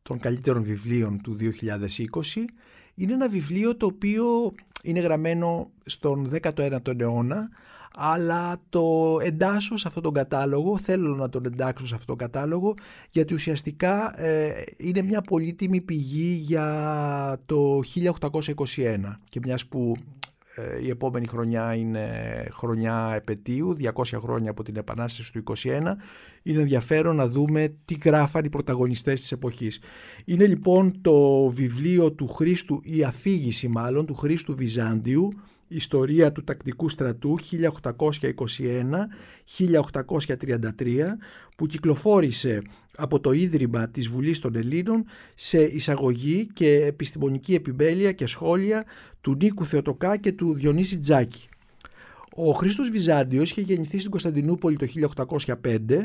των 0.02 0.18
καλύτερων 0.18 0.62
βιβλίων 0.62 1.20
του 1.22 1.36
2020 1.40 2.44
είναι 2.94 3.12
ένα 3.12 3.28
βιβλίο 3.28 3.76
το 3.76 3.86
οποίο 3.86 4.54
είναι 4.82 5.00
γραμμένο 5.00 5.70
στον 5.86 6.30
19ο 6.42 7.00
αιώνα 7.00 7.48
αλλά 7.94 8.56
το 8.68 9.18
εντάσσω 9.22 9.76
σε 9.76 9.88
αυτόν 9.88 10.02
τον 10.02 10.12
κατάλογο, 10.12 10.78
θέλω 10.78 11.14
να 11.14 11.28
τον 11.28 11.44
εντάξω 11.44 11.86
σε 11.86 11.94
αυτόν 11.94 12.16
τον 12.16 12.28
κατάλογο 12.28 12.74
γιατί 13.10 13.34
ουσιαστικά 13.34 14.20
ε, 14.20 14.64
είναι 14.76 15.02
μια 15.02 15.20
πολύτιμη 15.20 15.80
πηγή 15.80 16.32
για 16.32 17.40
το 17.46 17.80
1821 18.20 19.16
και 19.28 19.40
μιας 19.42 19.66
που 19.66 19.96
η 20.82 20.88
επόμενη 20.88 21.26
χρονιά 21.26 21.74
είναι 21.74 22.08
χρονιά 22.52 23.12
επαιτίου, 23.16 23.76
200 23.94 24.18
χρόνια 24.20 24.50
από 24.50 24.62
την 24.62 24.76
Επανάσταση 24.76 25.32
του 25.32 25.42
21. 25.56 25.56
Είναι 26.42 26.60
ενδιαφέρον 26.60 27.16
να 27.16 27.28
δούμε 27.28 27.74
τι 27.84 27.96
γράφαν 28.04 28.44
οι 28.44 28.48
πρωταγωνιστές 28.48 29.20
της 29.20 29.32
εποχής. 29.32 29.80
Είναι 30.24 30.46
λοιπόν 30.46 31.00
το 31.00 31.48
βιβλίο 31.48 32.12
του 32.12 32.28
Χρήστου, 32.28 32.80
η 32.82 33.04
αφήγηση 33.04 33.68
μάλλον, 33.68 34.06
του 34.06 34.14
Χρήστου 34.14 34.54
Βυζάντιου, 34.56 35.28
Ιστορία 35.72 36.32
του 36.32 36.44
Τακτικού 36.44 36.88
Στρατού 36.88 37.38
1821-1833 37.40 37.46
που 41.56 41.66
κυκλοφόρησε 41.66 42.62
από 42.96 43.20
το 43.20 43.32
Ίδρυμα 43.32 43.88
της 43.88 44.08
Βουλής 44.08 44.38
των 44.38 44.56
Ελλήνων 44.56 45.04
σε 45.34 45.62
εισαγωγή 45.62 46.46
και 46.52 46.74
επιστημονική 46.74 47.54
επιμέλεια 47.54 48.12
και 48.12 48.26
σχόλια 48.26 48.84
του 49.20 49.36
Νίκου 49.40 49.64
Θεοτοκά 49.64 50.16
και 50.16 50.32
του 50.32 50.54
Διονύση 50.54 50.98
Τζάκη. 50.98 51.48
Ο 52.34 52.52
Χρήστος 52.52 52.88
Βυζάντιος 52.88 53.50
είχε 53.50 53.60
γεννηθεί 53.60 53.98
στην 53.98 54.10
Κωνσταντινούπολη 54.10 54.76
το 54.76 54.86
1805 55.26 55.90
ε, 55.90 56.04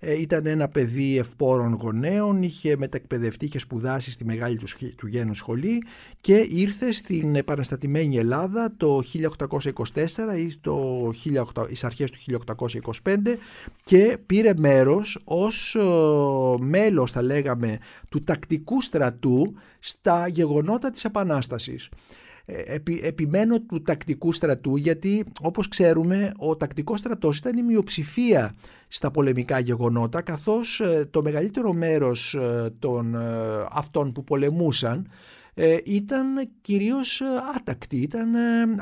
ήταν 0.00 0.46
ένα 0.46 0.68
παιδί 0.68 1.18
ευπόρων 1.18 1.72
γονέων, 1.72 2.42
είχε 2.42 2.76
μετακπαιδευτεί 2.76 3.48
και 3.48 3.58
σπουδάσει 3.58 4.10
στη 4.10 4.24
μεγάλη 4.24 4.56
του, 4.56 4.66
του 4.96 5.06
γένους 5.06 5.38
σχολή 5.38 5.82
και 6.20 6.46
ήρθε 6.50 6.92
στην 6.92 7.36
επαναστατημένη 7.36 8.16
Ελλάδα 8.16 8.74
το 8.76 9.00
1824 9.12 10.38
ή 10.38 10.56
το 10.60 11.08
18, 11.54 11.70
εις 11.70 11.84
αρχές 11.84 12.10
του 12.10 12.18
1825 13.02 13.16
και 13.84 14.18
πήρε 14.26 14.52
μέρος 14.56 15.20
ως 15.24 15.74
ε, 15.74 15.82
μέλος 16.58 17.10
θα 17.10 17.22
λέγαμε 17.22 17.78
του 18.08 18.20
τακτικού 18.20 18.82
στρατού 18.82 19.54
στα 19.78 20.28
γεγονότα 20.28 20.90
της 20.90 21.04
Επανάστασης. 21.04 21.88
Ε, 22.48 22.74
επι, 22.74 23.00
επιμένω 23.04 23.60
του 23.60 23.82
τακτικού 23.82 24.32
στρατού 24.32 24.76
γιατί 24.76 25.24
όπως 25.40 25.68
ξέρουμε 25.68 26.32
ο 26.36 26.56
τακτικός 26.56 26.98
στρατός 26.98 27.38
ήταν 27.38 27.58
η 27.58 27.62
μειοψηφία 27.62 28.54
στα 28.88 29.10
πολεμικά 29.10 29.58
γεγονότα 29.58 30.22
καθώς 30.22 30.80
ε, 30.80 31.08
το 31.10 31.22
μεγαλύτερο 31.22 31.72
μέρος 31.72 32.34
ε, 32.34 32.74
των 32.78 33.16
αυτών 33.70 34.12
που 34.12 34.24
πολεμούσαν 34.24 35.08
ήταν 35.84 36.50
κυρίως 36.60 37.22
άτακτοι, 37.56 37.96
ήταν 37.96 38.34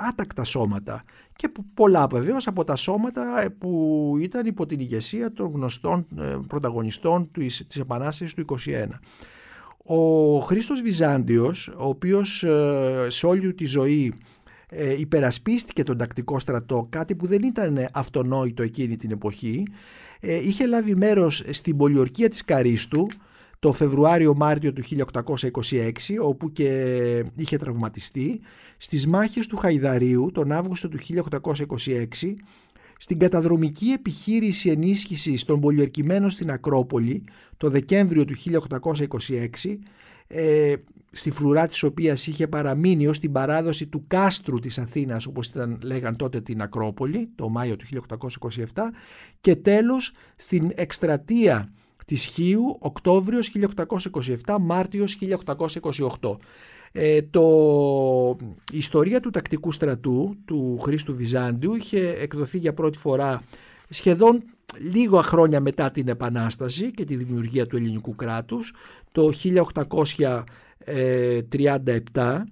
άτακτα 0.09 0.45
σώματα 0.45 1.05
και 1.37 1.53
πολλά 1.75 2.07
βεβαίως 2.07 2.47
από 2.47 2.65
τα 2.65 2.77
σώματα 2.77 3.55
που 3.59 4.13
ήταν 4.21 4.47
υπό 4.47 4.67
την 4.67 4.81
ηγεσία 4.81 5.33
των 5.33 5.51
γνωστών 5.51 6.07
πρωταγωνιστών 6.47 7.31
της 7.31 7.77
Επανάστασης 7.81 8.35
του 8.35 8.45
1921. 8.67 8.87
Ο 9.87 10.39
Χρήστος 10.39 10.81
Βυζάντιος, 10.81 11.69
ο 11.69 11.89
οποίος 11.89 12.43
ε, 12.43 13.07
σε 13.09 13.27
όλη 13.27 13.55
τη 13.55 13.65
ζωή 13.67 14.15
ε, 14.77 15.01
υπερασπίστηκε 15.01 15.83
τον 15.83 15.97
τακτικό 15.97 16.39
στρατό, 16.39 16.87
κάτι 16.91 17.15
που 17.15 17.27
δεν 17.27 17.43
ήταν 17.43 17.89
αυτονόητο 17.93 18.63
εκείνη 18.63 18.97
την 18.97 19.11
εποχή, 19.11 19.63
ε, 20.21 20.37
είχε 20.37 20.67
λάβει 20.67 20.95
μέρος 20.97 21.45
στην 21.51 21.77
πολιορκία 21.77 22.29
της 22.29 22.45
Καρίστου 22.45 23.07
το 23.59 23.73
Φεβρουάριο-Μάρτιο 23.73 24.73
του 24.73 24.83
1826, 24.83 26.19
όπου 26.21 26.53
και 26.53 27.25
είχε 27.37 27.57
τραυματιστεί, 27.57 28.41
στις 28.77 29.07
μάχες 29.07 29.47
του 29.47 29.57
Χαϊδαρίου 29.57 30.31
τον 30.35 30.53
Αύγουστο 30.53 30.89
του 30.89 30.99
1826, 30.99 32.35
στην 32.99 33.19
καταδρομική 33.19 33.87
επιχείρηση 33.87 34.71
ενίσχυσης 34.71 35.45
των 35.45 35.61
πολιορκημένων 35.61 36.31
στην 36.31 36.51
Ακρόπολη 36.51 37.25
το 37.57 37.71
Δεκέμβριο 37.71 38.25
του 38.25 38.35
1826 38.37 39.77
ε, 40.27 40.75
στη 41.15 41.31
φρουρά 41.31 41.67
της 41.67 41.83
οποίας 41.83 42.27
είχε 42.27 42.49
παραμείνει 42.49 43.07
ως 43.07 43.19
την 43.19 43.33
παράδοση 43.33 43.87
του 43.87 44.05
κάστρου 44.07 44.59
της 44.59 44.79
Αθήνας 44.79 45.27
όπως 45.27 45.47
ήταν, 45.47 45.79
λέγαν 45.83 46.17
τότε 46.17 46.41
την 46.41 46.63
Ακρόπολη 46.63 47.29
το 47.35 47.49
Μάιο 47.49 47.77
του 47.77 47.87
1827 48.73 48.83
και 49.41 49.57
τέλος 49.57 50.13
στην 50.37 50.71
εκστρατεία 50.75 51.73
της 52.07 52.25
Χίου 52.25 52.77
Οκτώβριος 52.79 53.53
1827 54.45 54.57
Μάρτιος 54.61 55.19
1828 56.21 56.37
ε, 56.93 57.23
το, 57.23 57.43
η 58.73 58.79
ιστορία 58.79 59.21
του 59.21 59.31
τακτικού 59.31 59.73
στρατού 59.73 60.37
του 60.45 60.79
Χρήστου 60.83 61.15
Βυζάντιου 61.15 61.75
είχε 61.75 62.17
εκδοθεί 62.21 62.59
για 62.59 62.75
πρώτη 62.75 62.99
φορά 62.99 63.43
σχεδόν 63.89 64.43
λίγα 64.79 65.23
χρόνια 65.23 65.61
μετά 65.61 65.91
την 65.91 66.09
Επανάσταση 66.09 66.91
και 66.91 67.05
τη 67.05 67.17
δημιουργία 67.17 67.67
του 67.67 67.77
ελληνικού 67.77 68.15
κράτους 68.15 68.75
το 69.13 69.31
1837 72.13 72.43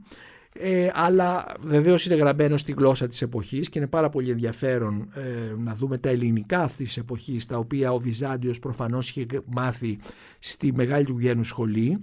ε, 0.54 0.90
αλλά 0.94 1.46
βεβαίως 1.60 2.06
είναι 2.06 2.14
γραμμένο 2.14 2.56
στη 2.56 2.72
γλώσσα 2.72 3.06
της 3.06 3.22
εποχής 3.22 3.68
και 3.68 3.78
είναι 3.78 3.88
πάρα 3.88 4.08
πολύ 4.08 4.30
ενδιαφέρον 4.30 5.08
ε, 5.14 5.54
να 5.58 5.74
δούμε 5.74 5.98
τα 5.98 6.08
ελληνικά 6.08 6.62
αυτής 6.62 6.86
της 6.86 6.96
εποχής 6.96 7.46
τα 7.46 7.56
οποία 7.58 7.92
ο 7.92 7.98
Βυζάντιος 7.98 8.58
προφανώς 8.58 9.08
είχε 9.08 9.26
μάθει 9.46 9.98
στη 10.38 10.72
μεγάλη 10.72 11.04
του 11.04 11.18
γένου 11.18 11.44
σχολή. 11.44 12.00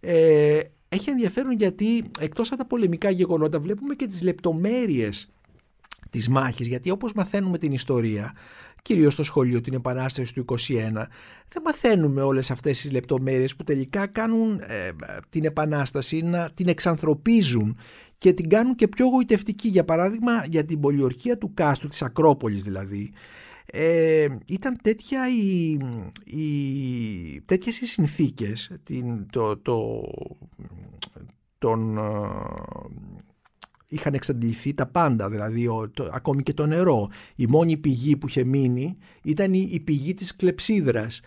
Ε, 0.00 0.60
έχει 0.88 1.10
ενδιαφέρον 1.10 1.52
γιατί 1.52 2.04
εκτός 2.18 2.48
από 2.48 2.62
τα 2.62 2.66
πολεμικά 2.66 3.10
γεγονότα 3.10 3.60
βλέπουμε 3.60 3.94
και 3.94 4.06
τις 4.06 4.22
λεπτομέρειες 4.22 5.32
της 6.10 6.28
μάχης 6.28 6.68
γιατί 6.68 6.90
όπως 6.90 7.12
μαθαίνουμε 7.12 7.58
την 7.58 7.72
ιστορία 7.72 8.32
κυρίως 8.88 9.12
στο 9.12 9.22
σχολείο 9.22 9.60
την 9.60 9.74
Επανάσταση 9.74 10.34
του 10.34 10.44
21 10.48 10.54
δεν 11.48 11.62
μαθαίνουμε 11.64 12.22
όλες 12.22 12.50
αυτές 12.50 12.80
τις 12.80 12.92
λεπτομέρειες 12.92 13.56
που 13.56 13.64
τελικά 13.64 14.06
κάνουν 14.06 14.60
ε, 14.66 14.90
την 15.28 15.44
Επανάσταση 15.44 16.22
να 16.22 16.50
την 16.54 16.68
εξανθρωπίζουν 16.68 17.76
και 18.18 18.32
την 18.32 18.48
κάνουν 18.48 18.74
και 18.74 18.88
πιο 18.88 19.06
γοητευτική. 19.06 19.68
Για 19.68 19.84
παράδειγμα 19.84 20.44
για 20.48 20.64
την 20.64 20.80
πολιορκία 20.80 21.38
του 21.38 21.54
Κάστου 21.54 21.88
της 21.88 22.02
Ακρόπολης 22.02 22.62
δηλαδή 22.62 23.12
ε, 23.66 24.26
ήταν 24.46 24.78
τέτοια 24.82 25.28
η, 25.28 25.78
η, 26.24 27.40
τέτοιες 27.44 27.80
οι 27.80 27.86
συνθήκες 27.86 28.70
την, 28.82 29.26
το, 29.30 29.56
το, 29.56 30.02
τον, 31.58 31.98
ε, 31.98 32.02
είχαν 33.88 34.14
εξαντληθεί 34.14 34.74
τα 34.74 34.86
πάντα, 34.86 35.28
δηλαδή 35.28 35.66
ο, 35.66 35.90
το, 35.94 36.10
ακόμη 36.12 36.42
και 36.42 36.52
το 36.52 36.66
νερό. 36.66 37.08
Η 37.34 37.46
μόνη 37.46 37.76
πηγή 37.76 38.16
που 38.16 38.28
είχε 38.28 38.44
μείνει 38.44 38.96
ήταν 39.22 39.52
η, 39.52 39.68
η 39.70 39.80
πηγή 39.80 40.14
της 40.14 40.36
κλεψίδρας. 40.36 41.20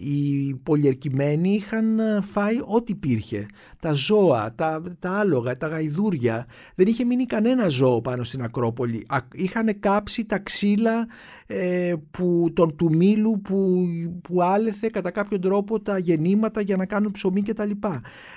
Οι 0.00 0.54
πολιερκημένοι 0.62 1.50
είχαν 1.54 1.98
ε, 1.98 2.20
φάει 2.20 2.56
ό,τι 2.66 2.92
υπήρχε. 2.92 3.46
Τα 3.80 3.92
ζώα, 3.92 4.54
τα, 4.54 4.82
τα 4.98 5.10
άλογα, 5.10 5.56
τα 5.56 5.66
γαϊδούρια. 5.66 6.46
Δεν 6.74 6.86
είχε 6.86 7.04
μείνει 7.04 7.26
κανένα 7.26 7.68
ζώο 7.68 8.00
πάνω 8.00 8.24
στην 8.24 8.42
Ακρόπολη. 8.42 9.06
Είχαν 9.32 9.80
κάψει 9.80 10.24
τα 10.24 10.38
ξύλα 10.38 11.06
ε, 11.46 11.94
που, 12.10 12.50
τον 12.54 12.76
του 12.76 12.96
μήλου 12.96 13.40
που, 13.40 13.86
που 14.22 14.42
άλεθε 14.42 14.88
κατά 14.92 15.10
κάποιο 15.10 15.38
τρόπο 15.38 15.80
τα 15.80 15.98
γεννήματα 15.98 16.60
για 16.60 16.76
να 16.76 16.86
κάνουν 16.86 17.12
ψωμί 17.12 17.42
κτλ. 17.42 17.70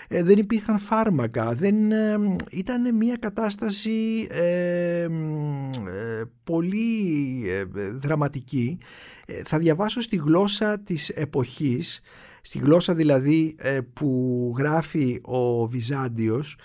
Ε, 0.07 0.23
δεν 0.23 0.37
υπήρχαν 0.37 0.79
φάρμακα. 0.79 1.53
Δεν, 1.53 1.91
ε, 1.91 2.17
ήταν 2.49 2.95
μια 2.95 3.15
κατάσταση 3.15 4.27
ε, 4.31 5.01
ε, 5.01 5.07
πολύ 6.43 7.43
δραματική. 7.93 8.77
Θα 9.45 9.57
διαβάσω 9.57 10.01
στη 10.01 10.15
γλώσσα 10.15 10.79
της 10.79 11.09
εποχής, 11.09 12.01
στη 12.41 12.57
γλώσσα 12.57 12.95
δηλαδή 12.95 13.55
που 13.93 14.53
γράφει 14.57 15.19
ο 15.21 15.67
Βυζάντιος, 15.67 16.57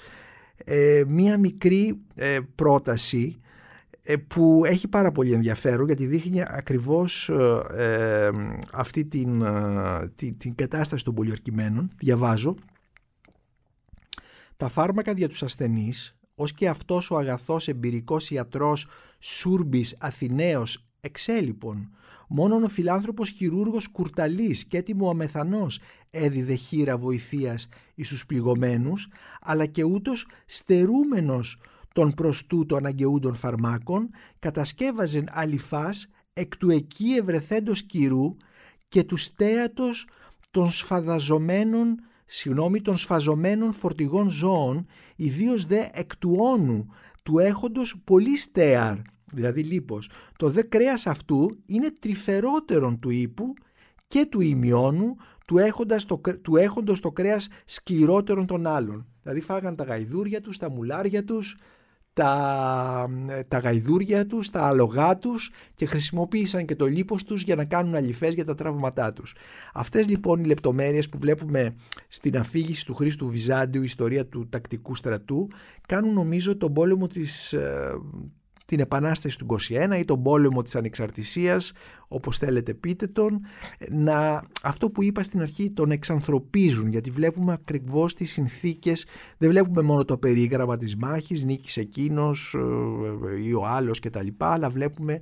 μία 1.06 1.38
μικρή 1.38 2.00
πρόταση 2.54 3.38
ε, 4.06 4.16
που 4.16 4.62
έχει 4.66 4.88
πάρα 4.88 5.12
πολύ 5.12 5.32
ενδιαφέρον 5.32 5.86
γιατί 5.86 6.06
δείχνει 6.06 6.42
ακριβώς 6.46 7.28
ε, 7.28 7.62
ε 7.74 8.30
αυτή 8.72 9.04
την, 9.04 9.42
ε, 9.42 10.12
την, 10.14 10.38
την 10.38 10.54
κατάσταση 10.54 11.04
των 11.04 11.14
πολιορκημένων. 11.14 11.90
Διαβάζω. 11.98 12.54
Τα 14.56 14.68
φάρμακα 14.68 15.12
για 15.12 15.28
τους 15.28 15.42
ασθενείς, 15.42 16.16
ως 16.34 16.52
και 16.52 16.68
αυτός 16.68 17.10
ο 17.10 17.16
αγαθός 17.16 17.68
εμπειρικός 17.68 18.30
ιατρός 18.30 18.86
Σούρμπης 19.18 19.96
Αθηναίος 19.98 20.84
εξέλιπων, 21.00 21.90
μόνον 22.37 22.62
ο 22.62 22.68
φιλάνθρωπος 22.68 23.30
χειρούργος 23.30 23.89
Κουρταλής 23.89 24.64
και 24.64 24.76
έτοιμο 24.76 25.11
αμεθανός 25.11 25.80
έδιδε 26.11 26.55
χείρα 26.55 26.97
βοηθείας 26.97 27.68
εις 27.95 28.09
τους 28.09 28.26
πληγωμένους, 28.26 29.09
αλλά 29.41 29.66
και 29.66 29.85
ούτως 29.85 30.26
στερούμενος 30.47 31.61
των 31.93 32.14
προς 32.14 32.47
τούτο 32.47 32.76
αναγκαιούντων 32.76 33.35
φαρμάκων, 33.35 34.11
κατασκεύαζεν 34.39 35.28
αλифάς 35.30 36.09
εκ 36.32 36.57
του 36.57 36.70
εκεί 36.70 37.16
ευρεθέντος 37.20 37.82
κυρού 37.82 38.37
και 38.89 39.03
τους 39.03 39.22
στέατος 39.22 40.09
των 40.51 40.70
σφαδαζομένων 40.70 41.97
συγγνώμη, 42.24 42.80
των 42.80 42.97
σφαζομένων 42.97 43.72
φορτηγών 43.72 44.28
ζώων, 44.28 44.87
ιδίως 45.16 45.64
δε 45.64 45.87
εκ 45.93 46.16
του 46.16 46.37
όνου, 46.39 46.87
του 47.22 47.39
έχοντος 47.39 47.97
πολύς 48.05 48.43
στέαρ, 48.43 48.97
δηλαδή 49.35 49.62
λίπος. 49.62 50.11
Το 50.37 50.51
δε 50.51 50.62
κρέας 50.62 51.07
αυτού 51.07 51.59
είναι 51.66 51.91
τρυφερότερον 52.01 52.99
του 52.99 53.11
ύπου 53.11 53.55
και 54.09 54.26
του 54.26 54.41
ημιώνου, 54.41 55.16
του, 55.47 55.59
έχοντας 55.59 56.05
το, 56.05 56.20
του 56.43 56.57
έχοντος 56.57 57.01
το 57.01 57.12
κρέας 57.12 57.49
σκληρότερον 57.64 58.47
των 58.47 58.66
άλλων. 58.66 59.07
Δηλαδή 59.22 59.41
φάγαν 59.41 59.76
τα 59.76 59.85
γαϊδούρια 59.85 60.41
τους, 60.41 60.59
τα 60.59 60.70
μουλάρια 60.70 61.24
τους, 61.24 61.57
τα, 62.14 63.09
τα 63.49 63.59
γαϊδούρια 63.59 64.26
τους, 64.26 64.51
τα 64.51 64.62
άλογά 64.62 65.18
τους 65.18 65.51
και 65.74 65.87
χρησιμοποίησαν 65.87 66.66
και 66.66 66.76
το 66.76 66.87
λίπος 66.87 67.24
τους 67.24 67.43
για 67.43 67.55
να 67.55 67.64
κάνουν 67.64 67.95
αλυφές 67.95 68.35
για 68.35 68.45
τα 68.45 68.55
τραύματά 68.55 69.12
τους. 69.12 69.35
Αυτές 69.74 70.09
λοιπόν 70.09 70.41
οι 70.41 70.47
λεπτομέρειες 70.47 71.09
που 71.09 71.18
βλέπουμε 71.18 71.74
στην 72.09 72.39
αφήγηση 72.39 72.87
του 72.87 72.95
Χρήστου 72.95 73.30
Βυζάντιου, 73.30 73.82
ιστορία 73.82 74.26
του 74.26 74.49
τακτικού 74.49 74.95
στρατού, 74.95 75.49
κάνουν 75.89 76.14
νομίζω 76.14 76.57
τον 76.57 76.72
πόλεμο 76.72 77.07
της, 77.07 77.53
ε, 77.53 77.93
την 78.66 78.80
Επανάσταση 78.80 79.38
του 79.38 79.56
21 79.68 79.96
ή 79.98 80.04
τον 80.04 80.22
πόλεμο 80.22 80.62
της 80.62 80.76
ανεξαρτησίας, 80.76 81.72
όπως 82.08 82.38
θέλετε 82.38 82.74
πείτε 82.74 83.06
τον, 83.06 83.40
να, 83.90 84.42
αυτό 84.62 84.90
που 84.90 85.02
είπα 85.02 85.22
στην 85.22 85.40
αρχή 85.40 85.72
τον 85.72 85.90
εξανθρωπίζουν 85.90 86.88
γιατί 86.88 87.10
βλέπουμε 87.10 87.52
ακριβώς 87.52 88.14
τις 88.14 88.32
συνθήκες, 88.32 89.06
δεν 89.38 89.50
βλέπουμε 89.50 89.82
μόνο 89.82 90.04
το 90.04 90.18
περίγραμμα 90.18 90.76
της 90.76 90.96
μάχης, 90.96 91.44
νίκης 91.44 91.76
εκείνος 91.76 92.54
ε, 93.34 93.42
ή 93.42 93.52
ο 93.52 93.66
άλλος 93.66 94.00
κτλ. 94.00 94.26
αλλά 94.38 94.70
βλέπουμε 94.70 95.20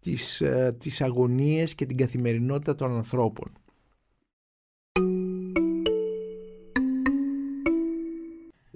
τις, 0.00 0.40
ε, 0.40 0.76
τις 0.78 1.00
αγωνίες 1.00 1.74
και 1.74 1.86
την 1.86 1.96
καθημερινότητα 1.96 2.74
των 2.74 2.96
ανθρώπων. 2.96 3.52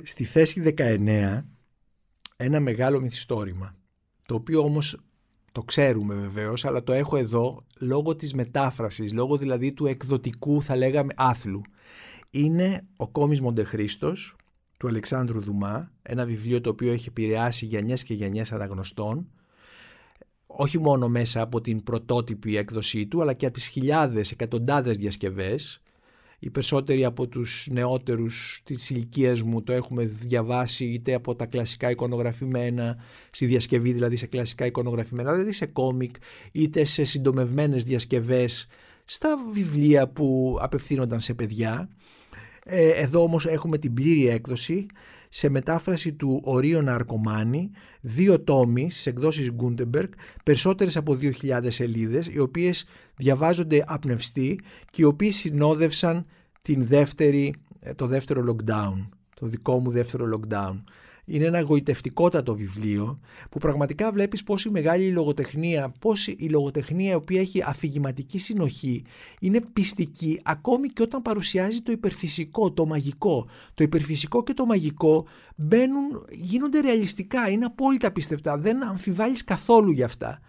Στη 0.03 0.25
θέση 0.25 0.75
19 0.79 1.45
ένα 2.37 2.61
μεγάλο 2.61 3.01
μυθιστόρημα 3.01 3.77
το 4.33 4.39
οποίο 4.39 4.61
όμως 4.61 4.97
το 5.53 5.63
ξέρουμε 5.63 6.15
βεβαίως, 6.15 6.65
αλλά 6.65 6.83
το 6.83 6.93
έχω 6.93 7.17
εδώ 7.17 7.65
λόγω 7.79 8.17
της 8.17 8.35
μετάφρασης, 8.35 9.13
λόγω 9.13 9.37
δηλαδή 9.37 9.73
του 9.73 9.87
εκδοτικού 9.87 10.63
θα 10.63 10.77
λέγαμε 10.77 11.13
άθλου. 11.17 11.63
Είναι 12.31 12.87
ο 12.97 13.09
κόμις 13.09 13.41
Μοντεχρίστος 13.41 14.37
του 14.79 14.89
Αλεξάνδρου 14.89 15.41
Δουμά, 15.41 15.93
ένα 16.03 16.25
βιβλίο 16.25 16.61
το 16.61 16.71
οποίο 16.71 16.93
έχει 16.93 17.09
επηρεάσει 17.09 17.67
γενιές 17.67 18.03
και 18.03 18.15
γενιές 18.15 18.53
αναγνωστών, 18.53 19.31
όχι 20.47 20.79
μόνο 20.79 21.09
μέσα 21.09 21.41
από 21.41 21.61
την 21.61 21.83
πρωτότυπη 21.83 22.57
έκδοσή 22.57 23.07
του, 23.07 23.21
αλλά 23.21 23.33
και 23.33 23.47
από 23.47 23.55
τις 23.55 23.67
χιλιάδες, 23.67 24.31
εκατοντάδες 24.31 24.99
διασκευές 24.99 25.82
οι 26.45 26.51
περισσότεροι 26.51 27.05
από 27.05 27.27
τους 27.27 27.69
νεότερους 27.71 28.61
της 28.65 28.91
ηλικίας 28.91 29.43
μου 29.43 29.63
το 29.63 29.73
έχουμε 29.73 30.05
διαβάσει 30.05 30.85
είτε 30.85 31.15
από 31.15 31.35
τα 31.35 31.47
κλασικά 31.47 31.91
εικονογραφημένα, 31.91 32.97
στη 33.31 33.47
διασκευή 33.47 33.93
δηλαδή 33.93 34.17
σε 34.17 34.27
κλασικά 34.27 34.67
εικονογραφημένα, 34.67 35.33
δηλαδή 35.33 35.53
σε 35.53 35.67
κόμικ, 35.67 36.15
είτε 36.53 36.85
σε 36.85 37.05
συντομευμένες 37.05 37.85
διασκευές 37.85 38.67
στα 39.05 39.37
βιβλία 39.53 40.09
που 40.09 40.59
απευθύνονταν 40.61 41.21
σε 41.21 41.35
παιδιά. 41.35 41.89
Ε, 42.65 42.89
εδώ 42.89 43.23
όμως 43.23 43.47
έχουμε 43.47 43.79
την 43.79 43.95
πλήρη 43.95 44.29
έκδοση 44.29 44.87
σε 45.35 45.49
μετάφραση 45.49 46.13
του 46.13 46.41
Ορίωνα 46.45 46.95
Αρκομάνη, 46.95 47.71
δύο 48.01 48.41
τόμοι 48.41 48.91
στις 48.91 49.07
εκδόσεις 49.07 49.51
Gutenberg, 49.59 50.09
περισσότερες 50.45 50.97
από 50.97 51.19
2.000 51.21 51.67
σελίδες, 51.69 52.27
οι 52.27 52.39
οποίες 52.39 52.85
διαβάζονται 53.17 53.85
απνευστοί 53.87 54.61
και 54.91 55.03
οι 55.03 55.05
οποίοι 55.05 55.31
συνόδευσαν 55.31 56.27
την 56.63 56.87
δεύτερη, 56.87 57.55
ε, 57.81 57.95
το 57.95 58.07
δεύτερο 58.07 58.45
lockdown, 58.49 59.09
το 59.35 59.47
δικό 59.47 59.79
μου 59.79 59.91
δεύτερο 59.91 60.29
lockdown. 60.35 60.83
Είναι 61.25 61.45
ένα 61.45 61.61
γοητευτικότατο 61.61 62.55
βιβλίο 62.55 63.21
που 63.51 63.59
πραγματικά 63.59 64.13
βλέπεις 64.13 64.43
πόση 64.43 64.71
μεγάλη 64.71 65.05
η 65.05 65.11
λογοτεχνία, 65.11 65.93
πόση 66.01 66.37
η 66.39 66.49
λογοτεχνία 66.49 67.11
η 67.11 67.15
οποία 67.15 67.41
έχει 67.41 67.63
αφηγηματική 67.63 68.39
συνοχή 68.39 69.05
είναι 69.41 69.61
πιστική 69.73 70.41
ακόμη 70.43 70.89
και 70.89 71.03
όταν 71.03 71.23
παρουσιάζει 71.23 71.81
το 71.81 71.93
υπερφυσικό, 71.93 72.73
το 72.73 72.87
μαγικό. 72.87 73.49
Το 73.75 73.85
υπερφυσικό 73.85 74.43
και 74.43 74.55
το 74.55 74.67
μαγικό 74.67 75.27
μπαίνουν, 75.57 76.27
γίνονται 76.31 76.81
ρεαλιστικά, 76.81 77.51
είναι 77.51 77.65
απόλυτα 77.65 78.13
πιστευτά, 78.13 78.59
δεν 78.59 78.85
αμφιβάλλεις 78.85 79.45
καθόλου 79.45 79.91
για 79.91 80.05
αυτά. 80.05 80.41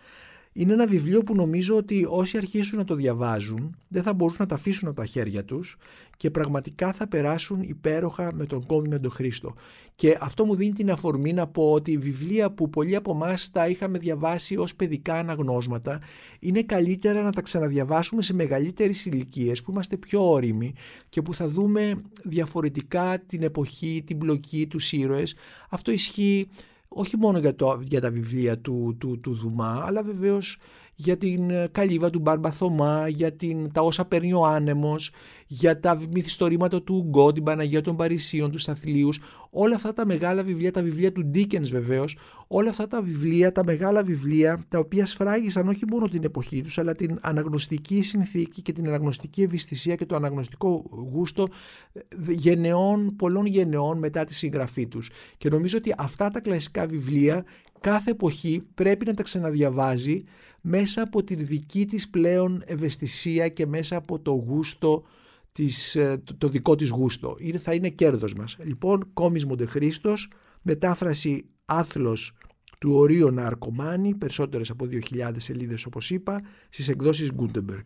Είναι 0.54 0.74
ένα 0.74 0.88
βιβλίο 0.88 1.22
που 1.22 1.36
νομίζω 1.36 1.76
ότι 1.76 2.06
όσοι 2.10 2.38
αρχίσουν 2.38 2.78
να 2.78 2.84
το 2.84 2.96
διαβάζουν 2.96 3.78
δεν 3.88 4.04
θα 4.04 4.14
μπορούν 4.14 4.36
να 4.40 4.46
τα 4.46 4.56
αφήσουν 4.56 4.88
από 4.88 4.98
τα 4.98 5.06
χέρια 5.06 5.46
τους 5.46 5.78
και 6.24 6.32
πραγματικά 6.32 6.94
θα 6.94 7.08
περάσουν 7.08 7.62
υπέροχα 7.62 8.34
με 8.34 8.46
τον 8.46 8.66
κόμι 8.66 8.88
με 8.88 9.00
τον 9.00 9.12
Χρήστο. 9.12 9.54
Και 9.96 10.18
αυτό 10.22 10.46
μου 10.46 10.56
δίνει 10.56 10.74
την 10.74 10.92
αφορμή 10.92 11.34
να 11.34 11.48
πω 11.48 11.72
ότι 11.72 11.98
βιβλία 11.98 12.52
που 12.52 12.70
πολλοί 12.70 12.96
από 12.96 13.12
εμάς 13.12 13.50
τα 13.52 13.68
είχαμε 13.68 13.98
διαβάσει 13.98 14.58
ως 14.58 14.76
παιδικά 14.76 15.14
αναγνώσματα 15.14 16.02
είναι 16.40 16.62
καλύτερα 16.62 17.22
να 17.22 17.32
τα 17.32 17.42
ξαναδιαβάσουμε 17.42 18.22
σε 18.22 18.34
μεγαλύτερες 18.34 19.06
ηλικίες 19.06 19.62
που 19.62 19.72
είμαστε 19.72 19.98
πιο 19.98 20.32
όριμοι 20.32 20.74
και 21.10 21.22
που 21.22 21.34
θα 21.34 21.48
δούμε 21.48 22.02
διαφορετικά 22.24 23.20
την 23.26 23.44
εποχή, 23.44 24.04
την 24.06 24.18
πλοκή, 24.18 24.68
τους 24.68 24.92
ήρωες. 24.92 25.36
Αυτό 25.70 25.92
ισχύει 25.92 26.48
όχι 26.88 27.18
μόνο 27.18 27.38
για, 27.40 27.56
το, 27.56 27.82
για 27.84 28.02
τα 28.02 28.12
βιβλία 28.12 28.60
του, 28.60 28.96
του, 29.00 29.20
του 29.20 29.34
Δουμά, 29.34 29.84
αλλά 29.86 30.04
βεβαίως 30.04 30.58
για 31.04 31.18
την 31.18 31.49
ε, 31.49 31.68
καλύβα 31.72 32.10
του 32.10 32.20
Μπάρμπα 32.20 32.51
Θωμά, 32.51 33.08
για 33.08 33.32
την, 33.34 33.72
τα 33.72 33.82
όσα 33.82 34.06
παίρνει 34.06 34.34
ο 34.34 34.45
άνεμος, 34.45 35.12
για 35.47 35.80
τα 35.80 36.01
μυθιστορήματα 36.14 36.82
του 36.82 37.06
Γκό, 37.10 37.32
την 37.32 37.43
Παναγία 37.43 37.82
των 37.82 37.95
Παρισίων, 37.95 38.51
τους 38.51 38.62
Σταθλίους, 38.62 39.20
όλα 39.49 39.76
αυτά 39.76 39.93
τα 39.93 40.06
μεγάλα 40.06 40.43
βιβλία, 40.43 40.72
τα 40.72 40.82
βιβλία 40.82 41.12
του 41.12 41.26
Ντίκενς 41.26 41.70
βεβαίως, 41.70 42.18
όλα 42.47 42.70
αυτά 42.70 42.88
τα 42.88 43.01
βιβλία, 43.01 43.51
τα 43.51 43.64
μεγάλα 43.64 44.04
βιβλία, 44.04 44.64
τα 44.68 44.80
οποία 44.80 45.06
σφράγισαν 45.06 45.68
όχι 45.68 45.86
μόνο 45.89 46.08
την 46.08 46.24
εποχή 46.24 46.62
τους, 46.62 46.78
αλλά 46.78 46.95
την 46.95 47.18
αναγνωστική 47.22 48.01
συνθήκη 48.01 48.62
και 48.62 48.72
την 48.72 48.88
αναγνωστική 48.88 49.41
ευαισθησία 49.41 49.95
και 49.95 50.06
το 50.06 50.16
αναγνωστικό 50.16 50.84
γούστο 51.12 51.47
ε, 51.93 51.99
γενεών, 52.30 53.16
πολλών 53.16 53.45
γενεών 53.45 53.97
μετά 53.97 54.24
τη 54.24 54.34
συγγραφή 54.34 54.88
τους. 54.88 55.10
Και 55.38 55.49
νομίζω 55.49 55.78
ότι 55.78 55.93
αυτά 55.97 56.30
τα 56.30 56.39
κλασικά 56.39 56.86
βιβλία 56.86 57.45
κάθε 57.84 58.12
εποχή 58.12 58.64
πρέπει 58.74 59.06
να 59.06 59.14
τα 59.14 59.24
ξαναδιαβάζει 59.24 60.24
μέσα 60.66 61.01
από 61.01 61.24
την 61.24 61.45
δική 61.45 61.86
της 61.86 62.09
πλέον 62.09 62.61
ευαισθησία 62.66 63.49
και 63.49 63.66
μέσα 63.66 63.95
από 63.95 64.20
το 64.20 64.32
γούστο 64.32 65.03
της, 65.51 65.95
ε, 65.95 66.24
το, 66.38 66.47
δικό 66.47 66.76
της 66.76 66.89
γούστο. 66.89 67.36
Είναι, 67.39 67.57
θα 67.57 67.74
είναι 67.74 67.89
κέρδος 67.89 68.34
μας. 68.34 68.57
Λοιπόν, 68.59 69.09
κόμις 69.14 69.45
Μοντεχρίστος, 69.45 70.30
μετάφραση 70.61 71.45
άθλος 71.66 72.34
του 72.80 72.93
Ορίωνα 72.93 73.45
Αρκομάνη, 73.45 74.16
περισσότερες 74.16 74.70
από 74.70 74.86
2.000 74.86 75.32
σελίδες 75.38 75.86
όπως 75.86 76.09
είπα, 76.09 76.41
στις 76.70 76.89
εκδόσεις 76.89 77.32
Gutenberg. 77.38 77.86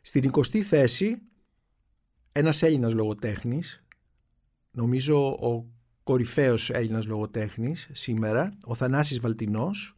Στην 0.00 0.30
20η 0.32 0.58
θέση, 0.60 1.16
ένας 2.32 2.62
Έλληνας 2.62 2.94
λογοτέχνης, 2.94 3.84
νομίζω 4.70 5.28
ο 5.30 5.80
κορυφαίος 6.02 6.70
Έλληνας 6.70 7.06
λογοτέχνης 7.06 7.88
σήμερα, 7.92 8.52
ο 8.64 8.74
Θανάσης 8.74 9.20
Βαλτινός, 9.20 9.96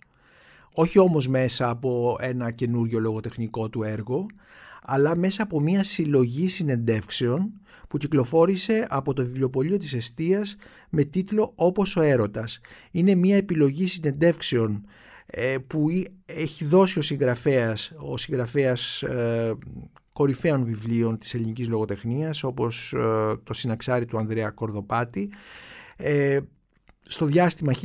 όχι 0.72 0.98
όμως 0.98 1.28
μέσα 1.28 1.68
από 1.68 2.16
ένα 2.20 2.50
καινούριο 2.50 2.98
λογοτεχνικό 2.98 3.68
του 3.68 3.82
έργο, 3.82 4.26
αλλά 4.82 5.16
μέσα 5.16 5.42
από 5.42 5.60
μια 5.60 5.82
συλλογή 5.82 6.48
συνεντεύξεων 6.48 7.52
που 7.88 7.96
κυκλοφόρησε 7.98 8.86
από 8.88 9.12
το 9.12 9.24
βιβλιοπωλείο 9.24 9.76
της 9.76 9.92
Εστίας 9.92 10.56
με 10.90 11.04
τίτλο 11.04 11.52
«Όπως 11.54 11.96
ο 11.96 12.02
έρωτας». 12.02 12.60
Είναι 12.90 13.14
μια 13.14 13.36
επιλογή 13.36 13.86
συνεντεύξεων 13.86 14.84
ε, 15.26 15.56
που 15.66 15.88
έχει 16.26 16.64
δώσει 16.64 16.98
ο 16.98 17.02
συγγραφέας, 17.02 17.92
ο 17.96 18.16
συγγραφέας 18.16 19.02
ε, 19.02 19.54
κορυφαίων 20.12 20.64
βιβλίων 20.64 21.18
της 21.18 21.34
ελληνικής 21.34 21.68
λογοτεχνίας 21.68 22.42
όπως 22.42 22.92
ε, 22.92 23.36
το 23.44 23.54
συναξάρι 23.54 24.04
του 24.04 24.18
Ανδρέα 24.18 24.50
Κορδοπάτη 24.50 25.30
στο 27.06 27.26
διάστημα 27.26 27.72
1972-2018 27.82 27.84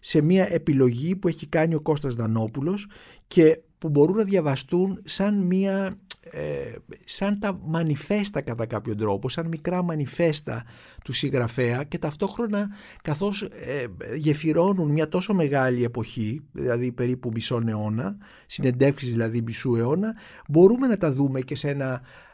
σε 0.00 0.20
μια 0.20 0.52
επιλογή 0.52 1.16
που 1.16 1.28
έχει 1.28 1.46
κάνει 1.46 1.74
ο 1.74 1.80
Κώστας 1.80 2.14
Δανόπουλος 2.14 2.86
και 3.26 3.60
που 3.78 3.88
μπορούν 3.88 4.16
να 4.16 4.24
διαβαστούν 4.24 5.00
σαν 5.04 5.42
μια 5.42 5.98
ε, 6.30 6.74
σαν 7.04 7.38
τα 7.38 7.60
μανιφέστα 7.64 8.40
κατά 8.40 8.66
κάποιο 8.66 8.94
τρόπο, 8.94 9.28
σαν 9.28 9.46
μικρά 9.46 9.82
μανιφέστα 9.82 10.64
του 11.04 11.12
συγγραφέα 11.12 11.84
και 11.84 11.98
ταυτόχρονα 11.98 12.68
καθώς 13.02 13.42
ε, 13.42 13.84
γεφυρώνουν 14.16 14.90
μια 14.90 15.08
τόσο 15.08 15.34
μεγάλη 15.34 15.84
εποχή, 15.84 16.40
δηλαδή 16.52 16.92
περίπου 16.92 17.30
μισό 17.32 17.62
αιώνα, 17.66 18.16
συνεντεύξεις 18.46 19.12
δηλαδή 19.12 19.42
μισού 19.42 19.76
αιώνα, 19.76 20.14
μπορούμε 20.48 20.86
να 20.86 20.96
τα 20.96 21.12
δούμε 21.12 21.40
και 21.40 21.54
σε 21.54 21.68
ένα 21.68 22.02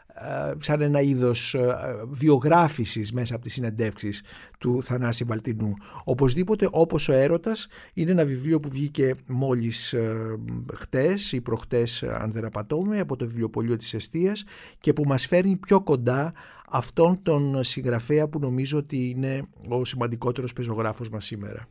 σαν 0.59 0.81
ένα 0.81 1.01
είδος 1.01 1.53
ε, 1.53 1.75
βιογράφησης 2.09 3.11
μέσα 3.11 3.35
από 3.35 3.43
τις 3.43 3.53
συνεντεύξεις 3.53 4.23
του 4.59 4.83
Θανάση 4.83 5.23
Βαλτινού. 5.23 5.73
Οπωσδήποτε 6.03 6.67
όπως 6.71 7.09
ο 7.09 7.13
έρωτας 7.13 7.67
είναι 7.93 8.11
ένα 8.11 8.25
βιβλίο 8.25 8.59
που 8.59 8.69
βγήκε 8.69 9.15
μόλις 9.27 9.93
ε, 9.93 10.37
χτες 10.73 11.31
ή 11.31 11.41
προχτές 11.41 12.03
αν 12.03 12.31
δεν 12.31 12.45
απατώμε 12.45 12.99
από 12.99 13.15
το 13.15 13.25
βιβλιοπωλείο 13.25 13.75
της 13.75 13.93
Εστίας 13.93 14.43
και 14.79 14.93
που 14.93 15.03
μας 15.05 15.25
φέρνει 15.25 15.57
πιο 15.57 15.81
κοντά 15.81 16.33
αυτόν 16.69 17.21
τον 17.21 17.63
συγγραφέα 17.63 18.27
που 18.27 18.39
νομίζω 18.39 18.77
ότι 18.77 19.09
είναι 19.09 19.43
ο 19.69 19.85
σημαντικότερος 19.85 20.53
πεζογράφος 20.53 21.09
μας 21.09 21.25
σήμερα. 21.25 21.67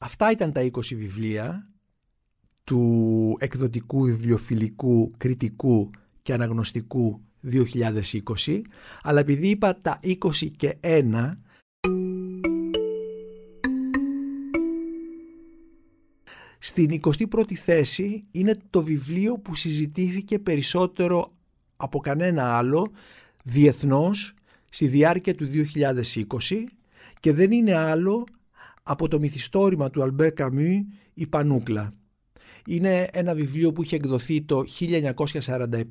Αυτά 0.00 0.30
ήταν 0.30 0.52
τα 0.52 0.60
20 0.60 0.68
βιβλία 0.94 1.70
του 2.64 3.36
εκδοτικού 3.38 4.02
βιβλιοφιλικού 4.02 5.10
κριτικού 5.16 5.90
και 6.22 6.32
αναγνωστικού 6.32 7.20
2020, 8.46 8.60
αλλά 9.02 9.20
επειδή 9.20 9.48
είπα 9.48 9.80
τα 9.80 9.98
20 10.02 10.50
και 10.56 10.78
1, 10.80 11.32
Στην 16.64 17.00
21η 17.02 17.54
θέση 17.54 18.24
είναι 18.30 18.56
το 18.70 18.82
βιβλίο 18.82 19.38
που 19.38 19.54
συζητήθηκε 19.54 20.38
περισσότερο 20.38 21.32
από 21.76 21.98
κανένα 21.98 22.56
άλλο 22.56 22.90
διεθνώς 23.44 24.34
στη 24.68 24.86
διάρκεια 24.86 25.34
του 25.34 25.48
2020 25.74 26.64
και 27.20 27.32
δεν 27.32 27.52
είναι 27.52 27.74
άλλο 27.74 28.26
από 28.82 29.08
το 29.08 29.18
μυθιστόρημα 29.18 29.90
του 29.90 30.02
Αλμπέρ 30.02 30.32
Καμί 30.32 30.86
«Η 31.14 31.26
Πανούκλα». 31.26 31.94
Είναι 32.66 33.08
ένα 33.12 33.34
βιβλίο 33.34 33.72
που 33.72 33.82
είχε 33.82 33.96
εκδοθεί 33.96 34.42
το 34.42 34.64
1947 34.80 35.82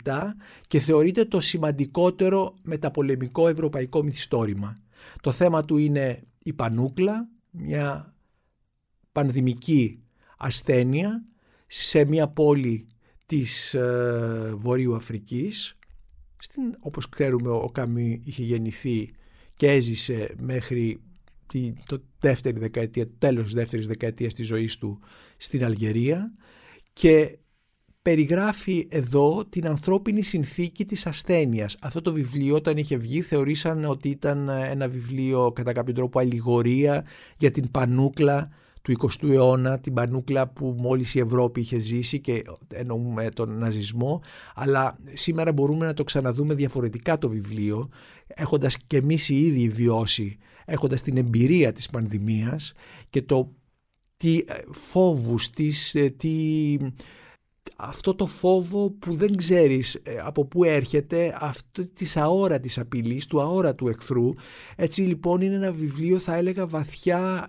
και 0.68 0.80
θεωρείται 0.80 1.26
το 1.26 1.40
σημαντικότερο 1.40 2.54
μεταπολεμικό 2.64 3.48
ευρωπαϊκό 3.48 4.04
μυθιστόρημα. 4.04 4.78
Το 5.22 5.32
θέμα 5.32 5.66
του 5.66 5.78
είναι 5.78 6.24
η 6.44 6.54
Πανούκλα, 6.54 7.30
μια 7.52 8.14
πανδημική 9.12 10.04
ασθένεια 10.38 11.26
σε 11.68 12.06
μια 12.06 12.28
πόλη 12.28 12.88
της 13.26 13.74
ε, 13.74 14.54
Βορείου 14.58 14.96
Αφρικής. 14.96 15.78
Στην, 16.38 16.64
όπως 16.80 17.10
ξέρουμε 17.10 17.50
ο 17.50 17.70
Καμί 17.74 18.22
είχε 18.24 18.44
γεννηθεί 18.44 19.12
και 19.56 19.72
έζησε 19.72 20.36
μέχρι 20.40 21.02
τη, 21.48 21.74
το 21.86 22.04
δεύτερη 22.20 22.60
δεκαετία, 22.60 23.08
το 23.08 23.14
τέλος 23.18 23.44
της 23.44 23.54
δεύτερης 23.54 23.88
δεκαετίας 23.88 24.34
της 24.34 24.48
ζωής 24.48 24.78
του 24.78 25.00
στην 25.38 25.66
Αλγερία 25.66 26.34
και 26.94 27.40
περιγράφει 28.02 28.88
εδώ 28.90 29.46
την 29.50 29.68
ανθρώπινη 29.68 30.22
συνθήκη 30.22 30.86
της 30.86 31.06
ασθένειας. 31.06 31.78
Αυτό 31.82 32.02
το 32.02 32.14
βιβλίο 32.14 32.56
όταν 32.56 32.78
είχε 32.78 32.98
βγει 32.98 33.22
θεωρήσαν 33.22 33.86
ότι 33.86 34.10
ήταν 34.10 34.50
ένα 34.50 34.90
βιβλίο 34.90 35.52
κατά 35.56 35.72
κάποιο 35.74 35.94
τρόπο 35.94 36.20
αλληγορία 36.20 37.06
για 37.38 37.52
την 37.52 37.72
πανούκλα 37.72 38.50
του 38.82 38.96
20ου 39.00 39.30
αιώνα, 39.30 39.80
την 39.80 39.94
πανούκλα 39.94 40.48
που 40.48 40.76
μόλις 40.80 41.16
η 41.16 41.20
Ευρώπη 41.20 41.60
είχε 41.60 41.80
ζήσει 41.80 42.20
και 42.20 42.42
εννοούμε 42.74 43.30
τον 43.30 43.58
ναζισμό, 43.58 44.22
αλλά 44.56 44.98
σήμερα 45.14 45.52
μπορούμε 45.54 45.86
να 45.86 45.94
το 45.94 46.04
ξαναδούμε 46.04 46.54
διαφορετικά 46.54 47.18
το 47.18 47.30
βιβλίο, 47.30 47.90
έχοντας 48.28 48.78
και 48.88 48.98
εμείς 48.98 49.30
οι 49.30 49.46
ίδιοι 49.46 49.70
βιώσει, 49.70 50.38
έχοντας 50.66 51.02
την 51.02 51.18
εμπειρία 51.18 51.72
της 51.72 51.90
πανδημίας 51.90 52.74
και 53.10 53.22
το 53.22 53.52
τι 54.22 54.44
ε, 54.48 54.54
φόβους, 54.72 55.50
ε, 55.94 56.10
τι 56.10 56.78
αυτό 57.76 58.16
το 58.16 58.26
φόβο 58.26 58.90
που 58.90 59.14
δεν 59.14 59.36
ξέρεις 59.36 59.96
ε, 59.96 60.18
από 60.24 60.46
πού 60.46 60.64
έρχεται, 60.64 61.38
αυτό 61.40 61.88
της 61.88 62.18
αόρατης 62.18 62.80
απειλής, 62.80 63.26
του 63.26 63.42
αόρατου 63.42 63.88
εχθρού. 63.88 64.34
Έτσι 64.76 65.02
λοιπόν 65.02 65.42
είναι 65.42 65.56
ένα 65.56 65.72
βιβλίο 65.72 66.20
θα 66.20 66.36
έλεγα 66.36 66.68
βαθιά 66.68 67.48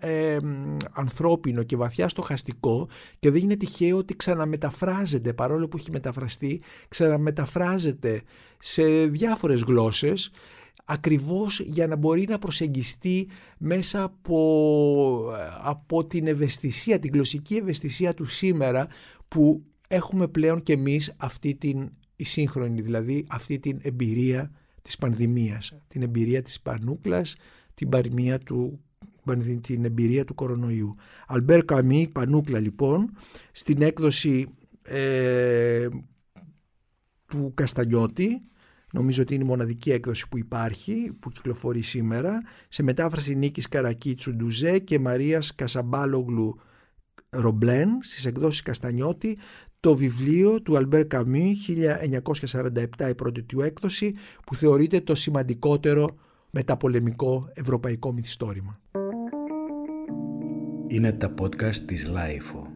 ανθρώπινο 0.92 1.62
και 1.62 1.76
βαθιά 1.76 2.08
στοχαστικό 2.08 2.88
και 3.18 3.30
δεν 3.30 3.42
είναι 3.42 3.56
τυχαίο 3.56 3.96
ότι 3.96 4.16
ξαναμεταφράζεται 4.16 5.32
παρόλο 5.32 5.68
που 5.68 5.76
έχει 5.76 5.90
μεταφραστεί, 5.90 6.60
ξαναμεταφράζεται 6.88 8.22
σε 8.58 9.06
διάφορες 9.06 9.60
γλώσσες 9.60 10.30
ακριβώς 10.84 11.60
για 11.60 11.86
να 11.86 11.96
μπορεί 11.96 12.26
να 12.28 12.38
προσεγγιστεί 12.38 13.28
μέσα 13.58 14.02
από, 14.02 15.34
ε, 15.38 15.58
από 15.62 16.06
την 16.06 16.26
ευαισθησία, 16.26 16.98
την 16.98 17.10
γλωσσική 17.12 17.54
ευαισθησία 17.54 18.14
του 18.14 18.24
σήμερα 18.24 18.86
που 19.28 19.64
έχουμε 19.88 20.28
πλέον 20.28 20.62
και 20.62 20.72
εμείς 20.72 21.14
αυτή 21.16 21.54
την 21.54 21.90
η 22.22 22.24
σύγχρονη, 22.24 22.80
δηλαδή 22.80 23.24
αυτή 23.28 23.58
την 23.58 23.78
εμπειρία 23.82 24.50
της 24.82 24.96
πανδημίας, 24.96 25.74
την 25.88 26.02
εμπειρία 26.02 26.42
της 26.42 26.60
πανούκλας, 26.60 27.34
την, 27.74 27.88
παροιμία 27.88 28.38
του, 28.38 28.80
την 29.60 29.84
εμπειρία 29.84 30.24
του 30.24 30.34
κορονοϊού. 30.34 30.94
Αλμπέρ 31.26 31.64
Καμίς, 31.64 32.08
πανούκλα 32.08 32.58
λοιπόν, 32.58 33.16
στην 33.52 33.82
έκδοση 33.82 34.46
ε, 34.82 35.88
του 37.26 37.52
Καστανιώτη, 37.54 38.40
νομίζω 38.92 39.22
ότι 39.22 39.34
είναι 39.34 39.44
η 39.44 39.46
μοναδική 39.46 39.90
έκδοση 39.90 40.28
που 40.28 40.38
υπάρχει, 40.38 41.12
που 41.20 41.30
κυκλοφορεί 41.30 41.82
σήμερα, 41.82 42.42
σε 42.68 42.82
μετάφραση 42.82 43.34
Νίκης 43.34 43.68
Καρακίτσου 43.68 44.34
Ντουζέ 44.34 44.78
και 44.78 44.98
Μαρίας 44.98 45.54
Κασαμπάλογλου 45.54 46.60
Ρομπλέν 47.30 47.88
στις 48.00 48.24
εκδόσεις 48.24 48.62
Καστανιώτη 48.62 49.38
το 49.80 49.96
βιβλίο 49.96 50.62
του 50.62 50.76
Αλμπέρ 50.76 51.06
Καμί 51.06 51.54
1947 52.50 53.08
η 53.08 53.14
πρώτη 53.14 53.42
του 53.42 53.60
έκδοση 53.60 54.14
που 54.46 54.54
θεωρείται 54.54 55.00
το 55.00 55.14
σημαντικότερο 55.14 56.16
μεταπολεμικό 56.50 57.50
ευρωπαϊκό 57.54 58.12
μυθιστόρημα. 58.12 58.80
Είναι 60.86 61.12
τα 61.12 61.34
podcast 61.40 61.76
της 61.76 62.08
Λάιφο. 62.08 62.71